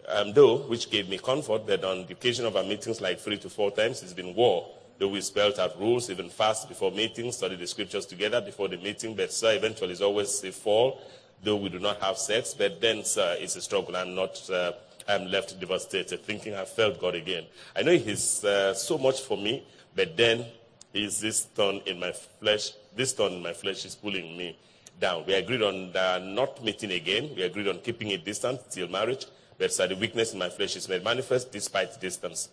[0.08, 3.38] um, though which gave me comfort, that on the occasion of our meetings, like three
[3.40, 4.68] to four times, it's been war.
[4.98, 8.78] Though we spelled out rules, even fast before meetings, study the scriptures together before the
[8.78, 9.16] meeting.
[9.16, 11.02] But sir, eventually, it's always a fall.
[11.44, 13.96] Though we do not have sex, but then, sir, it's a struggle.
[13.96, 14.48] I'm not.
[14.50, 14.74] Uh,
[15.12, 17.46] I'm left devastated, thinking I felt God again.
[17.76, 19.64] I know He's uh, so much for me,
[19.96, 20.46] but then
[20.94, 22.72] is this thorn in my flesh?
[22.96, 24.58] This thorn in my flesh is pulling me
[25.00, 25.26] down.
[25.26, 27.32] We agreed on uh, not meeting again.
[27.36, 29.26] We agreed on keeping it distant till marriage.
[29.58, 32.50] But so the weakness in my flesh is made manifest despite distance.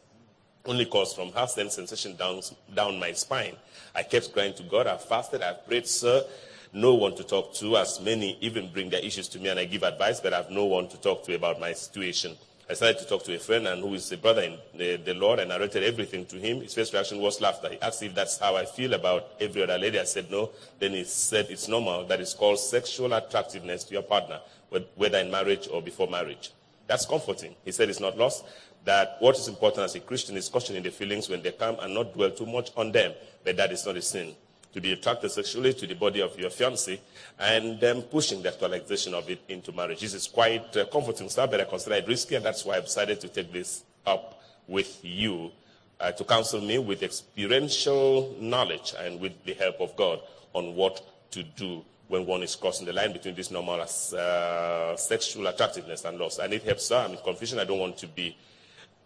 [0.64, 2.40] Only caused from her send sensation down,
[2.74, 3.56] down my spine.
[3.94, 4.86] I kept crying to God.
[4.86, 5.43] I fasted.
[5.43, 6.24] I prayed, sir.
[6.72, 9.64] No one to talk to, as many even bring their issues to me and I
[9.64, 12.36] give advice, but I have no one to talk to about my situation.
[12.70, 15.15] I started to talk to a friend and who is a brother in the, the
[15.15, 16.61] Lord and narrated everything to him.
[16.61, 17.70] His first reaction was laughter.
[17.70, 19.99] He asked if that's how I feel about every other lady.
[19.99, 20.51] I said no.
[20.78, 22.05] Then he said it's normal.
[22.05, 24.40] That is called sexual attractiveness to your partner,
[24.97, 26.51] whether in marriage or before marriage.
[26.86, 27.55] That's comforting.
[27.65, 28.45] He said it's not lost.
[28.85, 31.95] That what is important as a Christian is questioning the feelings when they come and
[31.95, 33.15] not dwell too much on them.
[33.45, 34.35] But that is not a sin
[34.73, 36.99] to be attracted sexually to the body of your fiancé
[37.39, 40.01] and then pushing the actualization of it into marriage.
[40.01, 42.81] This is quite uh, comforting stuff, but I consider it risky, and that's why I
[42.81, 45.51] decided to take this up with you
[46.01, 50.20] uh, to counsel me with experiential knowledge and with the help of God
[50.53, 55.47] on what to do when one is crossing the line between this normal uh, sexual
[55.47, 56.39] attractiveness and lust.
[56.39, 56.97] And it helps sir.
[56.97, 57.59] I'm in confusion.
[57.59, 58.36] I don't want to be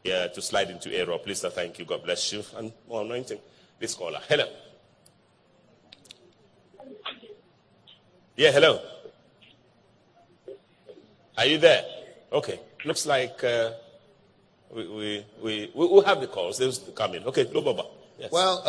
[0.07, 1.19] uh, to slide into error.
[1.19, 1.85] Please, sir, thank you.
[1.85, 2.45] God bless you.
[2.57, 3.39] And more anointing.
[3.79, 4.21] This caller.
[4.29, 4.45] Hello.
[8.37, 8.81] Yeah, hello.
[11.37, 11.85] Are you there?
[12.33, 12.61] Okay.
[12.85, 13.73] Looks like uh,
[14.75, 16.57] we, we, we, we'll have the calls.
[16.57, 17.25] They'll come in.
[17.25, 17.85] Okay, no Baba.
[18.19, 18.33] Yes.
[18.33, 18.63] Well,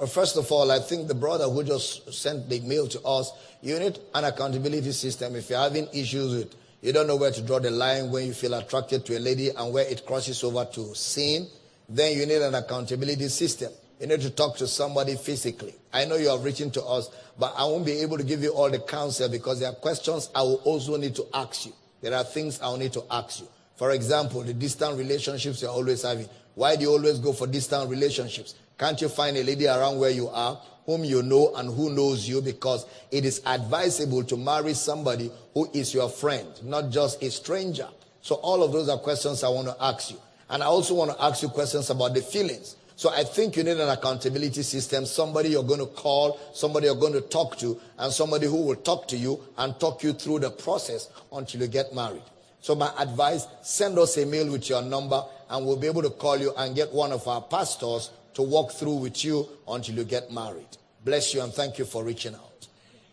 [0.00, 3.32] uh, first of all, I think the brother who just sent the mail to us,
[3.62, 5.36] you need an accountability system.
[5.36, 8.32] If you're having issues with, you don't know where to draw the line when you
[8.32, 11.46] feel attracted to a lady and where it crosses over to sin,
[11.88, 13.72] then you need an accountability system.
[14.04, 15.74] You need to talk to somebody physically.
[15.90, 17.08] I know you have written to us,
[17.38, 20.28] but I won't be able to give you all the counsel because there are questions
[20.34, 21.72] I will also need to ask you.
[22.02, 23.48] There are things I will need to ask you.
[23.76, 26.28] For example, the distant relationships you're always having.
[26.54, 28.56] Why do you always go for distant relationships?
[28.78, 32.28] Can't you find a lady around where you are whom you know and who knows
[32.28, 32.42] you?
[32.42, 37.88] Because it is advisable to marry somebody who is your friend, not just a stranger.
[38.20, 40.18] So all of those are questions I want to ask you.
[40.50, 42.76] And I also want to ask you questions about the feelings.
[42.96, 46.94] So I think you need an accountability system, somebody you're going to call, somebody you're
[46.94, 50.40] going to talk to, and somebody who will talk to you and talk you through
[50.40, 52.22] the process until you get married.
[52.60, 56.10] So my advice, send us a mail with your number and we'll be able to
[56.10, 60.04] call you and get one of our pastors to walk through with you until you
[60.04, 60.78] get married.
[61.04, 62.66] Bless you and thank you for reaching out.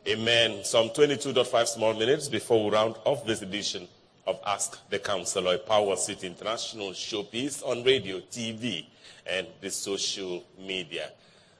[0.07, 0.63] Amen.
[0.63, 3.87] Some 22.5 small minutes before we round off this edition
[4.25, 8.85] of Ask the Counselor, Power City International showpiece on radio, TV,
[9.31, 11.09] and the social media.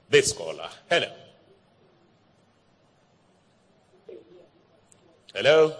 [0.10, 0.70] This caller.
[0.90, 1.08] Hello.
[5.34, 5.76] Hello.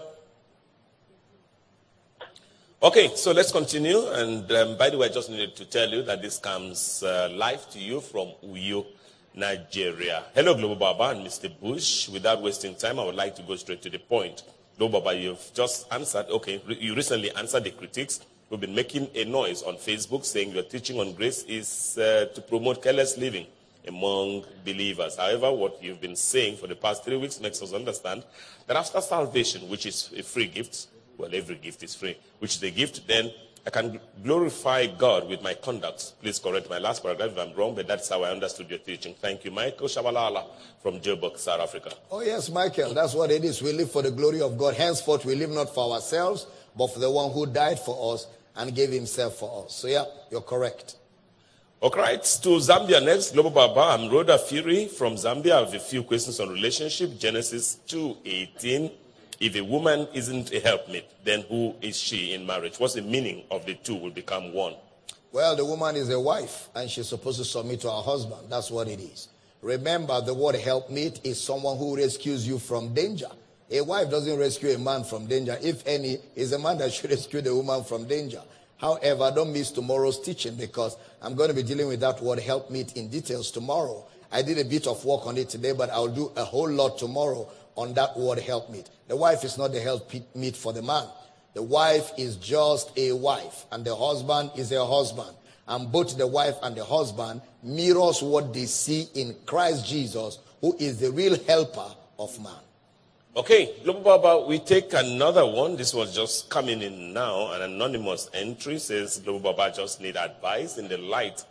[2.82, 4.08] Okay, so let's continue.
[4.08, 7.28] And um, by the way, I just needed to tell you that this comes uh,
[7.30, 8.86] live to you from Uyo,
[9.34, 10.24] Nigeria.
[10.34, 11.48] Hello, Global Baba and Mr.
[11.60, 12.08] Bush.
[12.08, 14.42] Without wasting time, I would like to go straight to the point.
[14.78, 16.26] Global Baba, you've just answered.
[16.30, 18.20] Okay, you recently answered the critics
[18.52, 22.42] who've been making a noise on Facebook saying your teaching on grace is uh, to
[22.42, 23.46] promote careless living
[23.88, 25.16] among believers.
[25.16, 28.24] However, what you've been saying for the past three weeks makes us understand
[28.66, 32.62] that after salvation, which is a free gift, well, every gift is free, which is
[32.62, 33.30] a gift, then
[33.66, 36.20] I can glorify God with my conduct.
[36.20, 39.14] Please correct my last paragraph if I'm wrong, but that's how I understood your teaching.
[39.18, 40.44] Thank you, Michael Shabalala
[40.82, 41.94] from Joburg, South Africa.
[42.10, 43.62] Oh, yes, Michael, that's what it is.
[43.62, 44.74] We live for the glory of God.
[44.74, 46.46] Henceforth, we live not for ourselves,
[46.76, 48.26] but for the one who died for us
[48.56, 49.74] and gave himself for us.
[49.76, 50.96] So, yeah, you're correct.
[51.82, 52.22] Okay, right.
[52.22, 53.32] To Zambia next.
[53.32, 53.80] Global Baba.
[53.80, 55.52] I'm Rhoda Fury from Zambia.
[55.52, 57.18] I have a few questions on relationship.
[57.18, 58.92] Genesis 2.18.
[59.40, 62.78] If a woman isn't a helpmate, then who is she in marriage?
[62.78, 64.74] What's the meaning of the two will become one?
[65.32, 68.42] Well, the woman is a wife and she's supposed to submit to her husband.
[68.48, 69.28] That's what it is.
[69.60, 73.30] Remember, the word helpmate is someone who rescues you from danger.
[73.74, 75.56] A wife doesn't rescue a man from danger.
[75.62, 78.42] If any, is a man that should rescue the woman from danger.
[78.76, 82.98] However, don't miss tomorrow's teaching because I'm going to be dealing with that word helpmeet
[82.98, 84.04] in details tomorrow.
[84.30, 86.98] I did a bit of work on it today, but I'll do a whole lot
[86.98, 88.90] tomorrow on that word helpmeet.
[89.08, 91.06] The wife is not the helpmeet for the man.
[91.54, 95.34] The wife is just a wife, and the husband is a husband.
[95.66, 100.76] And both the wife and the husband mirrors what they see in Christ Jesus, who
[100.78, 101.88] is the real helper
[102.18, 102.52] of man.
[103.34, 105.74] Okay, Global Baba, we take another one.
[105.74, 107.50] This was just coming in now.
[107.52, 111.42] An anonymous entry says Global Baba just need advice in the light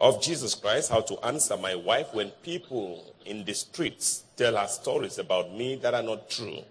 [0.00, 4.66] of Jesus Christ how to answer my wife when people in the streets tell her
[4.66, 6.62] stories about me that are not true.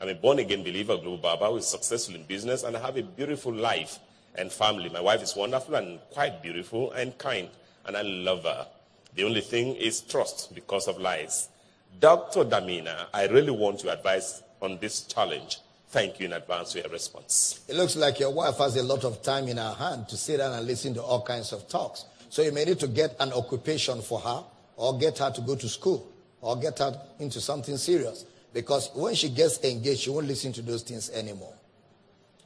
[0.00, 2.96] I'm a born again believer, Global Baba, who is successful in business and I have
[2.96, 3.98] a beautiful life
[4.36, 4.88] and family.
[4.88, 7.50] My wife is wonderful and quite beautiful and kind,
[7.84, 8.68] and I love her.
[9.16, 11.50] The only thing is trust because of lies.
[12.00, 12.44] Dr.
[12.44, 15.58] Damina, I really want your advice on this challenge.
[15.88, 17.64] Thank you in advance for your response.
[17.66, 20.36] It looks like your wife has a lot of time in her hand to sit
[20.36, 22.04] down and listen to all kinds of talks.
[22.28, 24.44] So you may need to get an occupation for her
[24.76, 26.06] or get her to go to school
[26.40, 28.26] or get her into something serious.
[28.52, 31.54] Because when she gets engaged, she won't listen to those things anymore.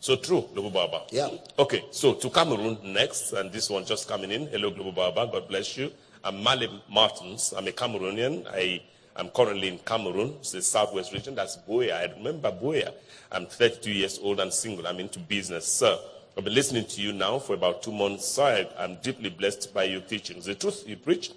[0.00, 1.02] So true, Global Baba.
[1.10, 1.28] Yeah.
[1.58, 4.46] Okay, so to Cameroon next, and this one just coming in.
[4.48, 5.30] Hello, Global Baba.
[5.30, 5.92] God bless you.
[6.24, 7.52] I'm Mali Martins.
[7.56, 8.46] I'm a Cameroonian.
[8.52, 8.82] I
[9.16, 11.34] am currently in Cameroon, it's the southwest region.
[11.34, 11.92] That's Buea.
[11.92, 12.92] I remember Buea.
[13.30, 14.86] I'm 32 years old and single.
[14.86, 15.98] I'm into business, sir.
[16.36, 18.66] I've been listening to you now for about two months, sir.
[18.78, 20.46] I'm deeply blessed by your teachings.
[20.46, 21.30] The truth you preach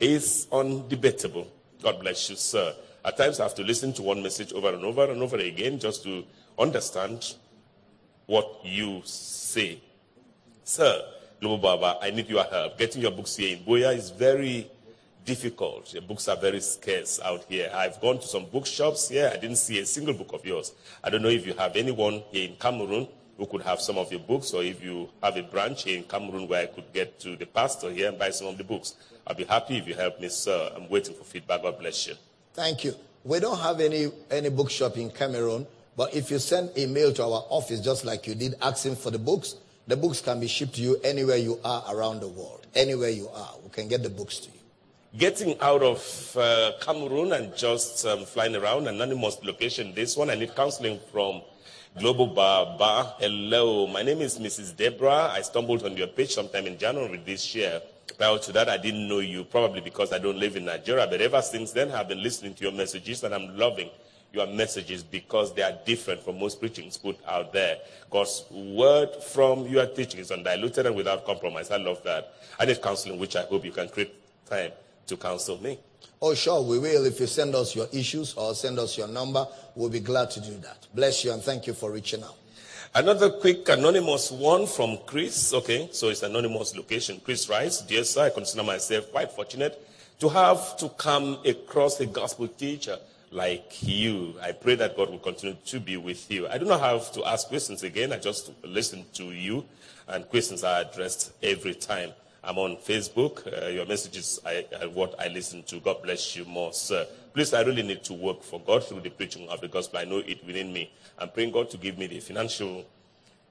[0.00, 1.46] is undebatable.
[1.82, 2.74] God bless you, sir.
[3.04, 5.78] At times, I have to listen to one message over and over and over again
[5.78, 6.24] just to
[6.58, 7.34] understand
[8.26, 9.80] what you say.
[10.64, 11.02] Sir,
[11.40, 12.76] Global Baba, I need your help.
[12.76, 14.70] Getting your books here in Buea is very
[15.24, 15.92] difficult.
[15.92, 17.70] Your books are very scarce out here.
[17.74, 19.30] I've gone to some bookshops here.
[19.32, 20.72] I didn't see a single book of yours.
[21.02, 24.10] I don't know if you have anyone here in Cameroon who could have some of
[24.12, 27.18] your books, or if you have a branch here in Cameroon where I could get
[27.20, 28.96] to the pastor here and buy some of the books.
[29.26, 30.70] I'll be happy if you help me, sir.
[30.76, 31.62] I'm waiting for feedback.
[31.62, 32.14] God bless you.
[32.52, 32.94] Thank you.
[33.24, 35.66] We don't have any, any bookshop in Cameroon,
[35.96, 39.10] but if you send a mail to our office just like you did, asking for
[39.10, 39.56] the books,
[39.86, 42.66] the books can be shipped to you anywhere you are around the world.
[42.74, 44.59] Anywhere you are, we can get the books to you.
[45.18, 49.92] Getting out of uh, Cameroon and just um, flying around, anonymous location.
[49.92, 51.42] This one, I need counseling from
[51.98, 53.16] Global Baba.
[53.18, 54.76] Hello, my name is Mrs.
[54.76, 55.32] Deborah.
[55.32, 57.82] I stumbled on your page sometime in January this year.
[58.18, 61.08] Prior to that, I didn't know you, probably because I don't live in Nigeria.
[61.08, 63.90] But ever since then, I've been listening to your messages and I'm loving
[64.32, 67.78] your messages because they are different from most preachings put out there.
[68.10, 71.72] God's word from your teaching is undiluted and without compromise.
[71.72, 72.32] I love that.
[72.60, 74.14] I need counseling, which I hope you can create
[74.48, 74.70] time
[75.10, 75.78] to counsel me.
[76.22, 77.04] Oh, sure, we will.
[77.04, 80.40] If you send us your issues or send us your number, we'll be glad to
[80.40, 80.86] do that.
[80.94, 82.36] Bless you and thank you for reaching out.
[82.94, 85.54] Another quick anonymous one from Chris.
[85.54, 87.20] Okay, so it's anonymous location.
[87.24, 89.80] Chris writes, Dear sir, I consider myself quite fortunate
[90.18, 92.98] to have to come across a gospel teacher
[93.30, 94.34] like you.
[94.42, 96.48] I pray that God will continue to be with you.
[96.48, 98.12] I do not have to ask questions again.
[98.12, 99.64] I just listen to you,
[100.08, 102.12] and questions are addressed every time.
[102.42, 103.46] I'm on Facebook.
[103.46, 105.80] Uh, your messages are what I listen to.
[105.80, 107.06] God bless you more, sir.
[107.34, 109.98] Please, I really need to work for God through the preaching of the gospel.
[109.98, 110.90] I know it within me.
[111.18, 112.84] I'm praying God to give me the financial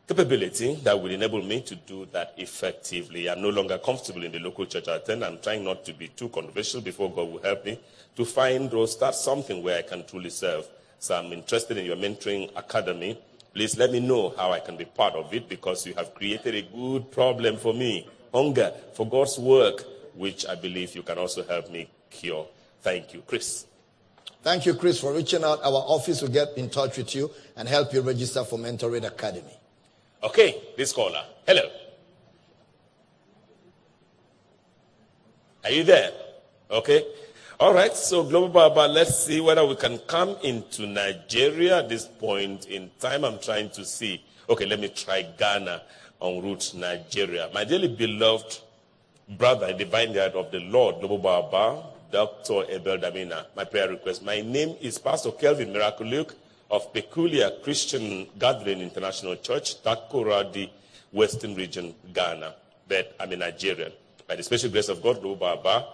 [0.08, 3.30] capability that will enable me to do that effectively.
[3.30, 5.24] I'm no longer comfortable in the local church I attend.
[5.24, 7.80] I'm trying not to be too controversial before God will help me
[8.16, 10.68] to find or start something where I can truly serve.
[10.98, 13.22] So I'm interested in your mentoring academy.
[13.54, 16.56] Please let me know how I can be part of it because you have created
[16.56, 18.08] a good problem for me.
[18.34, 19.84] Hunger for God's work,
[20.16, 22.48] which I believe you can also help me cure.
[22.82, 23.66] Thank you, Chris.
[24.42, 25.60] Thank you, Chris, for reaching out.
[25.64, 29.58] Our office will get in touch with you and help you register for Mentoring Academy.
[30.24, 31.24] Okay, this caller.
[31.46, 31.70] Hello.
[35.64, 36.12] Are you there?
[36.72, 37.06] Okay.
[37.60, 42.06] All right, so Global Baba, let's see whether we can come into Nigeria at this
[42.06, 43.26] point in time.
[43.26, 44.24] I'm trying to see.
[44.50, 45.82] Okay, let me try Ghana
[46.22, 47.50] en route Nigeria.
[47.54, 48.60] My dearly beloved
[49.38, 52.64] brother the vineyard of the Lord, Global Baba, Dr.
[52.70, 54.24] Abel Damina, my prayer request.
[54.24, 56.36] My name is Pastor Kelvin Miracle Luke
[56.72, 60.70] of Peculiar Christian Gathering International Church, Takoradi,
[61.12, 62.56] Western Region, Ghana.
[62.88, 63.92] But I'm a Nigerian.
[64.28, 65.88] By the special grace of God, Baba,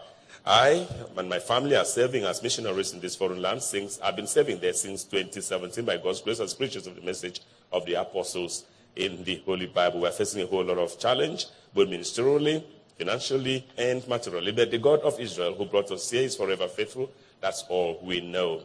[0.45, 0.87] I
[1.17, 4.59] and my family are serving as missionaries in this foreign land since I've been serving
[4.59, 7.41] there since 2017 by God's grace as preachers of the message
[7.71, 8.65] of the apostles
[8.95, 10.01] in the Holy Bible.
[10.01, 12.63] We're facing a whole lot of challenge, both ministerially,
[12.97, 14.51] financially, and materially.
[14.51, 17.11] But the God of Israel who brought us here is forever faithful.
[17.41, 18.63] That's all we know.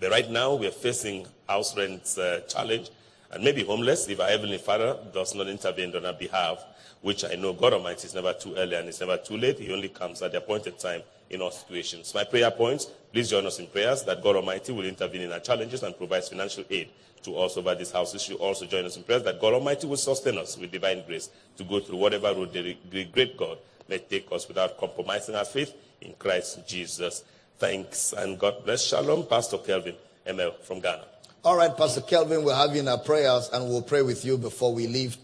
[0.00, 2.90] But right now, we're facing house rent uh, challenge
[3.30, 6.64] and maybe homeless if our Heavenly Father does not intervene on our behalf,
[7.02, 9.58] which I know God Almighty is never too early and it's never too late.
[9.58, 12.14] He only comes at the appointed time in all situations.
[12.14, 15.40] My prayer points Please join us in prayers that God Almighty will intervene in our
[15.40, 16.90] challenges and provide financial aid
[17.24, 18.12] to us over this house.
[18.12, 21.04] You should also join us in prayer that God Almighty will sustain us with divine
[21.06, 23.58] grace to go through whatever road the great God
[23.88, 27.24] may take us without compromising our faith in Christ Jesus.
[27.58, 28.84] Thanks and God bless.
[28.84, 29.94] Shalom, Pastor Kelvin
[30.26, 31.04] ML from Ghana.
[31.44, 34.86] All right, Pastor Kelvin, we're having our prayers and we'll pray with you before we
[34.86, 35.16] leave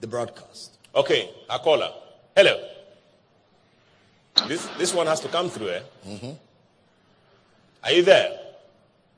[0.00, 0.76] the broadcast.
[0.94, 1.92] Okay, our caller.
[2.36, 2.60] Hello.
[4.46, 5.82] This, this one has to come through, eh?
[7.84, 8.37] Are you there?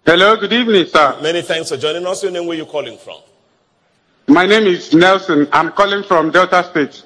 [0.07, 1.19] Hello, good evening, sir.
[1.23, 2.23] Many thanks for joining us.
[2.23, 3.19] Your name, where are you calling from?
[4.29, 5.47] My name is Nelson.
[5.53, 7.03] I'm calling from Delta State.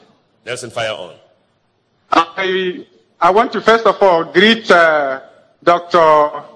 [0.46, 1.16] Nelson, fire on.
[2.10, 2.86] I,
[3.20, 5.22] I want to first of all greet uh,
[5.62, 5.98] Dr.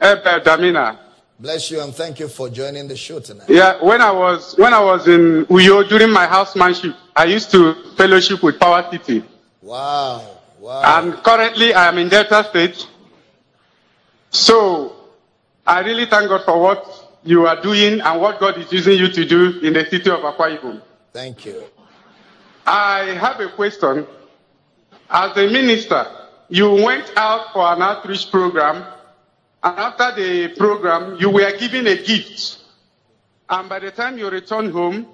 [0.00, 0.98] Abel Damina.
[1.40, 3.48] Bless you and thank you for joining the show tonight.
[3.48, 7.74] Yeah, when I was when I was in Uyo during my housemanship, I used to
[7.96, 9.24] fellowship with Power City.
[9.60, 10.24] Wow.
[10.60, 10.98] Wow.
[10.98, 12.86] And currently I am in Delta State.
[14.30, 14.97] So
[15.68, 19.08] I really thank God for what you are doing and what God is using you
[19.12, 20.80] to do in the city of Akwa Ibom.
[21.12, 21.62] Thank you.
[22.66, 24.06] I have a question.
[25.10, 26.06] As a minister,
[26.48, 28.76] you went out for an outreach program,
[29.62, 32.60] and after the program, you were given a gift.
[33.50, 35.06] And by the time you returned home,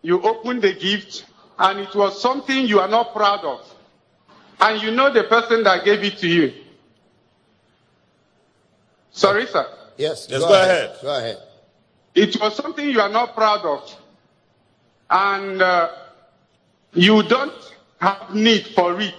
[0.00, 1.26] you opened the gift,
[1.58, 3.60] and it was something you are not proud of.
[4.58, 6.54] And you know the person that gave it to you.
[9.10, 9.66] Sorry, sir.
[9.98, 10.28] Yes.
[10.30, 10.96] Yes, go ahead.
[11.02, 11.38] Go ahead.
[12.14, 13.94] It was something you are not proud of.
[15.10, 15.90] And uh,
[16.94, 17.52] you don't
[18.00, 19.14] have need for it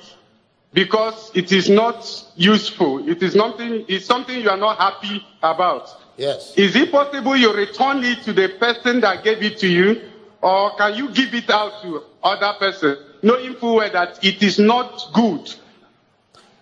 [0.74, 3.08] because it is not useful.
[3.08, 5.90] It is nothing, it's something you are not happy about.
[6.18, 6.54] Yes.
[6.58, 10.02] Is it possible you return it to the person that gave it to you?
[10.42, 14.60] Or can you give it out to other person, knowing full well that it is
[14.60, 15.54] not good?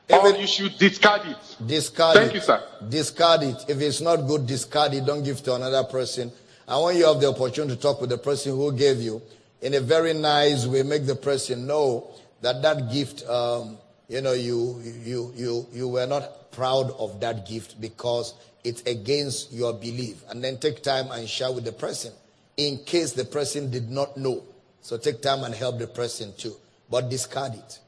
[0.09, 1.37] Or Even- you should discard it.
[1.65, 2.19] Discard it.
[2.19, 2.35] Thank it.
[2.35, 2.63] you, sir.
[2.87, 3.65] Discard it.
[3.67, 5.05] If it's not good, discard it.
[5.05, 6.31] Don't give to another person.
[6.67, 9.21] And when you have the opportunity to talk with the person who gave you,
[9.61, 12.09] in a very nice way, make the person know
[12.41, 13.77] that that gift, um,
[14.07, 19.51] you know, you, you, you, you were not proud of that gift because it's against
[19.51, 20.23] your belief.
[20.29, 22.13] And then take time and share with the person
[22.55, 24.43] in case the person did not know.
[24.81, 26.55] So take time and help the person too.
[26.89, 27.79] But discard it.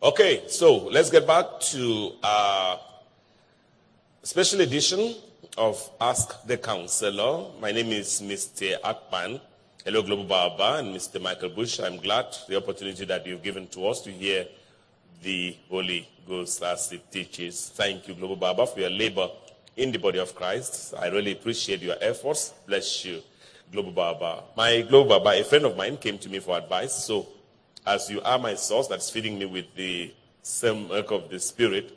[0.00, 2.78] Okay, so let's get back to our
[4.22, 5.16] special edition
[5.56, 7.48] of Ask the Counselor.
[7.60, 8.80] My name is Mr.
[8.82, 9.40] Akpan.
[9.84, 11.20] Hello, Global Baba and Mr.
[11.20, 11.80] Michael Bush.
[11.80, 14.46] I'm glad the opportunity that you've given to us to hear
[15.20, 17.68] the Holy Ghost as it teaches.
[17.74, 19.28] Thank you, Global Baba, for your labor
[19.76, 20.94] in the body of Christ.
[20.96, 22.54] I really appreciate your efforts.
[22.68, 23.20] Bless you,
[23.72, 24.44] Global Baba.
[24.56, 26.94] My Global Baba, a friend of mine, came to me for advice.
[26.94, 27.26] So,
[27.88, 30.12] as you are my source that's feeding me with the
[30.42, 31.96] same work of the Spirit,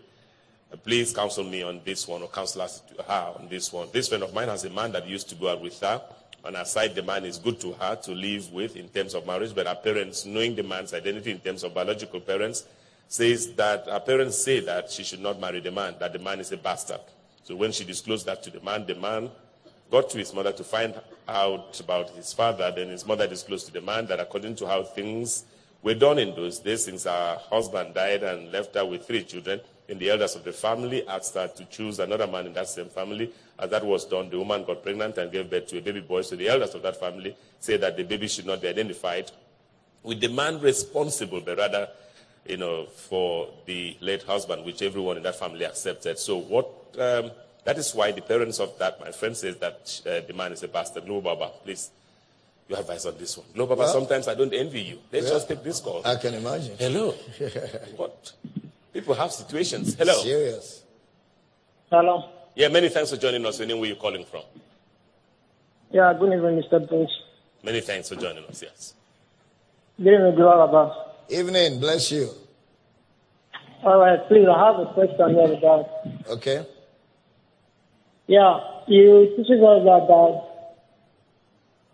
[0.71, 3.89] uh, please counsel me on this one or counsel us to her on this one.
[3.91, 6.01] This friend of mine has a man that used to go out with her.
[6.45, 9.27] On her side, the man is good to her to live with in terms of
[9.27, 12.63] marriage, but her parents, knowing the man's identity in terms of biological parents,
[13.09, 16.39] says that her parents say that she should not marry the man, that the man
[16.39, 17.01] is a bastard.
[17.43, 19.29] So when she disclosed that to the man, the man
[19.91, 20.95] got to his mother to find
[21.27, 22.71] out about his father.
[22.73, 25.43] Then his mother disclosed to the man that according to how things
[25.83, 29.61] were done in those days, since her husband died and left her with three children,
[29.89, 32.87] and the elders of the family asked her to choose another man in that same
[32.87, 33.33] family.
[33.59, 36.21] As that was done, the woman got pregnant and gave birth to a baby boy.
[36.21, 39.31] So the elders of that family said that the baby should not be identified
[40.03, 41.89] with the man responsible, but rather,
[42.45, 46.17] you know, for the late husband, which everyone in that family accepted.
[46.17, 46.67] So what?
[46.97, 47.31] Um,
[47.63, 50.63] that is why the parents of that, my friend, says that uh, the man is
[50.63, 51.05] a bastard.
[51.05, 51.91] Global Baba, please,
[52.67, 53.47] your advice on this one.
[53.55, 54.99] No, Baba, Well- sometimes I don't envy you.
[55.11, 55.33] Let's Yeah.
[55.33, 56.01] just take this call.
[56.05, 56.75] I can imagine.
[56.77, 57.11] Hello.
[57.97, 58.31] what?
[58.93, 59.95] People have situations.
[59.95, 60.13] Hello.
[60.21, 60.83] Serious.
[61.89, 62.25] Hello.
[62.55, 63.59] Yeah, many thanks for joining us.
[63.59, 64.43] Where are you calling from?
[65.91, 66.87] Yeah, good evening, Mr.
[66.87, 67.09] Bush.
[67.63, 68.61] Many thanks for joining us.
[68.61, 68.93] Yes.
[69.97, 70.93] Good evening, Gloraba.
[71.29, 71.79] Evening.
[71.79, 72.29] Bless you.
[73.83, 75.89] All right, please, I have a question here about.
[76.29, 76.65] Okay.
[78.27, 80.50] Yeah, you teaches us about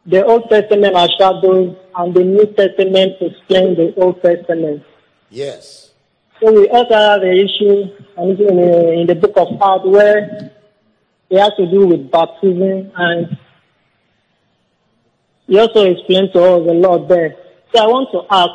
[0.07, 4.84] the Old Testament are shadows and the New Testament explains the Old Testament.
[5.29, 5.91] Yes.
[6.41, 10.51] So we also have an issue in the, in the book of Acts where
[11.29, 13.38] it has to do with baptism and
[15.47, 17.35] he also explained to us a lot there.
[17.75, 18.51] So I want to ask,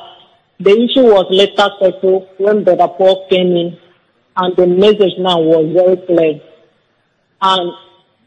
[0.58, 3.78] the issue was later settled when Brother Paul came in
[4.36, 6.40] and the message now was very clear.
[7.42, 7.72] And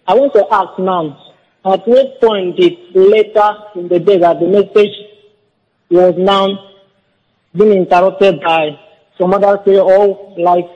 [0.07, 1.24] I want to ask now,
[1.65, 4.93] at what point did later in the day that the message
[5.89, 6.47] was now
[7.55, 8.79] being interrupted by
[9.17, 10.69] some other say, oh, like,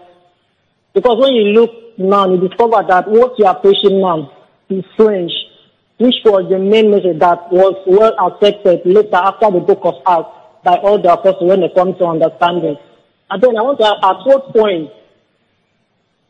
[0.94, 4.32] because when you look now, you discover that what you are preaching now
[4.70, 5.32] is French,
[5.98, 10.30] which was the main message that was well accepted later after the book of Acts
[10.64, 12.78] by all the apostles when they come to understanding.
[13.30, 14.90] And then I want to ask, at what point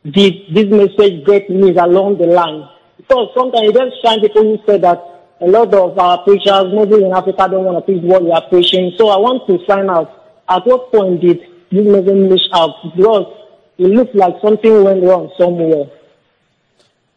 [0.04, 2.68] did this message get missed along the line?
[3.10, 5.04] Because sometimes you just find people who say that
[5.42, 8.48] a lot of our preachers, maybe in Africa, don't want to preach what we are
[8.50, 8.94] preaching.
[9.00, 11.40] So I want to find out at what point did
[11.72, 12.76] this message miss out?
[12.96, 13.36] Because
[13.80, 15.90] it looks like something went wrong somewhere.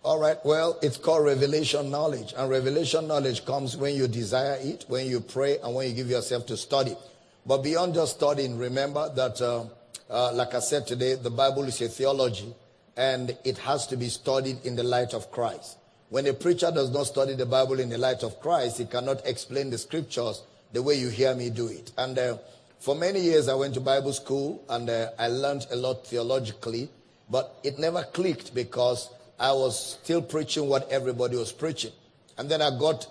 [0.02, 2.32] All right, well, it's called revelation knowledge.
[2.38, 6.08] And revelation knowledge comes when you desire it, when you pray, and when you give
[6.08, 6.96] yourself to study.
[7.44, 9.64] But beyond just studying, remember that, uh,
[10.08, 12.54] uh, like I said today, the Bible is a theology,
[12.96, 15.76] and it has to be studied in the light of Christ.
[16.12, 19.26] When a preacher does not study the Bible in the light of Christ, he cannot
[19.26, 21.90] explain the scriptures the way you hear me do it.
[21.96, 22.36] And uh,
[22.80, 26.90] for many years, I went to Bible school and uh, I learned a lot theologically,
[27.30, 29.08] but it never clicked because
[29.40, 31.92] I was still preaching what everybody was preaching.
[32.36, 33.06] And then I got,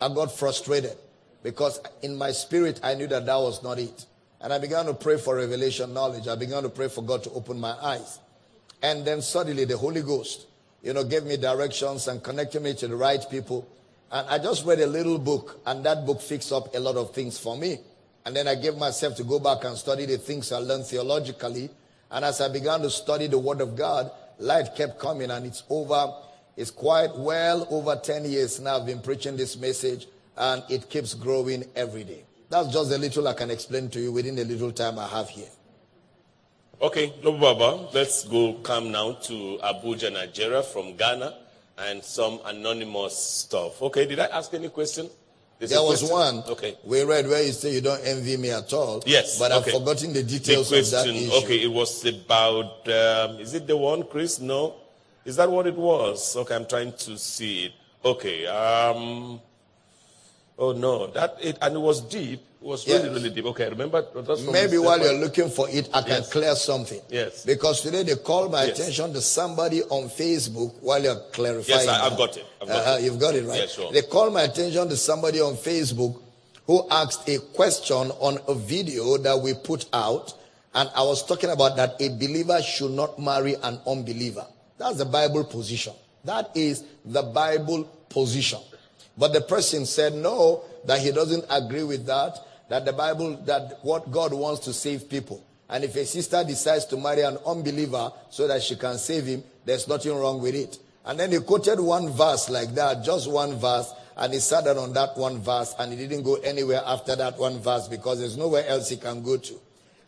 [0.00, 0.96] I got frustrated
[1.42, 4.06] because in my spirit, I knew that that was not it.
[4.40, 6.26] And I began to pray for revelation knowledge.
[6.26, 8.18] I began to pray for God to open my eyes.
[8.82, 10.46] And then suddenly the Holy Ghost
[10.86, 13.66] you know, gave me directions and connected me to the right people.
[14.12, 17.12] And I just read a little book, and that book fixed up a lot of
[17.12, 17.78] things for me.
[18.24, 21.70] And then I gave myself to go back and study the things I learned theologically.
[22.12, 25.64] And as I began to study the Word of God, light kept coming, and it's
[25.68, 26.14] over.
[26.56, 30.06] It's quite well over 10 years now I've been preaching this message,
[30.36, 32.22] and it keeps growing every day.
[32.48, 35.30] That's just a little I can explain to you within the little time I have
[35.30, 35.48] here.
[36.80, 41.34] Okay, no Baba, let's go come now to Abuja, Nigeria from Ghana
[41.78, 43.80] and some anonymous stuff.
[43.80, 45.08] Okay, did I ask any question?
[45.58, 46.36] There's there was question?
[46.36, 46.44] one.
[46.50, 46.76] Okay.
[46.84, 49.02] We read where you say you don't envy me at all.
[49.06, 49.38] Yes.
[49.38, 49.70] But okay.
[49.70, 51.32] I've forgotten the details the of that issue.
[51.44, 54.38] Okay, it was about, um, is it the one, Chris?
[54.38, 54.74] No?
[55.24, 56.36] Is that what it was?
[56.36, 57.72] Okay, I'm trying to see it.
[58.04, 58.46] Okay.
[58.46, 59.40] Um,
[60.58, 61.06] oh, no.
[61.06, 63.12] That it, and it was deep was really, yes.
[63.12, 63.46] really deep.
[63.46, 64.04] Okay, remember?
[64.50, 66.32] Maybe while you're looking for it, I can yes.
[66.32, 67.00] clear something.
[67.08, 67.44] Yes.
[67.44, 68.78] Because today they called my yes.
[68.78, 71.78] attention to somebody on Facebook while you're clarifying.
[71.78, 72.44] Yes, I, have got it.
[72.60, 73.04] I've got uh, it.
[73.04, 73.60] You've got it, right?
[73.60, 73.92] Yes, sure.
[73.92, 76.20] They called my attention to somebody on Facebook
[76.66, 80.34] who asked a question on a video that we put out.
[80.74, 84.44] And I was talking about that a believer should not marry an unbeliever.
[84.76, 85.94] That's the Bible position.
[86.24, 88.58] That is the Bible position.
[89.16, 92.36] But the person said no, that he doesn't agree with that
[92.68, 95.44] that the Bible, that what God wants to save people.
[95.68, 99.42] And if a sister decides to marry an unbeliever so that she can save him,
[99.64, 100.78] there's nothing wrong with it.
[101.04, 104.78] And then he quoted one verse like that, just one verse, and he sat down
[104.78, 108.36] on that one verse, and he didn't go anywhere after that one verse because there's
[108.36, 109.54] nowhere else he can go to.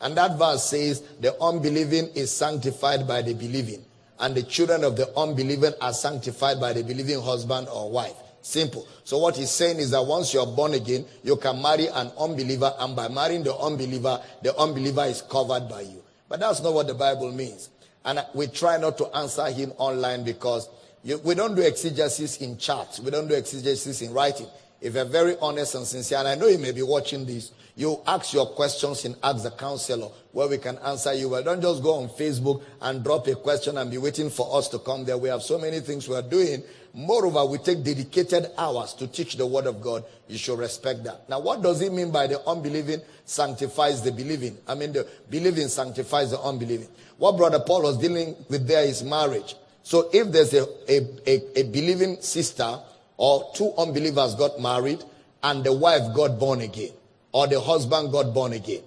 [0.01, 3.85] And that verse says, the unbelieving is sanctified by the believing,
[4.19, 8.17] and the children of the unbelieving are sanctified by the believing husband or wife.
[8.49, 8.89] Simple.
[9.05, 12.73] So what he's saying is that once you're born again, you can marry an unbeliever,
[12.79, 16.03] and by marrying the unbeliever, the unbeliever is covered by you.
[16.31, 17.69] But that's not what the Bible means.
[18.07, 20.67] And we try not to answer him online because
[21.05, 22.99] you, we don't do exegesis in chat.
[23.05, 24.47] We don't do exegesis in writing.
[24.81, 28.01] If you're very honest and sincere, and I know you may be watching this, you
[28.07, 31.29] ask your questions in Ask the Counselor where we can answer you.
[31.29, 34.69] Well, don't just go on Facebook and drop a question and be waiting for us
[34.69, 35.19] to come there.
[35.19, 36.63] We have so many things we're doing
[36.95, 40.05] Moreover, we take dedicated hours to teach the word of God.
[40.29, 41.29] You should respect that.
[41.29, 44.57] Now, what does it mean by the unbelieving sanctifies the believing?
[44.67, 46.89] I mean, the believing sanctifies the unbelieving.
[47.19, 49.55] What Brother Paul was dealing with there is marriage.
[49.83, 52.79] So if there's a, a, a, a believing sister
[53.17, 55.03] or two unbelievers got married
[55.43, 56.91] and the wife got born again
[57.33, 58.83] or the husband got born again,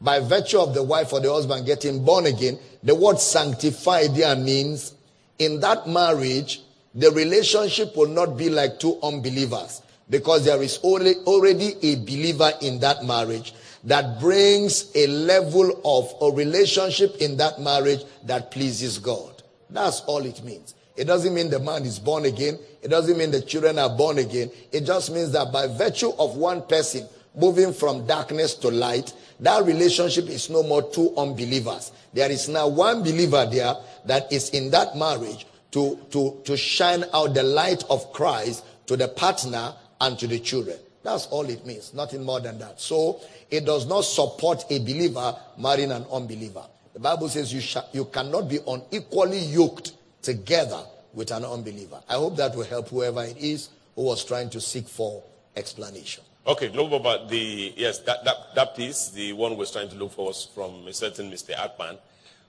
[0.00, 4.36] by virtue of the wife or the husband getting born again, the word sanctified there
[4.36, 4.94] means
[5.38, 6.60] in that marriage,
[6.96, 12.80] the relationship will not be like two unbelievers because there is already a believer in
[12.80, 13.52] that marriage
[13.84, 19.42] that brings a level of a relationship in that marriage that pleases God.
[19.68, 20.74] That's all it means.
[20.96, 22.58] It doesn't mean the man is born again.
[22.82, 24.50] It doesn't mean the children are born again.
[24.72, 27.06] It just means that by virtue of one person
[27.36, 31.92] moving from darkness to light, that relationship is no more two unbelievers.
[32.14, 33.74] There is now one believer there
[34.06, 35.46] that is in that marriage
[35.76, 40.38] to, to, to shine out the light of Christ to the partner and to the
[40.38, 40.78] children.
[41.02, 42.80] That's all it means, nothing more than that.
[42.80, 43.20] So
[43.50, 46.64] it does not support a believer marrying an unbeliever.
[46.94, 49.92] The Bible says you, sh- you cannot be unequally yoked
[50.22, 50.80] together
[51.12, 52.00] with an unbeliever.
[52.08, 55.22] I hope that will help whoever it is who was trying to seek for
[55.56, 56.24] explanation.
[56.46, 60.12] Okay, no, but the yes, that, that, that piece, the one was trying to look
[60.12, 61.54] for was from a certain Mr.
[61.58, 61.98] Akman.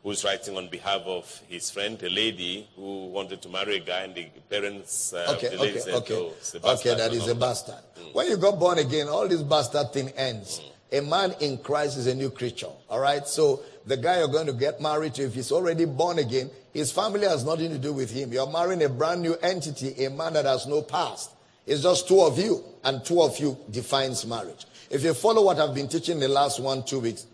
[0.04, 4.02] Who's writing on behalf of his friend, a lady who wanted to marry a guy,
[4.04, 6.14] and the parents uh, Okay, of the okay, said, okay.
[6.16, 7.76] "Oh, Okay, that and a bastard.
[8.14, 10.62] When you got born again, all this bastard thing ends.
[10.92, 12.70] A man in Christ is a new creature.
[12.90, 13.28] All right?
[13.28, 16.92] So the guy you're going to get married to, if he's already born again, his
[16.94, 18.32] family has nothing to do with him.
[18.32, 21.32] You're marrying a brand new entity, a man that has no past.
[21.66, 24.66] It's just two of you, and two of you defines marriage.
[24.90, 27.26] If you follow what I've been teaching the last one, two weeks,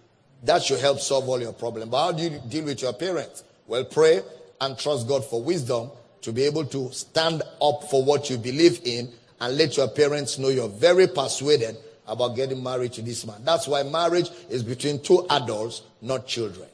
[0.44, 1.90] that should help solve all your problems.
[1.90, 3.44] But how do you deal with your parents?
[3.68, 4.22] Well, pray
[4.62, 5.90] and trust God for wisdom
[6.22, 10.38] to be able to stand up for what you believe in and let your parents
[10.38, 13.44] know you're very persuaded about getting married to this man.
[13.44, 16.68] That's why marriage is between two adults, not children.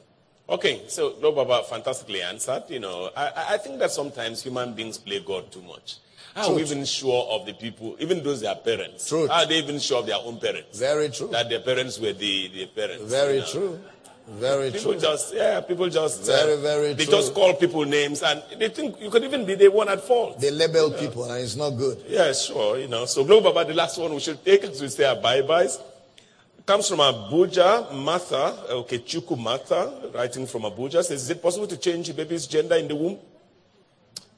[0.48, 2.64] Okay, so no Baba fantastically answered.
[2.68, 5.98] You know, I- I think that sometimes human beings play God too much.
[6.34, 9.08] How are we even sure of the people, even those their parents?
[9.08, 9.30] Truth.
[9.30, 10.78] How are they even sure of their own parents?
[10.78, 11.28] Very true.
[11.28, 13.04] That their parents were the, the parents.
[13.12, 13.46] Very you know?
[13.46, 13.80] true.
[14.28, 15.00] Very People true.
[15.00, 17.14] just, yeah, people just, Very, uh, very they true.
[17.14, 20.38] just call people names and they think you could even be the one at fault.
[20.40, 22.04] They label people and it's not good.
[22.06, 23.06] Yeah, sure, you know.
[23.06, 25.80] So, Global Baba, the last one we should take as we say our bye byes
[26.64, 27.92] comes from Abuja.
[27.92, 32.46] Martha, okay, Chuku Martha, writing from Abuja, says, Is it possible to change a baby's
[32.46, 33.18] gender in the womb?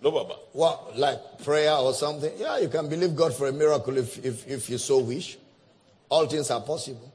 [0.02, 0.34] No, Baba.
[0.52, 2.32] What, like prayer or something?
[2.36, 5.38] Yeah, you can believe God for a miracle if, if, if you so wish.
[6.08, 7.12] All things are possible.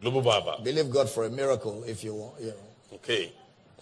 [0.00, 0.62] Global Baba.
[0.62, 2.94] Believe God for a miracle if you want, you know.
[2.94, 3.32] Okay.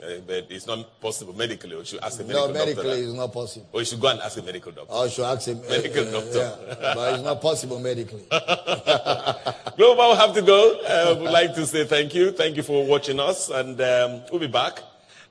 [0.02, 1.74] Uh, but it's not possible medically.
[1.74, 2.66] Or you should ask a medical No, doctor.
[2.66, 3.08] medically that.
[3.08, 3.68] it's not possible.
[3.72, 4.92] Or you should go and ask a medical doctor.
[4.92, 6.38] I should ask uh, Medical uh, doctor.
[6.38, 8.24] Yeah, but it's not possible medically.
[9.76, 10.80] Global have to go.
[10.80, 12.32] Uh, we'd like to say thank you.
[12.32, 13.50] Thank you for watching us.
[13.50, 14.82] And um, we'll be back.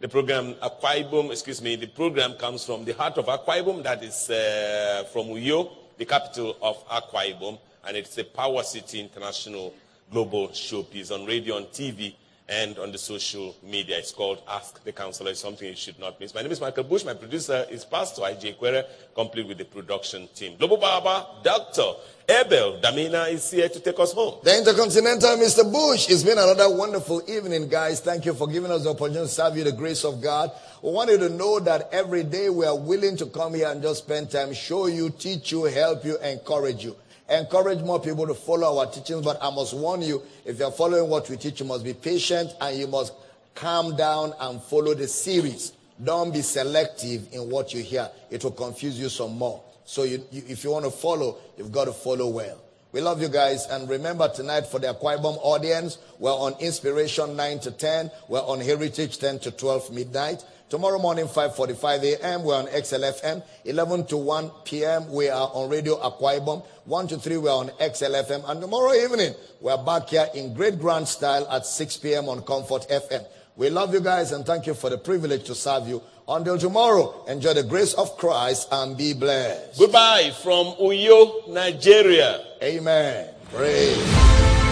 [0.01, 4.29] The program Akwa excuse me, the program comes from the heart of Akwa that is
[4.29, 9.73] uh, from Uyo, the capital of Akwa And it's a Power City International
[10.09, 12.13] Global Showpiece on radio, on TV,
[12.47, 13.97] and on the social media.
[13.97, 15.31] It's called Ask the Counselor.
[15.31, 16.33] It's something you should not miss.
[16.33, 17.03] My name is Michael Bush.
[17.03, 20.55] My producer is Pastor IJ Quere, complete with the production team.
[20.57, 21.95] Global Baba, Dr.
[22.29, 24.35] Abel Damina is here to take us home.
[24.43, 25.63] The Intercontinental Mr.
[25.63, 28.01] Bush, it's been another wonderful evening, guys.
[28.01, 30.51] Thank you for giving us the opportunity to serve you the grace of God.
[30.83, 33.81] We want you to know that every day we are willing to come here and
[33.81, 36.95] just spend time, show you, teach you, help you, encourage you.
[37.29, 41.09] Encourage more people to follow our teachings, but I must warn you, if you're following
[41.09, 43.11] what we teach, you must be patient and you must
[43.55, 45.73] calm down and follow the series.
[46.03, 48.07] Don't be selective in what you hear.
[48.29, 49.63] It will confuse you some more.
[49.89, 52.61] So you, you, if you want to follow, you've got to follow well.
[52.91, 53.65] We love you guys.
[53.65, 58.11] And remember tonight for the Akwa Ibom audience, we're on Inspiration 9 to 10.
[58.27, 60.45] We're on Heritage 10 to 12 midnight.
[60.69, 63.41] Tomorrow morning, 5.45 a.m., we're on XLFM.
[63.65, 66.63] 11 to 1 p.m., we are on Radio Akwa Ibom.
[66.85, 68.47] 1 to 3, we're on XLFM.
[68.47, 72.29] And tomorrow evening, we're back here in great grand style at 6 p.m.
[72.29, 73.25] on Comfort FM.
[73.59, 76.01] We love you guys and thank you for the privilege to serve you.
[76.29, 79.79] Until tomorrow, enjoy the grace of Christ and be blessed.
[79.79, 82.45] Goodbye from Uyo, Nigeria.
[82.61, 83.33] Amen.
[83.51, 84.68] Praise.